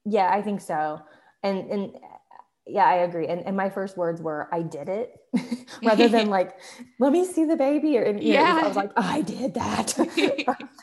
Yeah, 0.04 0.30
I 0.32 0.42
think 0.42 0.60
so. 0.60 1.00
And, 1.42 1.70
and, 1.70 1.92
yeah, 2.66 2.84
I 2.84 2.94
agree. 2.96 3.28
And, 3.28 3.46
and 3.46 3.56
my 3.56 3.70
first 3.70 3.96
words 3.96 4.20
were, 4.20 4.48
I 4.52 4.62
did 4.62 4.88
it 4.88 5.14
rather 5.84 6.08
than 6.08 6.28
like, 6.28 6.58
let 6.98 7.12
me 7.12 7.24
see 7.24 7.44
the 7.44 7.56
baby. 7.56 7.96
Or, 7.98 8.02
and, 8.02 8.20
yeah. 8.20 8.54
Know, 8.54 8.60
I 8.60 8.66
was 8.66 8.76
like, 8.76 8.90
I 8.96 9.22
did 9.22 9.54
that. 9.54 9.96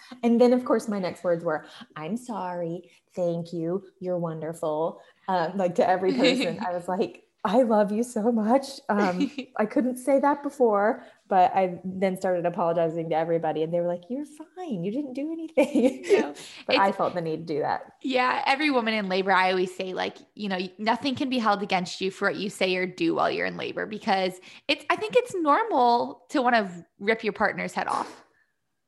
and 0.23 0.39
then 0.39 0.53
of 0.53 0.63
course 0.63 0.87
my 0.87 0.99
next 0.99 1.23
words 1.23 1.43
were, 1.43 1.65
I'm 1.97 2.15
sorry 2.15 2.89
thank 3.15 3.53
you. 3.53 3.83
You're 3.99 4.17
wonderful. 4.17 5.01
Um, 5.27 5.57
like 5.57 5.75
to 5.75 5.87
every 5.87 6.13
person 6.13 6.59
i 6.67 6.73
was 6.73 6.87
like 6.89 7.23
i 7.45 7.61
love 7.61 7.91
you 7.91 8.03
so 8.03 8.31
much. 8.31 8.65
Um, 8.89 9.31
i 9.57 9.65
couldn't 9.65 9.97
say 9.97 10.19
that 10.19 10.43
before 10.43 11.03
but 11.29 11.51
i 11.55 11.79
then 11.85 12.17
started 12.17 12.45
apologizing 12.45 13.09
to 13.09 13.15
everybody 13.15 13.63
and 13.63 13.73
they 13.73 13.79
were 13.79 13.87
like 13.87 14.03
you're 14.09 14.25
fine. 14.25 14.83
You 14.83 14.91
didn't 14.91 15.13
do 15.13 15.31
anything. 15.31 16.03
No, 16.11 16.33
but 16.67 16.77
i 16.77 16.91
felt 16.91 17.15
the 17.15 17.21
need 17.21 17.47
to 17.47 17.53
do 17.53 17.59
that. 17.61 17.93
Yeah 18.01 18.43
every 18.45 18.69
woman 18.69 18.93
in 18.93 19.07
labor 19.07 19.31
i 19.31 19.49
always 19.51 19.73
say 19.73 19.93
like 19.93 20.17
you 20.35 20.49
know 20.49 20.59
nothing 20.77 21.15
can 21.15 21.29
be 21.29 21.39
held 21.39 21.63
against 21.63 22.01
you 22.01 22.11
for 22.11 22.27
what 22.27 22.35
you 22.35 22.49
say 22.49 22.75
or 22.75 22.85
do 22.85 23.15
while 23.15 23.31
you're 23.31 23.47
in 23.47 23.55
labor 23.55 23.85
because 23.85 24.41
it's 24.67 24.83
i 24.89 24.97
think 24.97 25.15
it's 25.15 25.33
normal 25.35 26.25
to 26.31 26.41
want 26.41 26.55
to 26.55 26.69
rip 26.99 27.23
your 27.23 27.33
partner's 27.33 27.73
head 27.73 27.87
off. 27.87 28.23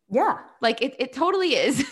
Yeah. 0.09 0.39
Like 0.61 0.81
it, 0.81 0.95
it 0.99 1.13
totally 1.13 1.55
is 1.55 1.85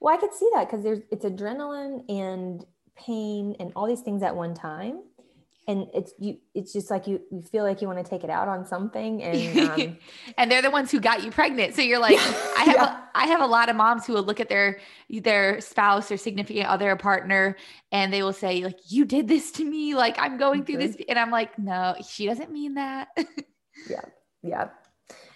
Well, 0.00 0.14
I 0.14 0.18
could 0.18 0.32
see 0.32 0.48
that 0.54 0.68
because 0.68 0.82
there's 0.82 1.00
it's 1.10 1.24
adrenaline 1.24 2.04
and 2.08 2.64
pain 2.96 3.56
and 3.60 3.72
all 3.76 3.86
these 3.86 4.00
things 4.00 4.22
at 4.22 4.34
one 4.34 4.54
time. 4.54 5.02
And 5.68 5.86
it's 5.94 6.12
you 6.18 6.38
it's 6.54 6.72
just 6.72 6.90
like 6.90 7.06
you 7.06 7.20
you 7.30 7.42
feel 7.42 7.64
like 7.64 7.80
you 7.80 7.86
want 7.86 8.02
to 8.04 8.08
take 8.08 8.24
it 8.24 8.30
out 8.30 8.48
on 8.48 8.66
something 8.66 9.22
and 9.22 9.70
um, 9.70 9.98
and 10.36 10.50
they're 10.50 10.62
the 10.62 10.70
ones 10.70 10.90
who 10.90 10.98
got 11.00 11.22
you 11.22 11.30
pregnant. 11.30 11.74
So 11.74 11.82
you're 11.82 11.98
like, 11.98 12.16
I 12.18 12.64
have 12.64 12.74
yeah. 12.74 12.96
a, 12.96 13.18
I 13.18 13.26
have 13.26 13.40
a 13.42 13.46
lot 13.46 13.68
of 13.68 13.76
moms 13.76 14.06
who 14.06 14.14
will 14.14 14.22
look 14.22 14.40
at 14.40 14.48
their 14.48 14.80
their 15.10 15.60
spouse 15.60 16.10
or 16.10 16.16
significant 16.16 16.66
other 16.66 16.90
or 16.90 16.96
partner 16.96 17.56
and 17.92 18.12
they 18.12 18.22
will 18.22 18.32
say, 18.32 18.64
like, 18.64 18.78
you 18.88 19.04
did 19.04 19.28
this 19.28 19.50
to 19.52 19.64
me, 19.64 19.94
like 19.94 20.16
I'm 20.18 20.38
going 20.38 20.64
through 20.64 20.78
this. 20.78 20.96
And 21.08 21.18
I'm 21.18 21.30
like, 21.30 21.58
no, 21.58 21.94
she 22.08 22.26
doesn't 22.26 22.50
mean 22.50 22.74
that. 22.74 23.08
yeah. 23.88 24.00
Yeah. 24.42 24.68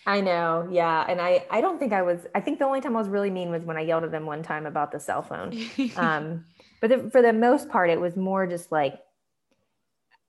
I 0.06 0.20
know. 0.20 0.68
Yeah. 0.70 1.04
And 1.08 1.20
I, 1.20 1.46
I 1.50 1.60
don't 1.60 1.78
think 1.78 1.92
I 1.92 2.02
was, 2.02 2.20
I 2.34 2.40
think 2.40 2.58
the 2.58 2.66
only 2.66 2.80
time 2.80 2.94
I 2.94 2.98
was 2.98 3.08
really 3.08 3.30
mean 3.30 3.50
was 3.50 3.62
when 3.62 3.76
I 3.76 3.80
yelled 3.80 4.04
at 4.04 4.10
them 4.10 4.26
one 4.26 4.42
time 4.42 4.66
about 4.66 4.92
the 4.92 5.00
cell 5.00 5.22
phone. 5.22 5.58
Um, 5.96 6.44
but 6.80 6.90
the, 6.90 7.10
for 7.10 7.22
the 7.22 7.32
most 7.32 7.68
part, 7.68 7.88
it 7.88 8.00
was 8.00 8.16
more 8.16 8.46
just 8.46 8.70
like, 8.70 9.00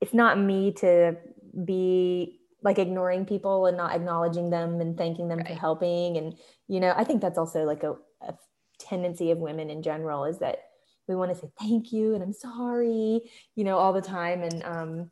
it's 0.00 0.14
not 0.14 0.38
me 0.38 0.72
to 0.72 1.16
be 1.64 2.40
like 2.62 2.78
ignoring 2.78 3.26
people 3.26 3.66
and 3.66 3.76
not 3.76 3.94
acknowledging 3.94 4.50
them 4.50 4.80
and 4.80 4.96
thanking 4.96 5.28
them 5.28 5.38
right. 5.38 5.48
for 5.48 5.54
helping. 5.54 6.16
And, 6.16 6.36
you 6.68 6.80
know, 6.80 6.94
I 6.96 7.04
think 7.04 7.20
that's 7.20 7.38
also 7.38 7.64
like 7.64 7.82
a, 7.82 7.96
a 8.22 8.34
tendency 8.78 9.30
of 9.30 9.38
women 9.38 9.70
in 9.70 9.82
general 9.82 10.24
is 10.24 10.38
that 10.38 10.60
we 11.08 11.14
want 11.14 11.32
to 11.32 11.38
say 11.38 11.50
thank 11.58 11.92
you 11.92 12.14
and 12.14 12.22
I'm 12.22 12.32
sorry, 12.32 13.20
you 13.54 13.64
know, 13.64 13.76
all 13.76 13.92
the 13.92 14.02
time. 14.02 14.42
And 14.42 14.62
um, 14.64 15.10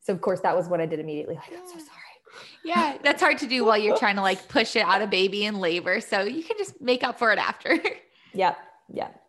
so 0.00 0.12
of 0.12 0.20
course 0.20 0.40
that 0.40 0.56
was 0.56 0.68
what 0.68 0.80
I 0.80 0.86
did 0.86 1.00
immediately. 1.00 1.34
Like, 1.34 1.52
I'm 1.52 1.66
so 1.66 1.78
sorry 1.78 1.99
yeah, 2.64 2.98
that's 3.02 3.22
hard 3.22 3.38
to 3.38 3.46
do 3.46 3.64
while 3.64 3.78
you're 3.78 3.96
trying 3.96 4.16
to 4.16 4.22
like 4.22 4.48
push 4.48 4.76
it 4.76 4.80
out 4.80 5.02
a 5.02 5.06
baby 5.06 5.44
in 5.44 5.56
labor. 5.60 6.00
So 6.00 6.22
you 6.22 6.42
can 6.42 6.56
just 6.58 6.80
make 6.80 7.02
up 7.02 7.18
for 7.18 7.32
it 7.32 7.38
after. 7.38 7.78
yep. 8.34 8.58
Yep. 8.92 9.20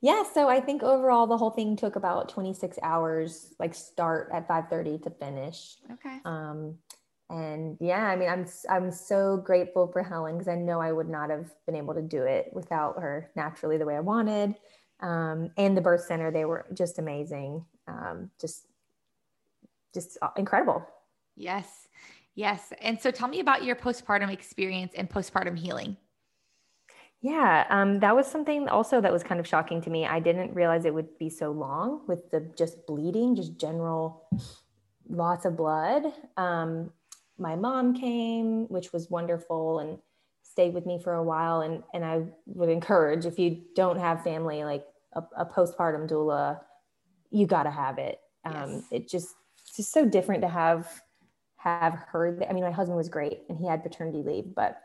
Yeah. 0.00 0.24
So 0.34 0.48
I 0.48 0.60
think 0.60 0.82
overall 0.82 1.26
the 1.26 1.36
whole 1.36 1.50
thing 1.50 1.76
took 1.76 1.96
about 1.96 2.28
26 2.28 2.78
hours, 2.82 3.54
like 3.58 3.74
start 3.74 4.30
at 4.32 4.48
5:30 4.48 5.02
to 5.04 5.10
finish. 5.10 5.76
Okay. 5.92 6.18
Um, 6.24 6.78
and 7.30 7.78
yeah, 7.80 8.04
I 8.04 8.16
mean, 8.16 8.28
I'm 8.28 8.46
I'm 8.68 8.90
so 8.90 9.38
grateful 9.38 9.86
for 9.88 10.02
Helen 10.02 10.34
because 10.34 10.48
I 10.48 10.54
know 10.54 10.80
I 10.80 10.92
would 10.92 11.08
not 11.08 11.30
have 11.30 11.50
been 11.66 11.76
able 11.76 11.94
to 11.94 12.02
do 12.02 12.24
it 12.24 12.50
without 12.52 13.00
her 13.00 13.30
naturally 13.34 13.78
the 13.78 13.86
way 13.86 13.96
I 13.96 14.00
wanted. 14.00 14.54
Um, 15.00 15.50
and 15.56 15.76
the 15.76 15.80
birth 15.80 16.04
center, 16.04 16.30
they 16.30 16.44
were 16.44 16.66
just 16.74 16.98
amazing. 16.98 17.64
Um, 17.88 18.30
just 18.40 18.66
just 19.94 20.18
incredible. 20.36 20.86
Yes. 21.36 21.81
Yes. 22.34 22.72
And 22.80 23.00
so 23.00 23.10
tell 23.10 23.28
me 23.28 23.40
about 23.40 23.64
your 23.64 23.76
postpartum 23.76 24.32
experience 24.32 24.92
and 24.96 25.08
postpartum 25.08 25.58
healing. 25.58 25.96
Yeah, 27.20 27.66
um, 27.70 28.00
that 28.00 28.16
was 28.16 28.26
something 28.26 28.68
also 28.68 29.00
that 29.00 29.12
was 29.12 29.22
kind 29.22 29.38
of 29.38 29.46
shocking 29.46 29.80
to 29.82 29.90
me. 29.90 30.06
I 30.06 30.18
didn't 30.18 30.54
realize 30.54 30.84
it 30.84 30.94
would 30.94 31.18
be 31.18 31.28
so 31.30 31.52
long 31.52 32.02
with 32.08 32.30
the 32.32 32.40
just 32.58 32.84
bleeding, 32.84 33.36
just 33.36 33.58
general 33.58 34.26
lots 35.08 35.44
of 35.44 35.56
blood. 35.56 36.04
Um, 36.36 36.90
my 37.38 37.54
mom 37.54 37.94
came, 37.94 38.66
which 38.68 38.92
was 38.92 39.08
wonderful, 39.08 39.78
and 39.78 39.98
stayed 40.42 40.74
with 40.74 40.84
me 40.84 40.98
for 40.98 41.14
a 41.14 41.22
while. 41.22 41.60
And 41.60 41.84
and 41.94 42.04
I 42.04 42.24
would 42.46 42.68
encourage 42.68 43.24
if 43.24 43.38
you 43.38 43.62
don't 43.76 44.00
have 44.00 44.24
family, 44.24 44.64
like 44.64 44.84
a, 45.12 45.22
a 45.36 45.46
postpartum 45.46 46.10
doula, 46.10 46.58
you 47.30 47.46
got 47.46 47.64
to 47.64 47.70
have 47.70 47.98
it. 47.98 48.18
Um, 48.44 48.72
yes. 48.72 48.84
It 48.90 49.08
just 49.08 49.28
it's 49.64 49.76
just 49.76 49.92
so 49.92 50.04
different 50.04 50.42
to 50.42 50.48
have 50.48 51.02
have 51.62 51.94
heard 51.94 52.44
I 52.48 52.52
mean, 52.52 52.64
my 52.64 52.70
husband 52.70 52.96
was 52.96 53.08
great 53.08 53.42
and 53.48 53.58
he 53.58 53.66
had 53.66 53.82
paternity 53.82 54.22
leave, 54.22 54.54
but 54.54 54.80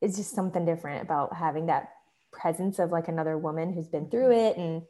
it's 0.00 0.16
just 0.16 0.34
something 0.34 0.64
different 0.64 1.02
about 1.02 1.34
having 1.34 1.66
that 1.66 1.90
presence 2.32 2.78
of 2.78 2.90
like 2.90 3.08
another 3.08 3.38
woman 3.38 3.72
who's 3.72 3.88
been 3.88 4.08
through 4.10 4.32
it 4.32 4.56
and 4.56 4.82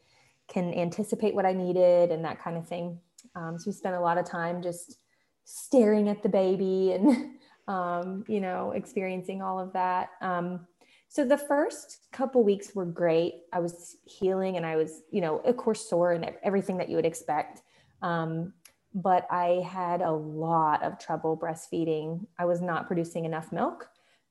can 0.49 0.73
anticipate 0.75 1.35
what 1.35 1.47
I 1.47 1.53
needed 1.53 2.11
and 2.11 2.25
that 2.25 2.43
kind 2.43 2.57
of 2.57 2.67
thing. 2.69 2.99
Um, 3.35 3.59
so 3.59 3.65
we 3.67 3.73
spent 3.73 3.95
a 3.95 4.01
lot 4.01 4.19
of 4.19 4.25
time 4.25 4.63
just 4.63 4.99
staring 5.45 6.09
at 6.09 6.23
the 6.23 6.29
baby 6.29 6.93
and, 6.93 7.33
um, 7.69 8.25
you 8.29 8.41
know, 8.41 8.73
experiencing 8.73 9.43
all 9.43 9.59
of 9.59 9.73
that. 9.73 10.11
Um, 10.21 10.67
so 11.09 11.25
the 11.25 11.39
first 11.39 12.01
couple 12.13 12.43
weeks 12.43 12.75
were 12.75 12.85
great. 12.85 13.35
I 13.53 13.61
was 13.61 13.97
healing 14.05 14.57
and 14.57 14.67
I 14.67 14.77
was, 14.77 15.03
you 15.11 15.21
know, 15.21 15.39
of 15.39 15.57
course, 15.57 15.89
sore 15.89 16.13
and 16.13 16.31
everything 16.43 16.77
that 16.79 16.89
you 16.89 16.97
would 16.97 17.07
expect. 17.07 17.63
Um, 18.03 18.53
but 18.95 19.27
I 19.31 19.65
had 19.69 20.01
a 20.01 20.13
lot 20.13 20.83
of 20.83 20.99
trouble 20.99 21.37
breastfeeding. 21.37 22.27
I 22.39 22.45
was 22.45 22.61
not 22.61 22.87
producing 22.87 23.25
enough 23.25 23.51
milk. 23.51 23.89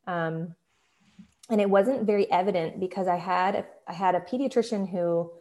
Um, 0.07 0.55
and 1.49 1.59
it 1.59 1.69
wasn't 1.69 2.05
very 2.05 2.31
evident 2.31 2.79
because 2.79 3.07
I 3.07 3.17
had 3.17 3.55
a, 3.55 3.65
I 3.87 3.93
had 3.93 4.15
a 4.15 4.21
pediatrician 4.21 4.89
who 4.89 5.31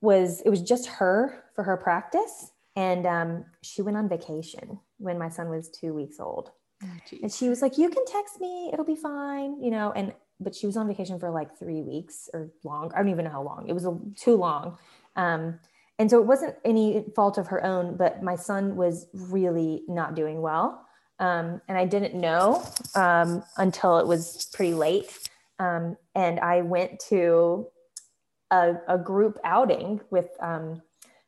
was 0.00 0.42
it 0.42 0.50
was 0.50 0.62
just 0.62 0.86
her 0.86 1.44
for 1.54 1.64
her 1.64 1.76
practice, 1.76 2.52
and 2.76 3.06
um, 3.06 3.44
she 3.62 3.82
went 3.82 3.96
on 3.96 4.08
vacation 4.08 4.78
when 4.98 5.18
my 5.18 5.28
son 5.28 5.48
was 5.48 5.70
two 5.70 5.94
weeks 5.94 6.20
old, 6.20 6.50
oh, 6.84 6.86
and 7.22 7.32
she 7.32 7.48
was 7.48 7.62
like, 7.62 7.78
"You 7.78 7.88
can 7.88 8.04
text 8.06 8.40
me; 8.40 8.70
it'll 8.72 8.84
be 8.84 8.96
fine," 8.96 9.60
you 9.62 9.70
know. 9.70 9.92
And 9.92 10.12
but 10.38 10.54
she 10.54 10.66
was 10.66 10.76
on 10.76 10.86
vacation 10.86 11.18
for 11.18 11.30
like 11.30 11.58
three 11.58 11.82
weeks 11.82 12.28
or 12.32 12.50
long. 12.62 12.92
I 12.94 12.98
don't 12.98 13.08
even 13.08 13.24
know 13.24 13.32
how 13.32 13.42
long. 13.42 13.66
It 13.68 13.72
was 13.72 13.86
a, 13.86 13.98
too 14.14 14.36
long. 14.36 14.78
Um, 15.16 15.58
and 15.98 16.10
so 16.10 16.18
it 16.18 16.26
wasn't 16.26 16.54
any 16.64 17.04
fault 17.16 17.38
of 17.38 17.48
her 17.48 17.64
own, 17.64 17.96
but 17.96 18.22
my 18.22 18.36
son 18.36 18.76
was 18.76 19.06
really 19.12 19.82
not 19.88 20.14
doing 20.14 20.40
well. 20.40 20.86
Um, 21.18 21.60
and 21.68 21.76
I 21.76 21.84
didn't 21.84 22.14
know 22.14 22.64
um, 22.94 23.42
until 23.56 23.98
it 23.98 24.06
was 24.06 24.48
pretty 24.54 24.74
late. 24.74 25.18
Um, 25.58 25.96
and 26.14 26.38
I 26.38 26.62
went 26.62 27.00
to 27.08 27.66
a, 28.52 28.74
a 28.86 28.96
group 28.96 29.38
outing 29.42 30.00
with 30.10 30.28
um, 30.40 30.82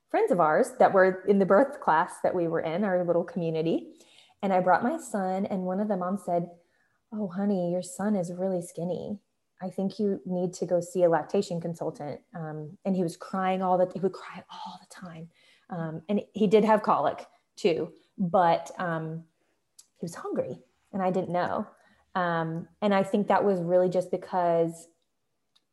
friends 0.08 0.30
of 0.30 0.38
ours 0.38 0.72
that 0.78 0.92
were 0.92 1.24
in 1.26 1.40
the 1.40 1.46
birth 1.46 1.80
class 1.80 2.14
that 2.22 2.34
we 2.34 2.46
were 2.46 2.60
in, 2.60 2.84
our 2.84 3.04
little 3.04 3.24
community. 3.24 3.88
And 4.42 4.52
I 4.52 4.60
brought 4.60 4.84
my 4.84 4.98
son, 4.98 5.46
and 5.46 5.62
one 5.62 5.80
of 5.80 5.88
the 5.88 5.96
moms 5.96 6.22
said, 6.24 6.48
Oh, 7.12 7.26
honey, 7.26 7.72
your 7.72 7.82
son 7.82 8.14
is 8.14 8.32
really 8.32 8.62
skinny. 8.62 9.18
I 9.62 9.68
think 9.68 9.98
you 9.98 10.20
need 10.24 10.54
to 10.54 10.66
go 10.66 10.80
see 10.80 11.04
a 11.04 11.08
lactation 11.08 11.60
consultant. 11.60 12.20
Um, 12.34 12.78
and 12.84 12.96
he 12.96 13.02
was 13.02 13.16
crying 13.16 13.62
all 13.62 13.76
the 13.76 13.90
he 13.92 14.00
would 14.00 14.12
cry 14.12 14.42
all 14.50 14.80
the 14.80 14.94
time. 14.94 15.28
Um, 15.68 16.02
and 16.08 16.22
he 16.32 16.46
did 16.46 16.64
have 16.64 16.82
colic 16.82 17.26
too, 17.56 17.92
but 18.18 18.70
um, 18.78 19.24
he 19.98 20.04
was 20.04 20.14
hungry 20.14 20.58
and 20.92 21.02
I 21.02 21.10
didn't 21.10 21.30
know. 21.30 21.66
Um, 22.14 22.66
and 22.82 22.92
I 22.92 23.02
think 23.02 23.28
that 23.28 23.44
was 23.44 23.60
really 23.60 23.88
just 23.88 24.10
because 24.10 24.88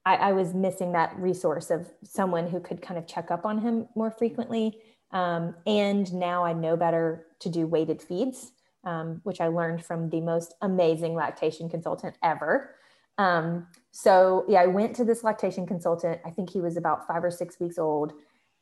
I, 0.06 0.16
I, 0.16 0.32
was 0.34 0.54
missing 0.54 0.92
that 0.92 1.18
resource 1.18 1.72
of 1.72 1.90
someone 2.04 2.48
who 2.48 2.60
could 2.60 2.80
kind 2.80 3.00
of 3.00 3.08
check 3.08 3.32
up 3.32 3.44
on 3.44 3.58
him 3.58 3.88
more 3.96 4.12
frequently. 4.12 4.78
Um, 5.12 5.56
and 5.66 6.14
now 6.14 6.46
I 6.46 6.54
know 6.54 6.78
better 6.78 7.26
to 7.40 7.50
do 7.50 7.66
weighted 7.66 8.04
feeds, 8.04 8.52
um, 8.84 9.20
which 9.24 9.42
I 9.42 9.48
learned 9.48 9.84
from 9.84 10.10
the 10.10 10.22
most 10.22 10.54
amazing 10.62 11.16
lactation 11.16 11.70
consultant 11.70 12.16
ever. 12.22 12.76
Um, 13.18 13.68
so 13.92 14.46
yeah, 14.48 14.62
I 14.62 14.68
went 14.68 14.96
to 14.98 15.06
this 15.06 15.24
lactation 15.24 15.66
consultant. 15.66 16.20
I 16.26 16.30
think 16.30 16.52
he 16.52 16.62
was 16.62 16.78
about 16.78 17.08
five 17.08 17.24
or 17.24 17.32
six 17.32 17.60
weeks 17.60 17.78
old, 17.78 18.14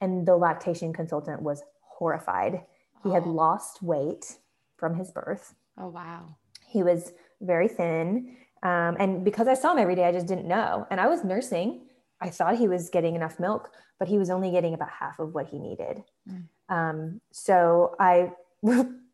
and 0.01 0.25
the 0.25 0.35
lactation 0.35 0.93
consultant 0.93 1.41
was 1.41 1.63
horrified. 1.81 2.61
He 3.03 3.09
oh. 3.09 3.13
had 3.13 3.25
lost 3.25 3.83
weight 3.83 4.37
from 4.77 4.95
his 4.95 5.11
birth. 5.11 5.53
Oh 5.77 5.89
wow. 5.89 6.35
He 6.67 6.83
was 6.83 7.13
very 7.41 7.67
thin, 7.67 8.37
um, 8.63 8.95
and 8.99 9.23
because 9.23 9.47
I 9.47 9.53
saw 9.53 9.73
him 9.73 9.79
every 9.79 9.95
day, 9.95 10.05
I 10.05 10.11
just 10.11 10.27
didn't 10.27 10.47
know. 10.47 10.87
And 10.89 10.99
I 10.99 11.07
was 11.07 11.23
nursing. 11.23 11.81
I 12.21 12.29
thought 12.29 12.57
he 12.57 12.67
was 12.67 12.89
getting 12.89 13.15
enough 13.15 13.39
milk, 13.39 13.71
but 13.99 14.07
he 14.07 14.17
was 14.17 14.29
only 14.29 14.51
getting 14.51 14.73
about 14.73 14.89
half 14.89 15.19
of 15.19 15.33
what 15.33 15.47
he 15.47 15.59
needed. 15.59 16.03
Mm. 16.29 16.47
Um, 16.69 17.21
so 17.31 17.95
I 17.99 18.31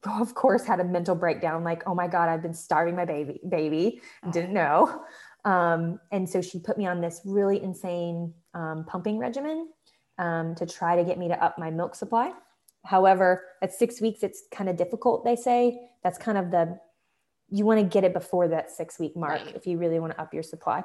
of 0.05 0.33
course 0.33 0.65
had 0.65 0.79
a 0.79 0.83
mental 0.83 1.15
breakdown 1.15 1.63
like 1.63 1.83
oh 1.85 1.93
my 1.93 2.07
god 2.07 2.27
i've 2.29 2.41
been 2.41 2.53
starving 2.53 2.95
my 2.95 3.05
baby 3.05 3.39
baby 3.47 4.01
oh. 4.25 4.31
didn't 4.31 4.53
know 4.53 5.03
um, 5.45 5.99
and 6.11 6.29
so 6.29 6.41
she 6.41 6.59
put 6.59 6.77
me 6.77 6.85
on 6.85 7.01
this 7.01 7.21
really 7.25 7.61
insane 7.61 8.33
um, 8.53 8.85
pumping 8.87 9.17
regimen 9.17 9.69
um, 10.17 10.55
to 10.55 10.65
try 10.65 10.95
to 10.95 11.03
get 11.03 11.17
me 11.17 11.27
to 11.27 11.43
up 11.43 11.57
my 11.57 11.71
milk 11.71 11.95
supply. 11.95 12.31
However, 12.85 13.43
at 13.61 13.73
six 13.73 14.01
weeks, 14.01 14.23
it's 14.23 14.43
kind 14.51 14.69
of 14.69 14.75
difficult, 14.75 15.23
they 15.23 15.35
say. 15.35 15.79
That's 16.03 16.17
kind 16.17 16.37
of 16.37 16.51
the, 16.51 16.79
you 17.49 17.65
want 17.65 17.79
to 17.79 17.85
get 17.85 18.03
it 18.03 18.13
before 18.13 18.47
that 18.49 18.71
six 18.71 18.99
week 18.99 19.15
mark 19.15 19.45
right. 19.45 19.55
if 19.55 19.67
you 19.67 19.77
really 19.77 19.99
want 19.99 20.13
to 20.13 20.21
up 20.21 20.33
your 20.33 20.43
supply. 20.43 20.83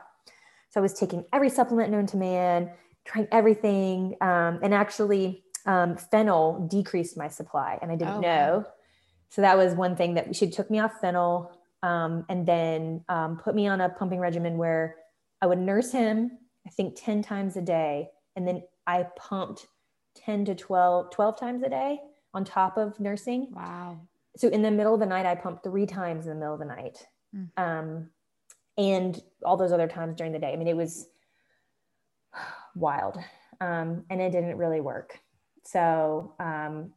So 0.71 0.81
I 0.81 0.83
was 0.83 0.95
taking 0.95 1.25
every 1.33 1.49
supplement 1.49 1.91
known 1.91 2.07
to 2.07 2.17
man, 2.17 2.71
trying 3.05 3.29
everything. 3.33 4.17
Um, 4.21 4.61
and 4.63 4.75
actually, 4.75 5.45
um, 5.65 5.97
fennel 5.97 6.67
decreased 6.71 7.17
my 7.17 7.29
supply, 7.29 7.79
and 7.81 7.91
I 7.91 7.97
didn't 7.97 8.15
oh, 8.15 8.21
know. 8.21 8.57
Wow. 8.59 8.73
So 9.31 9.43
that 9.43 9.57
was 9.57 9.75
one 9.75 9.97
thing 9.97 10.15
that 10.15 10.35
she 10.37 10.51
took 10.51 10.71
me 10.71 10.79
off 10.81 10.93
fennel 11.01 11.56
um, 11.83 12.25
and 12.29 12.47
then 12.47 13.05
um, 13.09 13.39
put 13.39 13.55
me 13.55 13.67
on 13.67 13.81
a 13.81 13.89
pumping 13.89 14.19
regimen 14.19 14.57
where 14.57 14.97
I 15.43 15.47
would 15.47 15.59
nurse 15.59 15.93
him, 15.93 16.39
I 16.67 16.71
think 16.71 16.95
10 16.97 17.23
times 17.23 17.57
a 17.57 17.63
day. 17.63 18.09
And 18.35 18.47
then 18.47 18.63
I 18.87 19.07
pumped 19.17 19.67
10 20.17 20.47
to 20.47 20.55
12, 20.55 21.11
12 21.11 21.39
times 21.39 21.63
a 21.63 21.69
day 21.69 22.01
on 22.35 22.45
top 22.45 22.77
of 22.77 22.99
nursing. 22.99 23.49
Wow. 23.53 23.99
So 24.37 24.49
in 24.49 24.63
the 24.63 24.71
middle 24.71 24.95
of 24.95 25.01
the 25.01 25.07
night, 25.07 25.27
I 25.27 25.35
pumped 25.35 25.65
three 25.65 25.87
times 25.87 26.27
in 26.27 26.31
the 26.31 26.39
middle 26.39 26.55
of 26.55 26.61
the 26.61 26.67
night. 26.67 27.07
Mm. 27.35 27.49
Um, 27.57 28.11
and 28.79 29.21
all 29.43 29.57
those 29.57 29.73
other 29.73 29.89
times 29.89 30.17
during 30.17 30.33
the 30.33 30.39
day. 30.39 30.53
I 30.53 30.57
mean, 30.57 30.69
it 30.69 30.77
was 30.77 31.09
wild. 32.75 33.19
Um, 33.61 34.05
and 34.11 34.21
it 34.21 34.31
didn't 34.33 34.59
really 34.59 34.81
work. 34.81 35.19
So 35.65 36.35
um, 36.39 36.93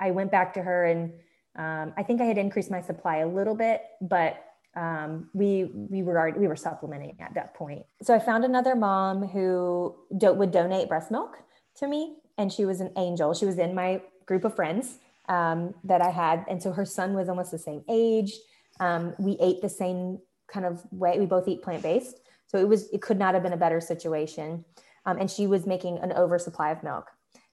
I 0.00 0.12
went 0.12 0.30
back 0.30 0.54
to 0.54 0.62
her 0.62 0.84
and 0.84 1.12
um, 1.56 1.92
I 1.96 2.02
think 2.02 2.20
I 2.20 2.24
had 2.24 2.38
increased 2.38 2.70
my 2.70 2.80
supply 2.80 3.18
a 3.18 3.28
little 3.28 3.54
bit, 3.54 3.82
but 4.00 4.42
um, 4.76 5.30
we 5.32 5.70
we 5.74 6.02
were 6.02 6.18
already, 6.18 6.38
we 6.38 6.48
were 6.48 6.56
supplementing 6.56 7.16
at 7.20 7.34
that 7.34 7.54
point. 7.54 7.82
So 8.02 8.14
I 8.14 8.18
found 8.18 8.44
another 8.44 8.76
mom 8.76 9.26
who 9.26 9.96
do, 10.18 10.32
would 10.34 10.50
donate 10.50 10.88
breast 10.88 11.10
milk 11.10 11.38
to 11.78 11.88
me, 11.88 12.16
and 12.36 12.52
she 12.52 12.66
was 12.66 12.80
an 12.80 12.92
angel. 12.96 13.32
She 13.32 13.46
was 13.46 13.58
in 13.58 13.74
my 13.74 14.02
group 14.26 14.44
of 14.44 14.54
friends 14.54 14.98
um, 15.28 15.74
that 15.84 16.02
I 16.02 16.10
had, 16.10 16.44
and 16.48 16.62
so 16.62 16.72
her 16.72 16.84
son 16.84 17.14
was 17.14 17.28
almost 17.28 17.50
the 17.50 17.58
same 17.58 17.82
age. 17.88 18.34
Um, 18.78 19.14
we 19.18 19.38
ate 19.40 19.62
the 19.62 19.70
same 19.70 20.18
kind 20.48 20.66
of 20.66 20.84
way. 20.90 21.18
We 21.18 21.24
both 21.24 21.48
eat 21.48 21.62
plant 21.62 21.82
based, 21.82 22.20
so 22.46 22.58
it 22.58 22.68
was 22.68 22.90
it 22.90 23.00
could 23.00 23.18
not 23.18 23.32
have 23.32 23.42
been 23.42 23.54
a 23.54 23.56
better 23.56 23.80
situation. 23.80 24.64
Um, 25.06 25.18
and 25.18 25.30
she 25.30 25.46
was 25.46 25.66
making 25.66 25.98
an 25.98 26.12
oversupply 26.12 26.70
of 26.72 26.82
milk. 26.82 27.06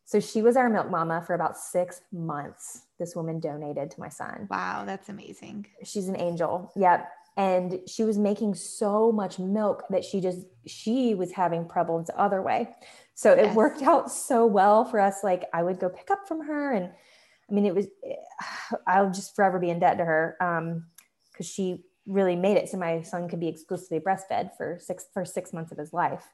So 0.05 0.19
she 0.19 0.41
was 0.41 0.57
our 0.57 0.69
milk 0.69 0.89
mama 0.89 1.23
for 1.25 1.33
about 1.33 1.57
six 1.57 2.01
months. 2.11 2.83
This 2.99 3.15
woman 3.15 3.39
donated 3.39 3.91
to 3.91 3.99
my 3.99 4.09
son. 4.09 4.47
Wow, 4.49 4.83
that's 4.85 5.09
amazing. 5.09 5.67
She's 5.83 6.07
an 6.07 6.19
angel. 6.19 6.71
Yep. 6.75 7.09
And 7.35 7.79
she 7.87 8.03
was 8.03 8.17
making 8.17 8.55
so 8.55 9.11
much 9.11 9.39
milk 9.39 9.83
that 9.89 10.03
she 10.03 10.21
just 10.21 10.45
she 10.67 11.15
was 11.15 11.31
having 11.31 11.67
problems 11.67 12.07
the 12.07 12.19
other 12.19 12.41
way. 12.41 12.69
So 13.15 13.31
it 13.31 13.45
yes. 13.45 13.55
worked 13.55 13.81
out 13.81 14.11
so 14.11 14.45
well 14.45 14.85
for 14.85 14.99
us. 14.99 15.23
Like 15.23 15.45
I 15.53 15.63
would 15.63 15.79
go 15.79 15.89
pick 15.89 16.11
up 16.11 16.27
from 16.27 16.45
her, 16.45 16.73
and 16.73 16.91
I 17.49 17.53
mean, 17.53 17.65
it 17.65 17.73
was 17.73 17.87
I'll 18.87 19.11
just 19.11 19.35
forever 19.35 19.57
be 19.57 19.71
in 19.71 19.79
debt 19.79 19.97
to 19.97 20.05
her 20.05 20.35
because 20.37 21.47
um, 21.47 21.51
she 21.51 21.83
really 22.05 22.35
made 22.35 22.57
it 22.57 22.69
so 22.69 22.77
my 22.77 23.01
son 23.01 23.29
could 23.29 23.39
be 23.39 23.47
exclusively 23.47 23.99
breastfed 23.99 24.55
for 24.57 24.77
six 24.79 25.05
for 25.13 25.25
six 25.25 25.53
months 25.53 25.71
of 25.71 25.77
his 25.77 25.93
life 25.93 26.27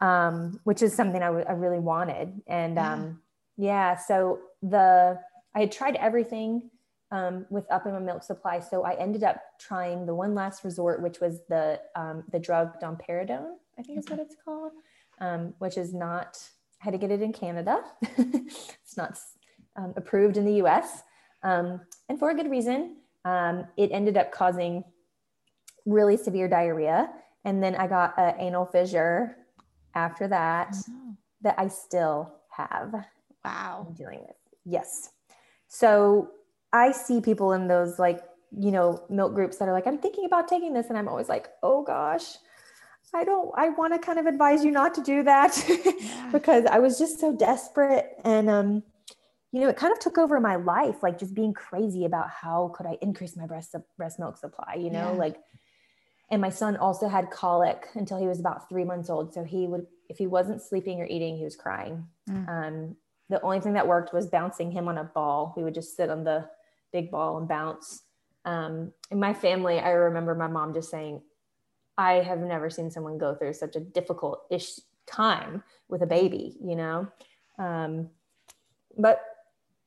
um, 0.00 0.60
which 0.64 0.82
is 0.82 0.94
something 0.94 1.22
I, 1.22 1.26
w- 1.26 1.46
I 1.48 1.52
really 1.52 1.78
wanted. 1.78 2.40
And 2.46 2.76
yeah. 2.76 2.92
Um, 2.92 3.20
yeah, 3.56 3.96
so 3.96 4.40
the 4.62 5.20
I 5.54 5.60
had 5.60 5.72
tried 5.72 5.96
everything 5.96 6.70
um, 7.10 7.46
with 7.50 7.64
upping 7.70 7.92
my 7.92 8.00
milk 8.00 8.24
supply, 8.24 8.58
so 8.58 8.84
I 8.84 8.94
ended 8.94 9.22
up 9.22 9.40
trying 9.60 10.06
the 10.06 10.14
one 10.14 10.34
last 10.34 10.64
resort, 10.64 11.00
which 11.02 11.20
was 11.20 11.40
the 11.48 11.80
um, 11.94 12.24
the 12.32 12.38
drug 12.38 12.80
domperidone. 12.80 13.52
I 13.78 13.82
think 13.82 13.98
is 13.98 14.08
what 14.08 14.18
it's 14.18 14.36
called, 14.44 14.72
um, 15.20 15.54
which 15.58 15.76
is 15.76 15.94
not. 15.94 16.38
I 16.82 16.86
had 16.86 16.90
to 16.92 16.98
get 16.98 17.10
it 17.10 17.22
in 17.22 17.32
Canada. 17.32 17.82
it's 18.02 18.96
not 18.96 19.16
um, 19.76 19.94
approved 19.96 20.36
in 20.36 20.44
the 20.44 20.54
U.S. 20.54 21.02
Um, 21.42 21.80
and 22.08 22.18
for 22.18 22.30
a 22.30 22.34
good 22.34 22.50
reason. 22.50 22.96
Um, 23.26 23.66
it 23.78 23.90
ended 23.90 24.18
up 24.18 24.32
causing 24.32 24.84
really 25.86 26.18
severe 26.18 26.46
diarrhea, 26.46 27.08
and 27.44 27.62
then 27.62 27.74
I 27.74 27.86
got 27.86 28.18
an 28.18 28.34
anal 28.38 28.66
fissure 28.66 29.36
after 29.94 30.28
that 30.28 30.74
oh. 30.88 31.16
that 31.42 31.54
I 31.58 31.68
still 31.68 32.32
have. 32.50 32.94
Wow. 33.44 33.86
I'm 33.88 33.94
dealing 33.94 34.20
with. 34.20 34.36
Yes. 34.64 35.10
So 35.68 36.30
I 36.72 36.92
see 36.92 37.20
people 37.20 37.52
in 37.52 37.68
those 37.68 37.98
like, 37.98 38.20
you 38.56 38.70
know, 38.70 39.04
milk 39.10 39.34
groups 39.34 39.58
that 39.58 39.68
are 39.68 39.72
like, 39.72 39.86
I'm 39.86 39.98
thinking 39.98 40.24
about 40.24 40.48
taking 40.48 40.72
this. 40.72 40.86
And 40.88 40.96
I'm 40.96 41.08
always 41.08 41.28
like, 41.28 41.48
oh 41.62 41.82
gosh, 41.82 42.36
I 43.14 43.24
don't, 43.24 43.52
I 43.56 43.68
want 43.70 43.92
to 43.92 43.98
kind 43.98 44.18
of 44.18 44.26
advise 44.26 44.64
you 44.64 44.70
not 44.70 44.94
to 44.94 45.02
do 45.02 45.22
that 45.22 45.64
yeah. 45.68 46.28
because 46.32 46.64
I 46.66 46.78
was 46.78 46.98
just 46.98 47.20
so 47.20 47.34
desperate. 47.36 48.06
And, 48.24 48.48
um, 48.48 48.82
you 49.52 49.60
know, 49.60 49.68
it 49.68 49.76
kind 49.76 49.92
of 49.92 50.00
took 50.00 50.18
over 50.18 50.40
my 50.40 50.56
life, 50.56 51.02
like 51.02 51.16
just 51.16 51.32
being 51.32 51.54
crazy 51.54 52.04
about 52.04 52.28
how 52.28 52.72
could 52.74 52.86
I 52.86 52.98
increase 53.00 53.36
my 53.36 53.46
breast 53.46 53.74
breast 53.96 54.18
milk 54.18 54.36
supply, 54.36 54.74
you 54.74 54.90
know, 54.90 55.12
yeah. 55.12 55.18
like 55.18 55.36
and 56.30 56.40
my 56.40 56.50
son 56.50 56.76
also 56.76 57.08
had 57.08 57.30
colic 57.30 57.88
until 57.94 58.18
he 58.18 58.26
was 58.26 58.40
about 58.40 58.68
three 58.68 58.84
months 58.84 59.10
old. 59.10 59.34
So 59.34 59.44
he 59.44 59.66
would, 59.66 59.86
if 60.08 60.18
he 60.18 60.26
wasn't 60.26 60.62
sleeping 60.62 61.00
or 61.00 61.06
eating, 61.06 61.36
he 61.36 61.44
was 61.44 61.56
crying. 61.56 62.06
Mm. 62.28 62.48
Um, 62.48 62.96
the 63.28 63.40
only 63.42 63.60
thing 63.60 63.74
that 63.74 63.86
worked 63.86 64.12
was 64.12 64.26
bouncing 64.26 64.70
him 64.70 64.88
on 64.88 64.98
a 64.98 65.04
ball. 65.04 65.54
We 65.56 65.64
would 65.64 65.74
just 65.74 65.96
sit 65.96 66.10
on 66.10 66.24
the 66.24 66.48
big 66.92 67.10
ball 67.10 67.38
and 67.38 67.48
bounce. 67.48 68.02
Um, 68.44 68.92
in 69.10 69.18
my 69.18 69.32
family, 69.32 69.78
I 69.78 69.90
remember 69.90 70.34
my 70.34 70.46
mom 70.46 70.74
just 70.74 70.90
saying, 70.90 71.22
I 71.96 72.14
have 72.14 72.40
never 72.40 72.70
seen 72.70 72.90
someone 72.90 73.18
go 73.18 73.34
through 73.34 73.54
such 73.54 73.76
a 73.76 73.80
difficult 73.80 74.42
ish 74.50 74.80
time 75.06 75.62
with 75.88 76.02
a 76.02 76.06
baby, 76.06 76.56
you 76.62 76.76
know? 76.76 77.08
Um, 77.58 78.10
but 78.98 79.20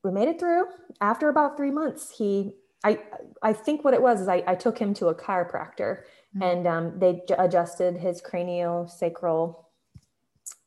we 0.02 0.10
made 0.10 0.28
it 0.28 0.38
through. 0.38 0.66
After 1.00 1.28
about 1.28 1.56
three 1.56 1.70
months, 1.70 2.14
he, 2.16 2.54
I, 2.84 3.00
I 3.42 3.52
think 3.52 3.84
what 3.84 3.94
it 3.94 4.02
was 4.02 4.20
is 4.20 4.28
I, 4.28 4.42
I 4.46 4.54
took 4.54 4.78
him 4.78 4.94
to 4.94 5.08
a 5.08 5.14
chiropractor 5.14 6.02
mm-hmm. 6.36 6.42
and 6.42 6.66
um, 6.66 6.98
they 6.98 7.22
j- 7.28 7.34
adjusted 7.38 7.96
his 7.96 8.22
craniosacral 8.22 9.64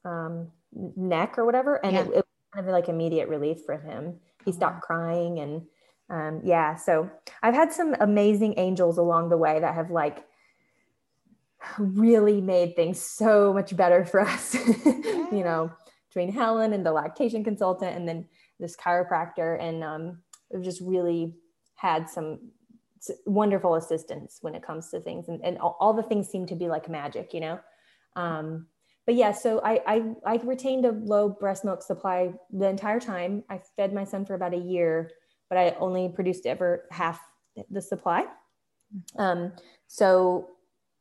um, 0.05 0.51
neck 0.95 1.37
or 1.37 1.45
whatever. 1.45 1.83
And 1.85 1.93
yeah. 1.93 2.01
it, 2.01 2.07
it 2.07 2.15
was 2.15 2.23
kind 2.53 2.67
of 2.67 2.73
like 2.73 2.89
immediate 2.89 3.29
relief 3.29 3.59
for 3.65 3.77
him. 3.77 4.19
He 4.45 4.51
stopped 4.51 4.81
crying 4.81 5.39
and 5.39 5.61
um, 6.09 6.41
yeah. 6.43 6.75
So 6.75 7.09
I've 7.41 7.53
had 7.53 7.71
some 7.71 7.95
amazing 7.99 8.55
angels 8.57 8.97
along 8.97 9.29
the 9.29 9.37
way 9.37 9.59
that 9.59 9.75
have 9.75 9.91
like 9.91 10.25
really 11.77 12.41
made 12.41 12.75
things 12.75 12.99
so 12.99 13.53
much 13.53 13.75
better 13.75 14.03
for 14.03 14.19
us, 14.19 14.55
you 14.85 15.43
know, 15.43 15.71
between 16.09 16.31
Helen 16.31 16.73
and 16.73 16.85
the 16.85 16.91
lactation 16.91 17.43
consultant 17.43 17.95
and 17.95 18.07
then 18.07 18.27
this 18.59 18.75
chiropractor. 18.75 19.61
And 19.61 19.83
um, 19.83 20.21
we've 20.51 20.63
just 20.63 20.81
really 20.81 21.33
had 21.75 22.09
some 22.09 22.51
wonderful 23.25 23.75
assistance 23.75 24.37
when 24.41 24.55
it 24.55 24.63
comes 24.63 24.89
to 24.89 24.99
things. 24.99 25.27
And, 25.27 25.43
and 25.43 25.57
all, 25.57 25.77
all 25.79 25.93
the 25.93 26.03
things 26.03 26.27
seem 26.29 26.45
to 26.47 26.55
be 26.55 26.67
like 26.67 26.89
magic, 26.89 27.33
you 27.33 27.39
know? 27.39 27.59
Um, 28.15 28.67
but 29.05 29.15
yeah, 29.15 29.31
so 29.31 29.61
I, 29.63 29.81
I, 29.87 30.03
I 30.25 30.35
retained 30.43 30.85
a 30.85 30.91
low 30.91 31.29
breast 31.29 31.65
milk 31.65 31.81
supply 31.81 32.33
the 32.51 32.67
entire 32.67 32.99
time. 32.99 33.43
I 33.49 33.61
fed 33.75 33.93
my 33.93 34.03
son 34.03 34.25
for 34.25 34.35
about 34.35 34.53
a 34.53 34.57
year, 34.57 35.11
but 35.49 35.57
I 35.57 35.75
only 35.79 36.09
produced 36.09 36.45
ever 36.45 36.85
half 36.91 37.19
the 37.69 37.81
supply. 37.81 38.25
Um, 39.17 39.53
so 39.87 40.49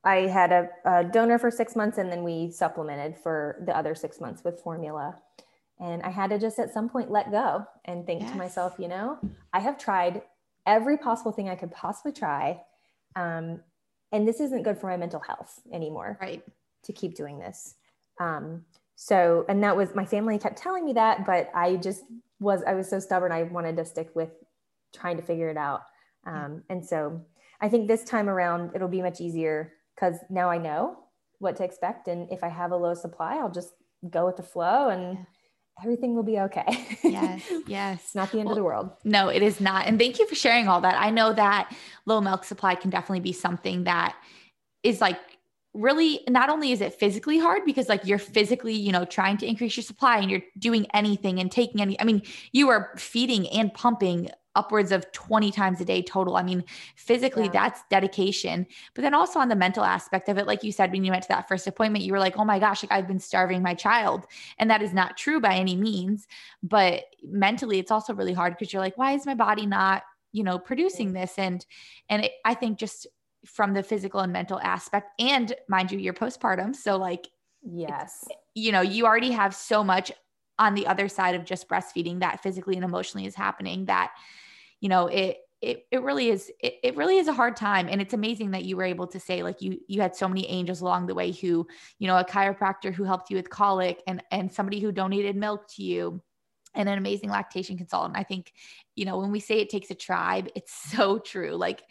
I 0.04 0.28
had 0.28 0.52
a, 0.52 0.68
a, 0.84 1.04
donor 1.04 1.38
for 1.38 1.50
six 1.50 1.76
months 1.76 1.98
and 1.98 2.10
then 2.10 2.22
we 2.22 2.50
supplemented 2.50 3.16
for 3.18 3.62
the 3.66 3.76
other 3.76 3.94
six 3.94 4.20
months 4.20 4.42
with 4.44 4.60
formula. 4.60 5.16
And 5.78 6.02
I 6.02 6.10
had 6.10 6.30
to 6.30 6.38
just 6.38 6.58
at 6.58 6.72
some 6.72 6.88
point 6.88 7.10
let 7.10 7.30
go 7.30 7.66
and 7.84 8.06
think 8.06 8.22
yes. 8.22 8.32
to 8.32 8.36
myself, 8.36 8.74
you 8.78 8.88
know, 8.88 9.18
I 9.52 9.60
have 9.60 9.78
tried 9.78 10.22
every 10.66 10.98
possible 10.98 11.32
thing 11.32 11.48
I 11.48 11.54
could 11.54 11.72
possibly 11.72 12.12
try. 12.12 12.60
Um, 13.16 13.60
and 14.12 14.26
this 14.26 14.40
isn't 14.40 14.62
good 14.62 14.78
for 14.78 14.88
my 14.88 14.96
mental 14.96 15.20
health 15.20 15.60
anymore. 15.72 16.18
Right. 16.20 16.42
To 16.84 16.92
keep 16.92 17.14
doing 17.14 17.38
this. 17.38 17.74
Um, 18.18 18.64
so, 18.96 19.46
and 19.48 19.62
that 19.62 19.76
was 19.76 19.94
my 19.94 20.04
family 20.04 20.38
kept 20.38 20.58
telling 20.58 20.84
me 20.84 20.92
that, 20.94 21.24
but 21.24 21.50
I 21.54 21.76
just 21.76 22.02
was, 22.38 22.62
I 22.66 22.74
was 22.74 22.88
so 22.88 22.98
stubborn. 22.98 23.32
I 23.32 23.44
wanted 23.44 23.76
to 23.76 23.84
stick 23.84 24.10
with 24.14 24.30
trying 24.94 25.16
to 25.16 25.22
figure 25.22 25.48
it 25.48 25.56
out. 25.56 25.82
Um, 26.26 26.62
and 26.68 26.84
so 26.84 27.24
I 27.60 27.68
think 27.68 27.88
this 27.88 28.04
time 28.04 28.28
around, 28.28 28.72
it'll 28.74 28.88
be 28.88 29.02
much 29.02 29.20
easier 29.20 29.72
because 29.94 30.16
now 30.28 30.50
I 30.50 30.58
know 30.58 30.98
what 31.38 31.56
to 31.56 31.64
expect. 31.64 32.08
And 32.08 32.30
if 32.30 32.44
I 32.44 32.48
have 32.48 32.72
a 32.72 32.76
low 32.76 32.94
supply, 32.94 33.36
I'll 33.36 33.50
just 33.50 33.72
go 34.08 34.26
with 34.26 34.36
the 34.36 34.42
flow 34.42 34.88
and 34.88 35.18
yeah. 35.18 35.24
Everything 35.82 36.14
will 36.14 36.22
be 36.22 36.38
okay. 36.38 36.64
yes, 37.02 37.42
yes. 37.66 38.00
it's 38.04 38.14
not 38.14 38.30
the 38.32 38.38
end 38.38 38.46
well, 38.46 38.52
of 38.52 38.56
the 38.56 38.64
world. 38.64 38.90
No, 39.04 39.28
it 39.28 39.42
is 39.42 39.60
not. 39.60 39.86
And 39.86 39.98
thank 39.98 40.18
you 40.18 40.26
for 40.26 40.34
sharing 40.34 40.68
all 40.68 40.80
that. 40.82 40.96
I 40.96 41.10
know 41.10 41.32
that 41.32 41.74
low 42.06 42.20
milk 42.20 42.44
supply 42.44 42.74
can 42.74 42.90
definitely 42.90 43.20
be 43.20 43.32
something 43.32 43.84
that 43.84 44.16
is 44.82 45.00
like 45.00 45.18
really 45.72 46.20
not 46.28 46.50
only 46.50 46.72
is 46.72 46.80
it 46.80 46.94
physically 46.94 47.38
hard 47.38 47.62
because 47.64 47.88
like 47.88 48.04
you're 48.04 48.18
physically 48.18 48.74
you 48.74 48.90
know 48.90 49.04
trying 49.04 49.36
to 49.36 49.46
increase 49.46 49.76
your 49.76 49.84
supply 49.84 50.18
and 50.18 50.30
you're 50.30 50.42
doing 50.58 50.84
anything 50.94 51.38
and 51.38 51.52
taking 51.52 51.80
any 51.80 51.98
i 52.00 52.04
mean 52.04 52.20
you 52.50 52.68
are 52.68 52.92
feeding 52.96 53.46
and 53.50 53.72
pumping 53.72 54.28
upwards 54.56 54.90
of 54.92 55.10
20 55.12 55.50
times 55.52 55.80
a 55.80 55.84
day 55.84 56.02
total. 56.02 56.36
I 56.36 56.42
mean, 56.42 56.64
physically, 56.96 57.44
yeah. 57.44 57.50
that's 57.52 57.82
dedication. 57.90 58.66
But 58.94 59.02
then 59.02 59.14
also 59.14 59.38
on 59.38 59.48
the 59.48 59.56
mental 59.56 59.84
aspect 59.84 60.28
of 60.28 60.38
it, 60.38 60.46
like 60.46 60.64
you 60.64 60.72
said, 60.72 60.92
when 60.92 61.04
you 61.04 61.12
went 61.12 61.22
to 61.22 61.28
that 61.28 61.48
first 61.48 61.66
appointment, 61.66 62.04
you 62.04 62.12
were 62.12 62.18
like, 62.18 62.36
oh 62.36 62.44
my 62.44 62.58
gosh, 62.58 62.82
like 62.82 62.92
I've 62.92 63.06
been 63.06 63.20
starving 63.20 63.62
my 63.62 63.74
child. 63.74 64.26
And 64.58 64.70
that 64.70 64.82
is 64.82 64.92
not 64.92 65.16
true 65.16 65.40
by 65.40 65.54
any 65.54 65.76
means. 65.76 66.26
But 66.62 67.04
mentally, 67.22 67.78
it's 67.78 67.90
also 67.90 68.14
really 68.14 68.32
hard 68.32 68.54
because 68.54 68.72
you're 68.72 68.82
like, 68.82 68.98
why 68.98 69.12
is 69.12 69.26
my 69.26 69.34
body 69.34 69.66
not, 69.66 70.02
you 70.32 70.42
know, 70.42 70.58
producing 70.58 71.12
this? 71.12 71.34
And, 71.38 71.64
and 72.08 72.24
it, 72.24 72.32
I 72.44 72.54
think 72.54 72.78
just 72.78 73.06
from 73.46 73.72
the 73.72 73.82
physical 73.82 74.20
and 74.20 74.32
mental 74.32 74.60
aspect, 74.60 75.08
and 75.20 75.54
mind 75.68 75.92
you, 75.92 75.98
you're 75.98 76.12
postpartum. 76.12 76.74
So, 76.74 76.96
like, 76.96 77.28
yes, 77.62 78.26
you 78.54 78.72
know, 78.72 78.80
you 78.80 79.06
already 79.06 79.30
have 79.30 79.54
so 79.54 79.82
much 79.82 80.12
on 80.60 80.74
the 80.74 80.86
other 80.86 81.08
side 81.08 81.34
of 81.34 81.44
just 81.44 81.68
breastfeeding 81.68 82.20
that 82.20 82.42
physically 82.42 82.76
and 82.76 82.84
emotionally 82.84 83.26
is 83.26 83.34
happening 83.34 83.86
that 83.86 84.12
you 84.80 84.88
know 84.88 85.08
it 85.08 85.38
it, 85.62 85.86
it 85.90 86.02
really 86.02 86.30
is 86.30 86.50
it, 86.60 86.76
it 86.82 86.96
really 86.96 87.18
is 87.18 87.28
a 87.28 87.32
hard 87.32 87.56
time. 87.56 87.88
And 87.90 88.00
it's 88.00 88.14
amazing 88.14 88.52
that 88.52 88.64
you 88.64 88.76
were 88.76 88.84
able 88.84 89.06
to 89.08 89.20
say 89.20 89.42
like 89.42 89.60
you 89.60 89.78
you 89.88 90.00
had 90.00 90.16
so 90.16 90.28
many 90.28 90.48
angels 90.48 90.80
along 90.80 91.06
the 91.06 91.14
way 91.14 91.32
who 91.32 91.66
you 91.98 92.06
know 92.06 92.16
a 92.16 92.24
chiropractor 92.24 92.92
who 92.92 93.04
helped 93.04 93.30
you 93.30 93.36
with 93.36 93.50
colic 93.50 94.02
and 94.06 94.22
and 94.30 94.52
somebody 94.52 94.80
who 94.80 94.92
donated 94.92 95.36
milk 95.36 95.66
to 95.74 95.82
you 95.82 96.22
and 96.74 96.88
an 96.88 96.98
amazing 96.98 97.30
lactation 97.30 97.76
consultant. 97.76 98.16
I 98.16 98.22
think 98.22 98.52
you 98.96 99.04
know 99.04 99.18
when 99.18 99.32
we 99.32 99.40
say 99.40 99.60
it 99.60 99.70
takes 99.70 99.90
a 99.90 99.94
tribe 99.94 100.48
it's 100.54 100.72
so 100.92 101.18
true. 101.18 101.54
Like 101.56 101.82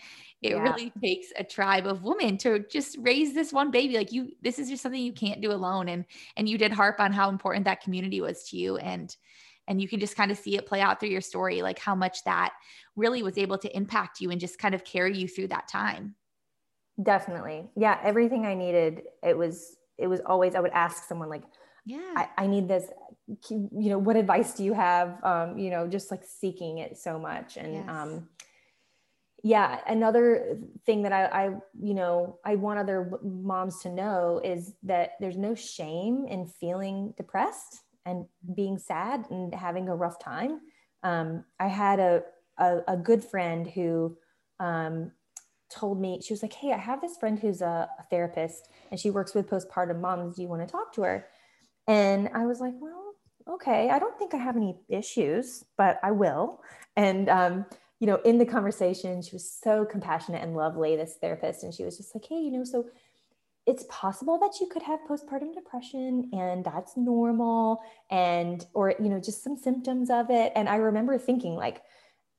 it 0.41 0.51
yeah. 0.51 0.61
really 0.61 0.91
takes 1.01 1.27
a 1.37 1.43
tribe 1.43 1.85
of 1.85 2.03
women 2.03 2.37
to 2.37 2.59
just 2.69 2.97
raise 3.01 3.33
this 3.33 3.51
one 3.51 3.71
baby 3.71 3.97
like 3.97 4.11
you 4.11 4.31
this 4.41 4.59
is 4.59 4.69
just 4.69 4.81
something 4.81 5.01
you 5.01 5.13
can't 5.13 5.41
do 5.41 5.51
alone 5.51 5.89
and 5.89 6.05
and 6.37 6.47
you 6.47 6.57
did 6.57 6.71
harp 6.71 6.99
on 6.99 7.11
how 7.11 7.29
important 7.29 7.65
that 7.65 7.81
community 7.81 8.21
was 8.21 8.43
to 8.43 8.57
you 8.57 8.77
and 8.77 9.15
and 9.67 9.81
you 9.81 9.87
can 9.87 9.99
just 9.99 10.15
kind 10.15 10.31
of 10.31 10.37
see 10.37 10.55
it 10.55 10.65
play 10.65 10.81
out 10.81 10.99
through 10.99 11.09
your 11.09 11.21
story 11.21 11.61
like 11.61 11.79
how 11.79 11.95
much 11.95 12.23
that 12.23 12.53
really 12.95 13.21
was 13.21 13.37
able 13.37 13.57
to 13.57 13.75
impact 13.75 14.21
you 14.21 14.31
and 14.31 14.39
just 14.39 14.59
kind 14.59 14.73
of 14.73 14.83
carry 14.83 15.17
you 15.17 15.27
through 15.27 15.47
that 15.47 15.67
time 15.67 16.15
definitely 17.03 17.69
yeah 17.75 17.99
everything 18.03 18.45
i 18.45 18.53
needed 18.53 19.03
it 19.23 19.37
was 19.37 19.77
it 19.97 20.07
was 20.07 20.21
always 20.25 20.55
i 20.55 20.59
would 20.59 20.71
ask 20.71 21.03
someone 21.03 21.29
like 21.29 21.43
yeah 21.85 22.13
i, 22.15 22.27
I 22.37 22.47
need 22.47 22.67
this 22.67 22.85
you 23.49 23.69
know 23.71 23.99
what 23.99 24.15
advice 24.15 24.53
do 24.53 24.63
you 24.63 24.73
have 24.73 25.23
um 25.23 25.57
you 25.57 25.69
know 25.69 25.87
just 25.87 26.11
like 26.11 26.23
seeking 26.23 26.79
it 26.79 26.97
so 26.97 27.19
much 27.19 27.57
and 27.57 27.73
yes. 27.73 27.85
um 27.87 28.27
yeah 29.43 29.79
another 29.87 30.59
thing 30.85 31.03
that 31.03 31.13
I, 31.13 31.25
I 31.25 31.45
you 31.81 31.93
know 31.93 32.39
i 32.45 32.55
want 32.55 32.79
other 32.79 33.11
moms 33.23 33.79
to 33.83 33.89
know 33.89 34.41
is 34.43 34.73
that 34.83 35.11
there's 35.19 35.37
no 35.37 35.55
shame 35.55 36.25
in 36.27 36.45
feeling 36.47 37.13
depressed 37.17 37.81
and 38.09 38.25
being 38.55 38.77
sad 38.77 39.25
and 39.29 39.53
having 39.53 39.87
a 39.87 39.95
rough 39.95 40.19
time. 40.19 40.61
Um, 41.03 41.45
I 41.59 41.67
had 41.67 41.99
a, 41.99 42.23
a, 42.57 42.79
a, 42.89 42.97
good 42.97 43.23
friend 43.23 43.67
who 43.67 44.17
um, 44.59 45.11
told 45.73 46.01
me, 46.01 46.19
she 46.21 46.33
was 46.33 46.41
like, 46.41 46.53
Hey, 46.53 46.73
I 46.73 46.77
have 46.77 47.01
this 47.01 47.17
friend 47.17 47.39
who's 47.39 47.61
a, 47.61 47.87
a, 47.99 48.03
therapist 48.09 48.67
and 48.91 48.99
she 48.99 49.11
works 49.11 49.33
with 49.33 49.49
postpartum 49.49 50.01
moms. 50.01 50.35
Do 50.35 50.41
you 50.41 50.47
want 50.49 50.67
to 50.67 50.71
talk 50.71 50.93
to 50.95 51.03
her? 51.03 51.27
And 51.87 52.29
I 52.33 52.45
was 52.45 52.59
like, 52.59 52.73
Well, 52.79 53.13
okay. 53.47 53.89
I 53.89 53.99
don't 53.99 54.17
think 54.17 54.33
I 54.33 54.37
have 54.37 54.57
any 54.57 54.75
issues, 54.89 55.63
but 55.77 55.99
I 56.03 56.11
will. 56.11 56.61
And, 56.97 57.29
um, 57.29 57.65
you 57.99 58.07
know, 58.07 58.15
in 58.23 58.37
the 58.37 58.45
conversation, 58.45 59.21
she 59.21 59.35
was 59.35 59.49
so 59.49 59.85
compassionate 59.85 60.41
and 60.41 60.55
lovely, 60.55 60.95
this 60.95 61.17
therapist. 61.19 61.63
And 61.63 61.73
she 61.73 61.83
was 61.83 61.97
just 61.97 62.15
like, 62.15 62.25
Hey, 62.25 62.39
you 62.39 62.51
know, 62.51 62.63
so 62.63 62.85
it's 63.69 63.85
possible 63.87 64.39
that 64.39 64.59
you 64.59 64.67
could 64.67 64.81
have 64.81 64.99
postpartum 65.07 65.53
depression 65.53 66.27
and 66.33 66.65
that's 66.65 66.97
normal 66.97 67.79
and 68.09 68.65
or 68.73 68.95
you 68.99 69.09
know 69.09 69.19
just 69.19 69.43
some 69.43 69.55
symptoms 69.55 70.09
of 70.09 70.31
it. 70.31 70.51
And 70.55 70.67
i 70.67 70.77
remember 70.77 71.19
thinking 71.19 71.55
like 71.55 71.83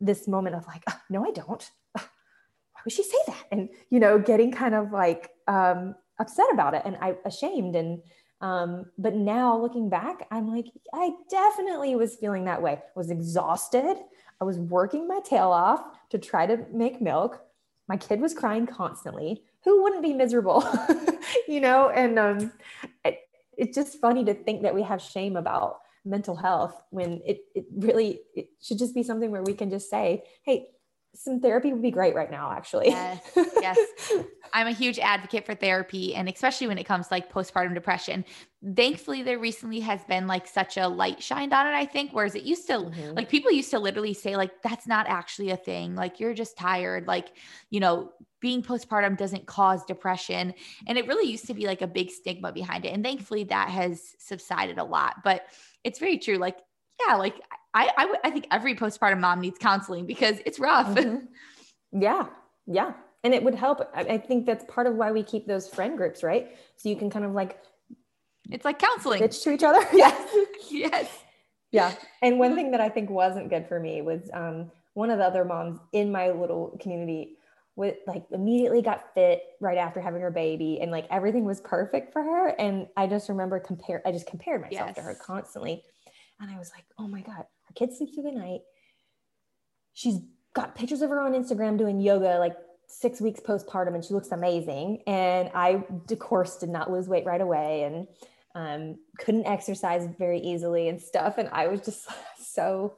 this 0.01 0.27
moment 0.27 0.57
of 0.57 0.67
like 0.67 0.83
oh, 0.89 0.99
no 1.09 1.25
i 1.25 1.31
don't. 1.31 1.71
Why 1.93 2.83
would 2.85 2.93
she 2.93 3.05
say 3.05 3.19
that? 3.29 3.45
And 3.53 3.69
you 3.91 4.01
know 4.01 4.19
getting 4.19 4.51
kind 4.51 4.75
of 4.75 4.91
like 4.91 5.31
um, 5.47 5.95
upset 6.19 6.47
about 6.53 6.75
it 6.75 6.83
and 6.85 6.97
i 7.01 7.15
ashamed 7.25 7.77
and 7.77 8.03
um, 8.41 8.87
but 8.99 9.15
now 9.15 9.57
looking 9.57 9.89
back 9.89 10.27
i'm 10.33 10.49
like 10.49 10.67
i 10.93 11.13
definitely 11.31 11.95
was 11.95 12.17
feeling 12.17 12.47
that 12.47 12.61
way. 12.61 12.73
I 12.73 12.83
was 12.97 13.11
exhausted 13.11 13.99
i 14.41 14.45
was 14.45 14.59
working 14.59 15.07
my 15.07 15.21
tail 15.21 15.51
off 15.51 15.83
to 16.11 16.19
try 16.19 16.47
to 16.47 16.59
make 16.73 17.01
milk. 17.01 17.41
My 17.89 17.97
kid 17.97 18.21
was 18.21 18.35
crying 18.35 18.67
constantly. 18.67 19.43
Who 19.65 19.83
wouldn't 19.83 20.03
be 20.03 20.15
miserable? 20.15 20.65
You 21.47 21.61
know 21.61 21.91
and 21.91 22.19
um, 22.19 22.53
it, 23.05 23.19
it's 23.57 23.75
just 23.75 24.01
funny 24.01 24.25
to 24.25 24.35
think 24.35 24.63
that 24.63 24.75
we 24.75 24.83
have 24.83 25.03
shame 25.03 25.37
about 25.37 25.81
mental 26.05 26.35
health 26.35 26.81
when 26.91 27.21
it, 27.27 27.41
it 27.55 27.67
really 27.77 28.21
it 28.35 28.49
should 28.61 28.79
just 28.79 28.95
be 28.95 29.03
something 29.03 29.31
where 29.31 29.43
we 29.43 29.53
can 29.53 29.71
just 29.71 29.91
say 29.91 30.25
hey 30.45 30.69
some 31.15 31.41
therapy 31.41 31.73
would 31.73 31.83
be 31.83 31.91
great 31.91 32.15
right 32.15 32.31
now 32.31 32.53
actually. 32.53 32.89
Yes 32.89 33.21
yes. 33.61 33.79
I'm 34.53 34.67
a 34.67 34.73
huge 34.73 34.99
advocate 34.99 35.47
for 35.47 35.55
therapy 35.55 36.15
and 36.15 36.29
especially 36.29 36.67
when 36.67 36.79
it 36.79 36.85
comes 36.85 37.11
like 37.11 37.33
postpartum 37.33 37.75
depression. 37.75 38.25
Thankfully 38.75 39.23
there 39.23 39.39
recently 39.39 39.81
has 39.81 40.03
been 40.05 40.27
like 40.27 40.47
such 40.47 40.77
a 40.77 40.89
light 40.89 41.23
shined 41.23 41.53
on 41.53 41.67
it 41.67 41.71
i 41.71 41.87
think 41.87 42.11
whereas 42.13 42.35
it 42.35 42.43
used 42.43 42.67
to 42.67 42.75
mm-hmm. 42.75 43.15
like 43.15 43.29
people 43.29 43.51
used 43.53 43.71
to 43.71 43.79
literally 43.79 44.15
say 44.15 44.37
like 44.37 44.63
that's 44.63 44.87
not 44.87 45.07
actually 45.09 45.51
a 45.51 45.57
thing. 45.57 45.95
Like 45.95 46.21
you're 46.21 46.35
just 46.35 46.57
tired. 46.57 47.07
Like 47.07 47.37
you 47.71 47.81
know 47.81 48.13
being 48.41 48.63
postpartum 48.63 49.19
doesn't 49.19 49.47
cause 49.47 49.85
depression. 49.85 50.55
And 50.87 50.97
it 50.97 51.07
really 51.07 51.31
used 51.31 51.47
to 51.49 51.55
be 51.55 51.67
like 51.67 51.83
a 51.83 51.87
big 51.87 52.11
stigma 52.11 52.53
behind 52.53 52.85
it 52.85 52.95
and 52.95 53.05
thankfully 53.05 53.45
that 53.45 53.69
has 53.69 54.15
subsided 54.19 54.79
a 54.79 54.85
lot 54.85 55.17
but 55.25 55.47
it's 55.85 55.99
very 55.99 56.19
true. 56.19 56.37
Like 56.37 56.59
yeah 57.07 57.15
like 57.17 57.41
I, 57.73 57.91
I, 57.97 58.15
I 58.25 58.31
think 58.31 58.47
every 58.51 58.75
postpartum 58.75 59.21
mom 59.21 59.41
needs 59.41 59.59
counseling 59.59 60.07
because 60.07 60.39
it's 60.45 60.59
rough. 60.59 60.89
Mm-hmm. 61.01 62.01
Yeah. 62.01 62.27
Yeah. 62.67 62.93
and 63.25 63.35
it 63.35 63.43
would 63.43 63.55
help. 63.55 63.81
I, 63.95 64.03
I 64.03 64.19
think 64.19 64.47
that's 64.47 64.65
part 64.69 64.87
of 64.87 64.95
why 64.95 65.11
we 65.13 65.23
keep 65.23 65.47
those 65.47 65.69
friend 65.69 65.97
groups, 65.97 66.23
right? 66.23 66.57
So 66.77 66.89
you 66.89 66.97
can 66.97 67.11
kind 67.11 67.25
of 67.25 67.33
like 67.33 67.59
it's 68.49 68.65
like 68.65 68.79
counseling. 68.79 69.21
Bitch 69.21 69.43
to 69.43 69.51
each 69.53 69.63
other. 69.63 69.87
yes. 69.93 70.37
yes. 70.71 71.19
Yeah. 71.73 71.95
And 72.23 72.39
one 72.39 72.55
thing 72.55 72.71
that 72.73 72.81
I 72.81 72.89
think 72.89 73.11
wasn't 73.11 73.49
good 73.49 73.67
for 73.69 73.79
me 73.79 74.03
was 74.03 74.29
um, 74.33 74.71
one 74.95 75.11
of 75.11 75.19
the 75.19 75.25
other 75.25 75.45
moms 75.45 75.79
in 75.93 76.11
my 76.11 76.31
little 76.31 76.77
community 76.81 77.37
with 77.77 77.97
like 78.07 78.25
immediately 78.33 78.83
got 78.83 79.15
fit 79.15 79.43
right 79.61 79.79
after 79.79 80.01
having 80.01 80.21
her 80.21 80.31
baby 80.31 80.81
and 80.81 80.91
like 80.91 81.07
everything 81.11 81.45
was 81.45 81.61
perfect 81.61 82.13
for 82.13 82.23
her. 82.23 82.49
And 82.59 82.89
I 82.97 83.07
just 83.07 83.29
remember 83.29 83.61
compare 83.61 84.03
I 84.05 84.13
just 84.13 84.27
compared 84.27 84.61
myself 84.61 84.89
yes. 84.89 84.97
to 84.97 85.03
her 85.03 85.15
constantly. 85.15 85.85
And 86.41 86.51
I 86.51 86.59
was 86.59 86.71
like, 86.75 86.85
oh 86.99 87.07
my 87.07 87.21
God, 87.21 87.45
her 87.65 87.75
kid 87.75 87.93
sleeps 87.93 88.15
through 88.15 88.25
the 88.25 88.33
night. 88.33 88.61
She's 89.95 90.19
got 90.55 90.75
pictures 90.75 91.03
of 91.03 91.11
her 91.11 91.21
on 91.21 91.33
Instagram 91.33 91.79
doing 91.79 92.01
yoga 92.01 92.39
like 92.39 92.57
six 92.87 93.21
weeks 93.21 93.41
postpartum 93.41 93.95
and 93.95 94.05
she 94.05 94.15
looks 94.15 94.33
amazing. 94.33 95.03
And 95.07 95.51
I, 95.55 95.85
of 96.11 96.19
course, 96.19 96.57
did 96.57 96.71
not 96.71 96.91
lose 96.91 97.09
weight 97.09 97.27
right 97.27 97.41
away 97.41 97.85
and 97.85 98.09
um, 98.55 98.99
couldn't 99.19 99.47
exercise 99.47 100.09
very 100.19 100.41
easily 100.41 100.89
and 100.89 101.01
stuff. 101.01 101.39
And 101.39 101.49
I 101.53 101.69
was 101.69 101.81
just 101.83 102.09
so 102.39 102.97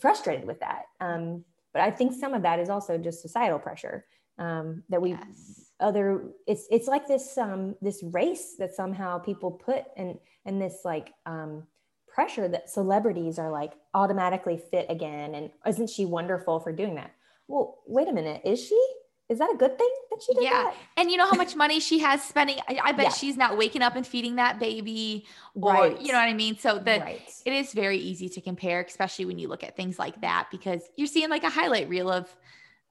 frustrated 0.00 0.46
with 0.46 0.60
that. 0.60 0.82
Um, 1.00 1.44
but 1.72 1.82
I 1.82 1.90
think 1.90 2.12
some 2.12 2.34
of 2.34 2.42
that 2.42 2.58
is 2.58 2.68
also 2.68 2.98
just 2.98 3.22
societal 3.22 3.58
pressure 3.58 4.04
um, 4.38 4.82
that 4.88 5.00
we 5.00 5.10
yes. 5.10 5.66
other 5.78 6.24
it's 6.46 6.66
it's 6.70 6.88
like 6.88 7.06
this 7.06 7.38
um, 7.38 7.76
this 7.80 8.02
race 8.02 8.56
that 8.58 8.74
somehow 8.74 9.18
people 9.18 9.50
put 9.50 9.84
and 9.96 10.18
and 10.46 10.60
this 10.60 10.80
like 10.84 11.12
um, 11.26 11.64
pressure 12.12 12.48
that 12.48 12.68
celebrities 12.68 13.38
are 13.38 13.50
like 13.50 13.72
automatically 13.94 14.60
fit 14.70 14.86
again 14.88 15.34
and 15.34 15.50
isn't 15.66 15.90
she 15.90 16.04
wonderful 16.04 16.60
for 16.60 16.72
doing 16.72 16.94
that 16.94 17.12
well 17.48 17.78
wait 17.86 18.08
a 18.08 18.12
minute 18.12 18.40
is 18.44 18.64
she 18.64 18.80
is 19.28 19.38
that 19.38 19.50
a 19.54 19.56
good 19.56 19.78
thing 19.78 19.90
that 20.10 20.20
she 20.22 20.34
did 20.34 20.42
yeah 20.42 20.64
that? 20.64 20.74
and 20.96 21.10
you 21.10 21.16
know 21.16 21.26
how 21.26 21.36
much 21.36 21.54
money 21.54 21.78
she 21.78 21.98
has 21.98 22.22
spending 22.22 22.56
i, 22.68 22.78
I 22.82 22.92
bet 22.92 23.06
yeah. 23.06 23.10
she's 23.10 23.36
not 23.36 23.56
waking 23.56 23.82
up 23.82 23.96
and 23.96 24.06
feeding 24.06 24.36
that 24.36 24.58
baby 24.58 25.26
or 25.54 25.72
right. 25.72 26.00
you 26.00 26.12
know 26.12 26.18
what 26.18 26.28
i 26.28 26.34
mean 26.34 26.58
so 26.58 26.78
that 26.78 27.00
right. 27.00 27.30
it 27.44 27.52
is 27.52 27.72
very 27.72 27.98
easy 27.98 28.28
to 28.28 28.40
compare 28.40 28.80
especially 28.80 29.24
when 29.24 29.38
you 29.38 29.48
look 29.48 29.62
at 29.62 29.76
things 29.76 29.98
like 29.98 30.20
that 30.20 30.48
because 30.50 30.82
you're 30.96 31.06
seeing 31.06 31.30
like 31.30 31.44
a 31.44 31.50
highlight 31.50 31.88
reel 31.88 32.10
of 32.10 32.34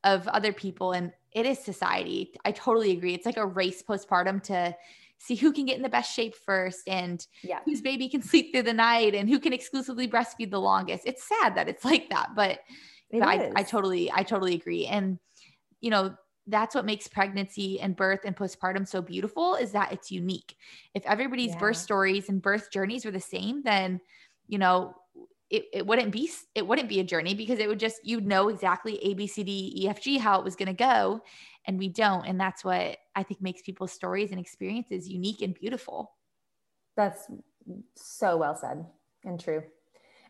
of 0.04 0.28
other 0.30 0.54
people 0.54 0.94
and 0.94 1.12
it 1.34 1.46
is 1.46 1.60
society 1.60 2.32
i 2.46 2.52
totally 2.52 2.92
agree 2.92 3.14
it's 3.14 3.26
like 3.26 3.38
a 3.38 3.46
race 3.46 3.84
postpartum 3.84 4.42
to 4.42 4.74
see 5.20 5.36
who 5.36 5.52
can 5.52 5.66
get 5.66 5.78
in 5.78 5.84
the 5.84 5.90
best 5.90 6.14
shape 6.14 6.34
first 6.34 6.88
and 6.88 7.26
yeah. 7.44 7.60
whose 7.66 7.82
baby 7.82 8.10
can 8.10 8.22
sleep 8.22 8.52
through 8.52 8.64
the 8.64 8.74
night 8.74 9.14
and 9.14 9.30
who 9.30 9.38
can 9.38 9.54
exclusively 9.54 10.08
breastfeed 10.08 10.50
the 10.50 10.60
longest. 10.60 11.04
It's 11.06 11.28
sad 11.28 11.56
that 11.56 11.68
it's 11.70 11.86
like 11.86 12.10
that, 12.10 12.30
but, 12.36 12.60
but 13.12 13.24
I, 13.24 13.52
I 13.56 13.64
totally, 13.64 14.12
I 14.12 14.24
totally 14.24 14.56
agree. 14.56 14.88
And, 14.88 15.20
you 15.82 15.90
know, 15.90 16.16
that's 16.48 16.74
what 16.74 16.86
makes 16.86 17.08
pregnancy 17.08 17.80
and 17.80 17.96
birth 17.96 18.22
and 18.26 18.36
postpartum 18.36 18.88
so 18.88 19.02
beautiful 19.02 19.56
is 19.56 19.74
that 19.74 19.92
it's 19.92 20.10
unique. 20.10 20.56
If 20.94 21.06
everybody's 21.06 21.52
yeah. 21.52 21.60
birth 21.60 21.78
stories 21.78 22.30
and 22.30 22.42
birth 22.42 22.72
journeys 22.72 23.06
were 23.06 23.12
the 23.12 23.20
same, 23.20 23.62
then, 23.62 24.00
you 24.48 24.58
know, 24.58 24.96
it, 25.50 25.66
it 25.74 25.86
wouldn't 25.86 26.12
be 26.12 26.30
it 26.54 26.66
wouldn't 26.66 26.90
be 26.90 27.00
a 27.00 27.04
journey 27.04 27.34
because 27.34 27.58
it 27.58 27.68
would 27.68 27.80
just 27.80 28.06
you'd 28.06 28.28
know 28.28 28.50
exactly 28.50 29.04
A 29.04 29.16
B 29.16 29.26
C 29.26 29.44
D 29.44 29.74
E 29.76 29.90
F 29.90 30.00
G 30.02 30.20
how 30.20 30.38
it 30.38 30.46
was 30.46 30.56
going 30.56 30.68
to 30.68 30.74
go 30.74 31.22
and 31.66 31.80
we 31.80 31.88
don't 31.88 32.26
and 32.26 32.40
that's 32.40 32.64
what 32.64 32.98
i 33.20 33.24
think 33.24 33.42
makes 33.42 33.62
people's 33.62 33.92
stories 33.92 34.32
and 34.32 34.40
experiences 34.40 35.08
unique 35.08 35.42
and 35.42 35.54
beautiful 35.56 36.16
that's 36.96 37.30
so 37.96 38.38
well 38.38 38.56
said 38.56 38.86
and 39.26 39.40
true 39.40 39.62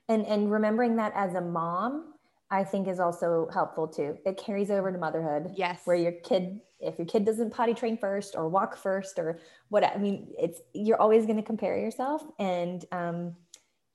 and 0.07 0.25
and 0.25 0.51
remembering 0.51 0.95
that 0.95 1.13
as 1.15 1.35
a 1.35 1.41
mom 1.41 2.13
i 2.51 2.63
think 2.63 2.87
is 2.87 2.99
also 2.99 3.47
helpful 3.53 3.87
too 3.87 4.17
it 4.25 4.37
carries 4.37 4.71
over 4.71 4.91
to 4.91 4.97
motherhood 4.97 5.51
yes 5.55 5.81
where 5.85 5.95
your 5.95 6.13
kid 6.23 6.59
if 6.79 6.97
your 6.97 7.07
kid 7.07 7.25
doesn't 7.25 7.51
potty 7.51 7.73
train 7.73 7.97
first 7.97 8.35
or 8.35 8.47
walk 8.49 8.75
first 8.75 9.19
or 9.19 9.39
what 9.69 9.83
i 9.83 9.97
mean 9.97 10.27
it's 10.37 10.61
you're 10.73 11.01
always 11.01 11.25
going 11.25 11.37
to 11.37 11.43
compare 11.43 11.77
yourself 11.77 12.23
and 12.39 12.85
um 12.91 13.35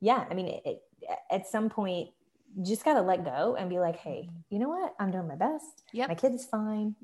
yeah 0.00 0.24
i 0.30 0.34
mean 0.34 0.46
it, 0.46 0.62
it, 0.64 0.82
at 1.30 1.46
some 1.46 1.68
point 1.68 2.08
you 2.56 2.64
just 2.64 2.84
got 2.84 2.94
to 2.94 3.02
let 3.02 3.24
go 3.24 3.56
and 3.58 3.68
be 3.68 3.78
like, 3.78 3.96
hey, 3.96 4.28
you 4.50 4.58
know 4.58 4.68
what? 4.68 4.94
I'm 4.98 5.10
doing 5.10 5.26
my 5.26 5.34
best. 5.34 5.82
Yeah, 5.92 6.06
My 6.06 6.14
kid 6.14 6.34
is 6.34 6.44
fine. 6.44 6.94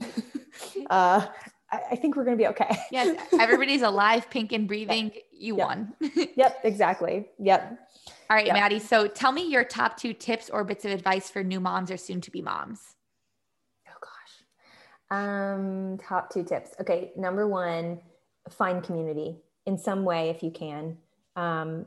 uh, 0.91 1.27
I, 1.73 1.81
I, 1.93 1.97
think 1.97 2.17
we're 2.17 2.25
going 2.25 2.37
to 2.37 2.43
be 2.43 2.49
okay. 2.49 2.77
yes. 2.91 3.17
Everybody's 3.39 3.83
alive, 3.83 4.29
pink 4.31 4.53
and 4.53 4.67
breathing. 4.67 5.13
You 5.33 5.57
yep. 5.57 5.67
won. 5.67 5.95
yep. 6.37 6.61
Exactly. 6.65 7.29
Yep. 7.39 7.79
All 8.29 8.37
right, 8.37 8.47
yep. 8.47 8.55
Maddie. 8.55 8.79
So 8.79 9.07
tell 9.07 9.33
me 9.33 9.49
your 9.49 9.65
top 9.65 9.97
two 9.97 10.13
tips 10.13 10.51
or 10.51 10.65
bits 10.65 10.85
of 10.85 10.93
advice 10.93 11.31
for 11.31 11.43
new 11.43 11.61
moms 11.61 11.91
or 11.91 11.97
soon 11.97 12.21
to 12.23 12.31
be 12.31 12.43
moms. 12.43 12.81
Oh, 13.89 13.99
gosh. 14.01 15.19
Um, 15.19 15.99
top 15.99 16.33
two 16.33 16.45
tips. 16.45 16.71
Okay. 16.81 17.13
Number 17.17 17.47
one, 17.47 18.01
find 18.49 18.83
community 18.83 19.39
in 19.67 19.79
some 19.79 20.05
way 20.05 20.31
if 20.31 20.43
you 20.43 20.51
can. 20.51 20.97
Um, 21.37 21.87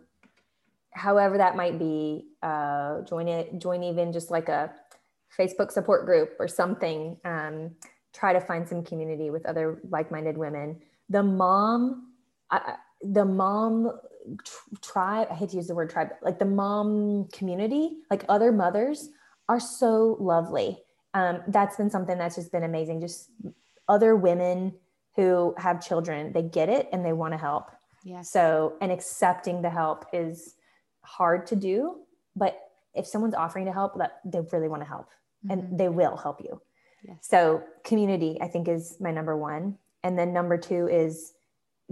however 0.91 1.37
that 1.37 1.55
might 1.55 1.79
be, 1.79 2.25
uh, 2.41 3.01
join 3.01 3.27
it, 3.27 3.59
join 3.59 3.83
even 3.83 4.13
just 4.13 4.31
like 4.31 4.49
a 4.49 4.71
Facebook 5.37 5.71
support 5.71 6.05
group 6.05 6.35
or 6.39 6.47
something. 6.47 7.17
Um, 7.25 7.71
try 8.13 8.33
to 8.33 8.39
find 8.39 8.67
some 8.67 8.83
community 8.83 9.29
with 9.29 9.45
other 9.45 9.81
like-minded 9.89 10.37
women. 10.37 10.79
The 11.09 11.23
mom, 11.23 12.13
I, 12.51 12.75
the 13.01 13.25
mom 13.25 13.91
tribe, 14.81 15.27
I 15.29 15.35
hate 15.35 15.49
to 15.49 15.57
use 15.57 15.67
the 15.67 15.75
word 15.75 15.89
tribe, 15.89 16.09
like 16.21 16.39
the 16.39 16.45
mom 16.45 17.27
community, 17.33 17.97
like 18.09 18.23
other 18.29 18.51
mothers 18.51 19.09
are 19.49 19.59
so 19.59 20.17
lovely. 20.19 20.77
Um, 21.13 21.41
that's 21.47 21.75
been 21.75 21.89
something 21.89 22.17
that's 22.17 22.35
just 22.35 22.51
been 22.51 22.63
amazing. 22.63 23.01
Just 23.01 23.29
other 23.87 24.15
women 24.15 24.73
who 25.15 25.53
have 25.57 25.85
children, 25.85 26.33
they 26.33 26.41
get 26.41 26.69
it 26.69 26.89
and 26.91 27.05
they 27.05 27.13
want 27.13 27.33
to 27.33 27.37
help. 27.37 27.69
Yeah. 28.03 28.21
So, 28.21 28.77
and 28.81 28.91
accepting 28.91 29.61
the 29.61 29.69
help 29.69 30.05
is 30.11 30.55
hard 31.01 31.45
to 31.47 31.55
do, 31.55 31.99
but 32.35 32.59
if 32.93 33.05
someone's 33.05 33.35
offering 33.35 33.65
to 33.65 33.73
help, 33.73 33.97
that 33.97 34.19
they 34.25 34.39
really 34.51 34.67
want 34.67 34.81
to 34.81 34.87
help 34.87 35.07
mm-hmm. 35.45 35.51
and 35.51 35.79
they 35.79 35.89
will 35.89 36.17
help 36.17 36.41
you. 36.41 36.61
Yes. 37.03 37.17
So 37.21 37.63
community, 37.83 38.37
I 38.41 38.47
think, 38.47 38.67
is 38.67 38.97
my 38.99 39.11
number 39.11 39.37
one. 39.37 39.77
And 40.03 40.17
then 40.17 40.33
number 40.33 40.57
two 40.57 40.87
is 40.87 41.33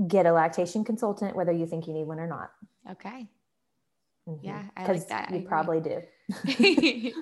get 0.07 0.26
a 0.26 0.32
lactation 0.32 0.84
consultant, 0.84 1.36
whether 1.36 1.51
you 1.51 1.66
think 1.66 1.88
you 1.88 1.93
need 1.93 2.07
one 2.07 2.20
or 2.20 2.28
not. 2.28 2.51
Okay. 2.89 3.28
Mm-hmm. 4.28 4.45
Yeah, 4.45 4.64
I 4.78 4.86
like 4.86 5.07
that. 5.07 5.32
You 5.32 5.41
probably 5.41 5.82
do. 5.82 6.01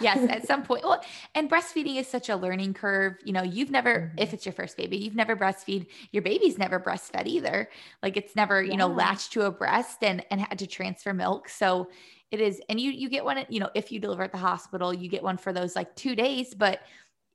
yes, 0.00 0.30
at 0.30 0.46
some 0.46 0.62
point. 0.62 0.84
Well, 0.84 1.02
and 1.34 1.50
breastfeeding 1.50 1.96
is 1.96 2.06
such 2.06 2.28
a 2.28 2.36
learning 2.36 2.74
curve. 2.74 3.16
You 3.24 3.32
know, 3.32 3.42
you've 3.42 3.70
never, 3.70 4.12
mm-hmm. 4.12 4.18
if 4.18 4.32
it's 4.32 4.46
your 4.46 4.52
first 4.52 4.76
baby, 4.76 4.96
you've 4.96 5.16
never 5.16 5.34
breastfeed. 5.36 5.86
Your 6.12 6.22
baby's 6.22 6.56
never 6.56 6.78
breastfed 6.78 7.26
either. 7.26 7.68
Like 8.02 8.16
it's 8.16 8.36
never, 8.36 8.62
yeah. 8.62 8.70
you 8.70 8.76
know, 8.78 8.86
latched 8.86 9.32
to 9.32 9.42
a 9.42 9.50
breast 9.50 9.98
and 10.02 10.24
and 10.30 10.40
had 10.40 10.58
to 10.60 10.66
transfer 10.66 11.12
milk. 11.12 11.48
So 11.48 11.88
it 12.30 12.40
is, 12.40 12.60
and 12.68 12.80
you 12.80 12.92
you 12.92 13.08
get 13.08 13.24
one. 13.24 13.44
You 13.48 13.60
know, 13.60 13.70
if 13.74 13.90
you 13.90 13.98
deliver 13.98 14.22
at 14.22 14.32
the 14.32 14.38
hospital, 14.38 14.94
you 14.94 15.08
get 15.08 15.22
one 15.22 15.36
for 15.36 15.52
those 15.52 15.74
like 15.74 15.94
two 15.96 16.14
days, 16.14 16.54
but 16.54 16.80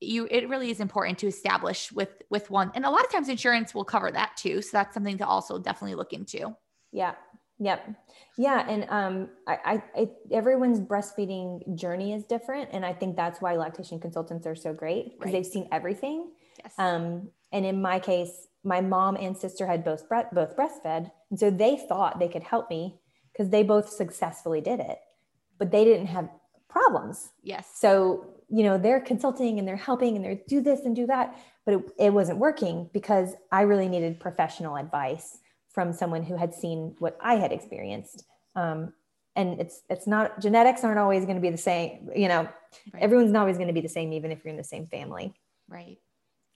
you 0.02 0.28
it 0.32 0.48
really 0.48 0.72
is 0.72 0.80
important 0.80 1.18
to 1.18 1.28
establish 1.28 1.92
with 1.92 2.22
with 2.30 2.50
one 2.50 2.72
and 2.74 2.86
a 2.86 2.90
lot 2.90 3.04
of 3.04 3.12
times 3.12 3.28
insurance 3.28 3.74
will 3.74 3.84
cover 3.84 4.12
that 4.12 4.32
too 4.38 4.62
so 4.62 4.70
that's 4.72 4.94
something 4.94 5.18
to 5.18 5.28
also 5.28 5.60
definitely 5.60 5.96
look 5.96 6.14
into 6.14 6.56
yeah 6.92 7.14
Yep. 7.60 7.94
Yeah. 8.38 8.66
And 8.68 8.86
um, 8.90 9.30
I, 9.46 9.84
I, 9.96 10.10
everyone's 10.32 10.80
breastfeeding 10.80 11.76
journey 11.76 12.14
is 12.14 12.24
different. 12.24 12.70
And 12.72 12.86
I 12.86 12.94
think 12.94 13.18
that's 13.18 13.42
why 13.42 13.56
lactation 13.56 14.00
consultants 14.00 14.48
are 14.48 14.56
so 14.56 14.74
great 14.74 15.18
because 15.18 15.26
right. 15.26 15.44
they've 15.44 15.52
seen 15.52 15.68
everything. 15.72 16.32
Yes. 16.64 16.74
Um, 16.78 17.30
and 17.52 17.66
in 17.66 17.82
my 17.82 18.00
case, 18.00 18.48
my 18.64 18.82
mom 18.82 19.18
and 19.18 19.38
sister 19.38 19.68
had 19.68 19.84
both, 19.84 20.06
both 20.32 20.56
breastfed. 20.56 21.12
And 21.30 21.40
so 21.40 21.50
they 21.50 21.76
thought 21.76 22.20
they 22.20 22.30
could 22.30 22.44
help 22.44 22.70
me 22.70 23.00
because 23.32 23.50
they 23.50 23.64
both 23.64 23.90
successfully 23.90 24.62
did 24.62 24.80
it, 24.80 25.00
but 25.58 25.72
they 25.72 25.84
didn't 25.84 26.08
have 26.08 26.30
problems. 26.70 27.30
Yes. 27.44 27.70
So, 27.76 28.26
you 28.50 28.64
know, 28.64 28.78
they're 28.78 29.00
consulting 29.00 29.60
and 29.60 29.68
they're 29.68 29.76
helping 29.76 30.16
and 30.16 30.26
they're 30.26 30.40
do 30.48 30.62
this 30.62 30.82
and 30.82 30.96
do 30.96 31.06
that, 31.08 31.38
but 31.66 31.76
it, 31.76 31.82
it 32.00 32.14
wasn't 32.14 32.40
working 32.40 32.90
because 32.94 33.34
I 33.52 33.62
really 33.62 33.88
needed 33.88 34.20
professional 34.20 34.76
advice 34.76 35.38
from 35.70 35.94
someone 35.94 36.24
who 36.24 36.36
had 36.36 36.54
seen 36.54 36.96
what 37.00 37.18
I 37.22 37.36
had 37.36 37.52
experienced. 37.52 38.26
Um, 38.56 38.94
and 39.36 39.62
it's 39.62 39.84
it's 39.90 40.08
not 40.08 40.42
genetics 40.42 40.84
aren't 40.84 41.00
always 41.00 41.24
going 41.24 41.38
to 41.38 41.42
be 41.42 41.52
the 41.52 41.58
same. 41.58 42.10
You 42.16 42.28
know, 42.28 42.50
right. 42.94 43.04
everyone's 43.04 43.32
not 43.32 43.42
always 43.42 43.58
going 43.58 43.68
to 43.68 43.74
be 43.74 43.82
the 43.82 43.88
same, 43.88 44.12
even 44.14 44.32
if 44.32 44.44
you're 44.44 44.52
in 44.52 44.58
the 44.58 44.64
same 44.64 44.88
family. 44.88 45.34
Right. 45.68 45.98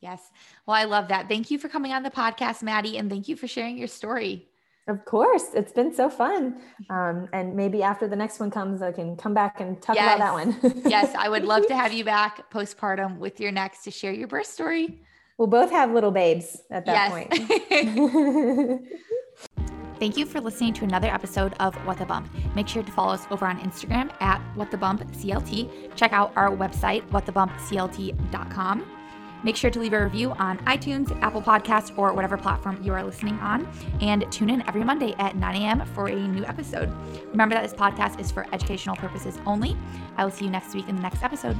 Yes. 0.01 0.19
Well, 0.65 0.75
I 0.75 0.83
love 0.83 1.07
that. 1.07 1.29
Thank 1.29 1.49
you 1.49 1.57
for 1.57 1.69
coming 1.69 1.93
on 1.93 2.03
the 2.03 2.11
podcast, 2.11 2.61
Maddie, 2.61 2.97
and 2.97 3.09
thank 3.09 3.29
you 3.29 3.37
for 3.37 3.47
sharing 3.47 3.77
your 3.77 3.87
story. 3.87 4.49
Of 4.87 5.05
course, 5.05 5.45
it's 5.53 5.71
been 5.71 5.93
so 5.93 6.09
fun. 6.09 6.61
Um, 6.89 7.29
and 7.31 7.55
maybe 7.55 7.83
after 7.83 8.07
the 8.07 8.17
next 8.17 8.39
one 8.39 8.51
comes, 8.51 8.81
I 8.81 8.91
can 8.91 9.15
come 9.15 9.33
back 9.33 9.61
and 9.61 9.81
talk 9.81 9.95
yes. 9.95 10.15
about 10.15 10.19
that 10.19 10.33
one. 10.33 10.83
yes, 10.85 11.15
I 11.17 11.29
would 11.29 11.45
love 11.45 11.65
to 11.67 11.75
have 11.75 11.93
you 11.93 12.03
back 12.03 12.51
postpartum 12.51 13.17
with 13.17 13.39
your 13.39 13.51
next 13.51 13.83
to 13.83 13.91
share 13.91 14.11
your 14.11 14.27
birth 14.27 14.47
story. 14.47 15.01
We'll 15.37 15.47
both 15.47 15.71
have 15.71 15.91
little 15.91 16.11
babes 16.11 16.61
at 16.69 16.85
that 16.85 17.29
yes. 17.31 17.39
point. 17.69 18.81
Thank 19.99 20.17
you 20.17 20.25
for 20.25 20.41
listening 20.41 20.73
to 20.73 20.83
another 20.83 21.07
episode 21.07 21.53
of 21.61 21.75
What 21.87 21.97
the 21.97 22.05
Bump. 22.05 22.29
Make 22.55 22.67
sure 22.67 22.83
to 22.83 22.91
follow 22.91 23.13
us 23.13 23.25
over 23.31 23.45
on 23.45 23.59
Instagram 23.61 24.11
at 24.21 24.41
What 24.55 24.69
the 24.69 24.77
Bump 24.77 25.01
CLT. 25.13 25.95
Check 25.95 26.11
out 26.11 26.33
our 26.35 26.49
website, 26.49 27.07
whatthebumpclt.com. 27.09 29.02
Make 29.43 29.55
sure 29.55 29.69
to 29.69 29.79
leave 29.79 29.93
a 29.93 30.03
review 30.03 30.31
on 30.31 30.57
iTunes, 30.59 31.15
Apple 31.21 31.41
Podcasts, 31.41 31.97
or 31.97 32.13
whatever 32.13 32.37
platform 32.37 32.81
you 32.81 32.93
are 32.93 33.03
listening 33.03 33.35
on. 33.39 33.67
And 34.01 34.29
tune 34.31 34.49
in 34.49 34.67
every 34.67 34.83
Monday 34.83 35.13
at 35.19 35.35
9 35.35 35.61
a.m. 35.61 35.85
for 35.93 36.07
a 36.07 36.15
new 36.15 36.45
episode. 36.45 36.91
Remember 37.31 37.55
that 37.55 37.63
this 37.63 37.73
podcast 37.73 38.19
is 38.19 38.31
for 38.31 38.47
educational 38.53 38.95
purposes 38.95 39.37
only. 39.45 39.77
I 40.17 40.23
will 40.23 40.31
see 40.31 40.45
you 40.45 40.51
next 40.51 40.73
week 40.73 40.87
in 40.87 40.95
the 40.95 41.01
next 41.01 41.23
episode. 41.23 41.57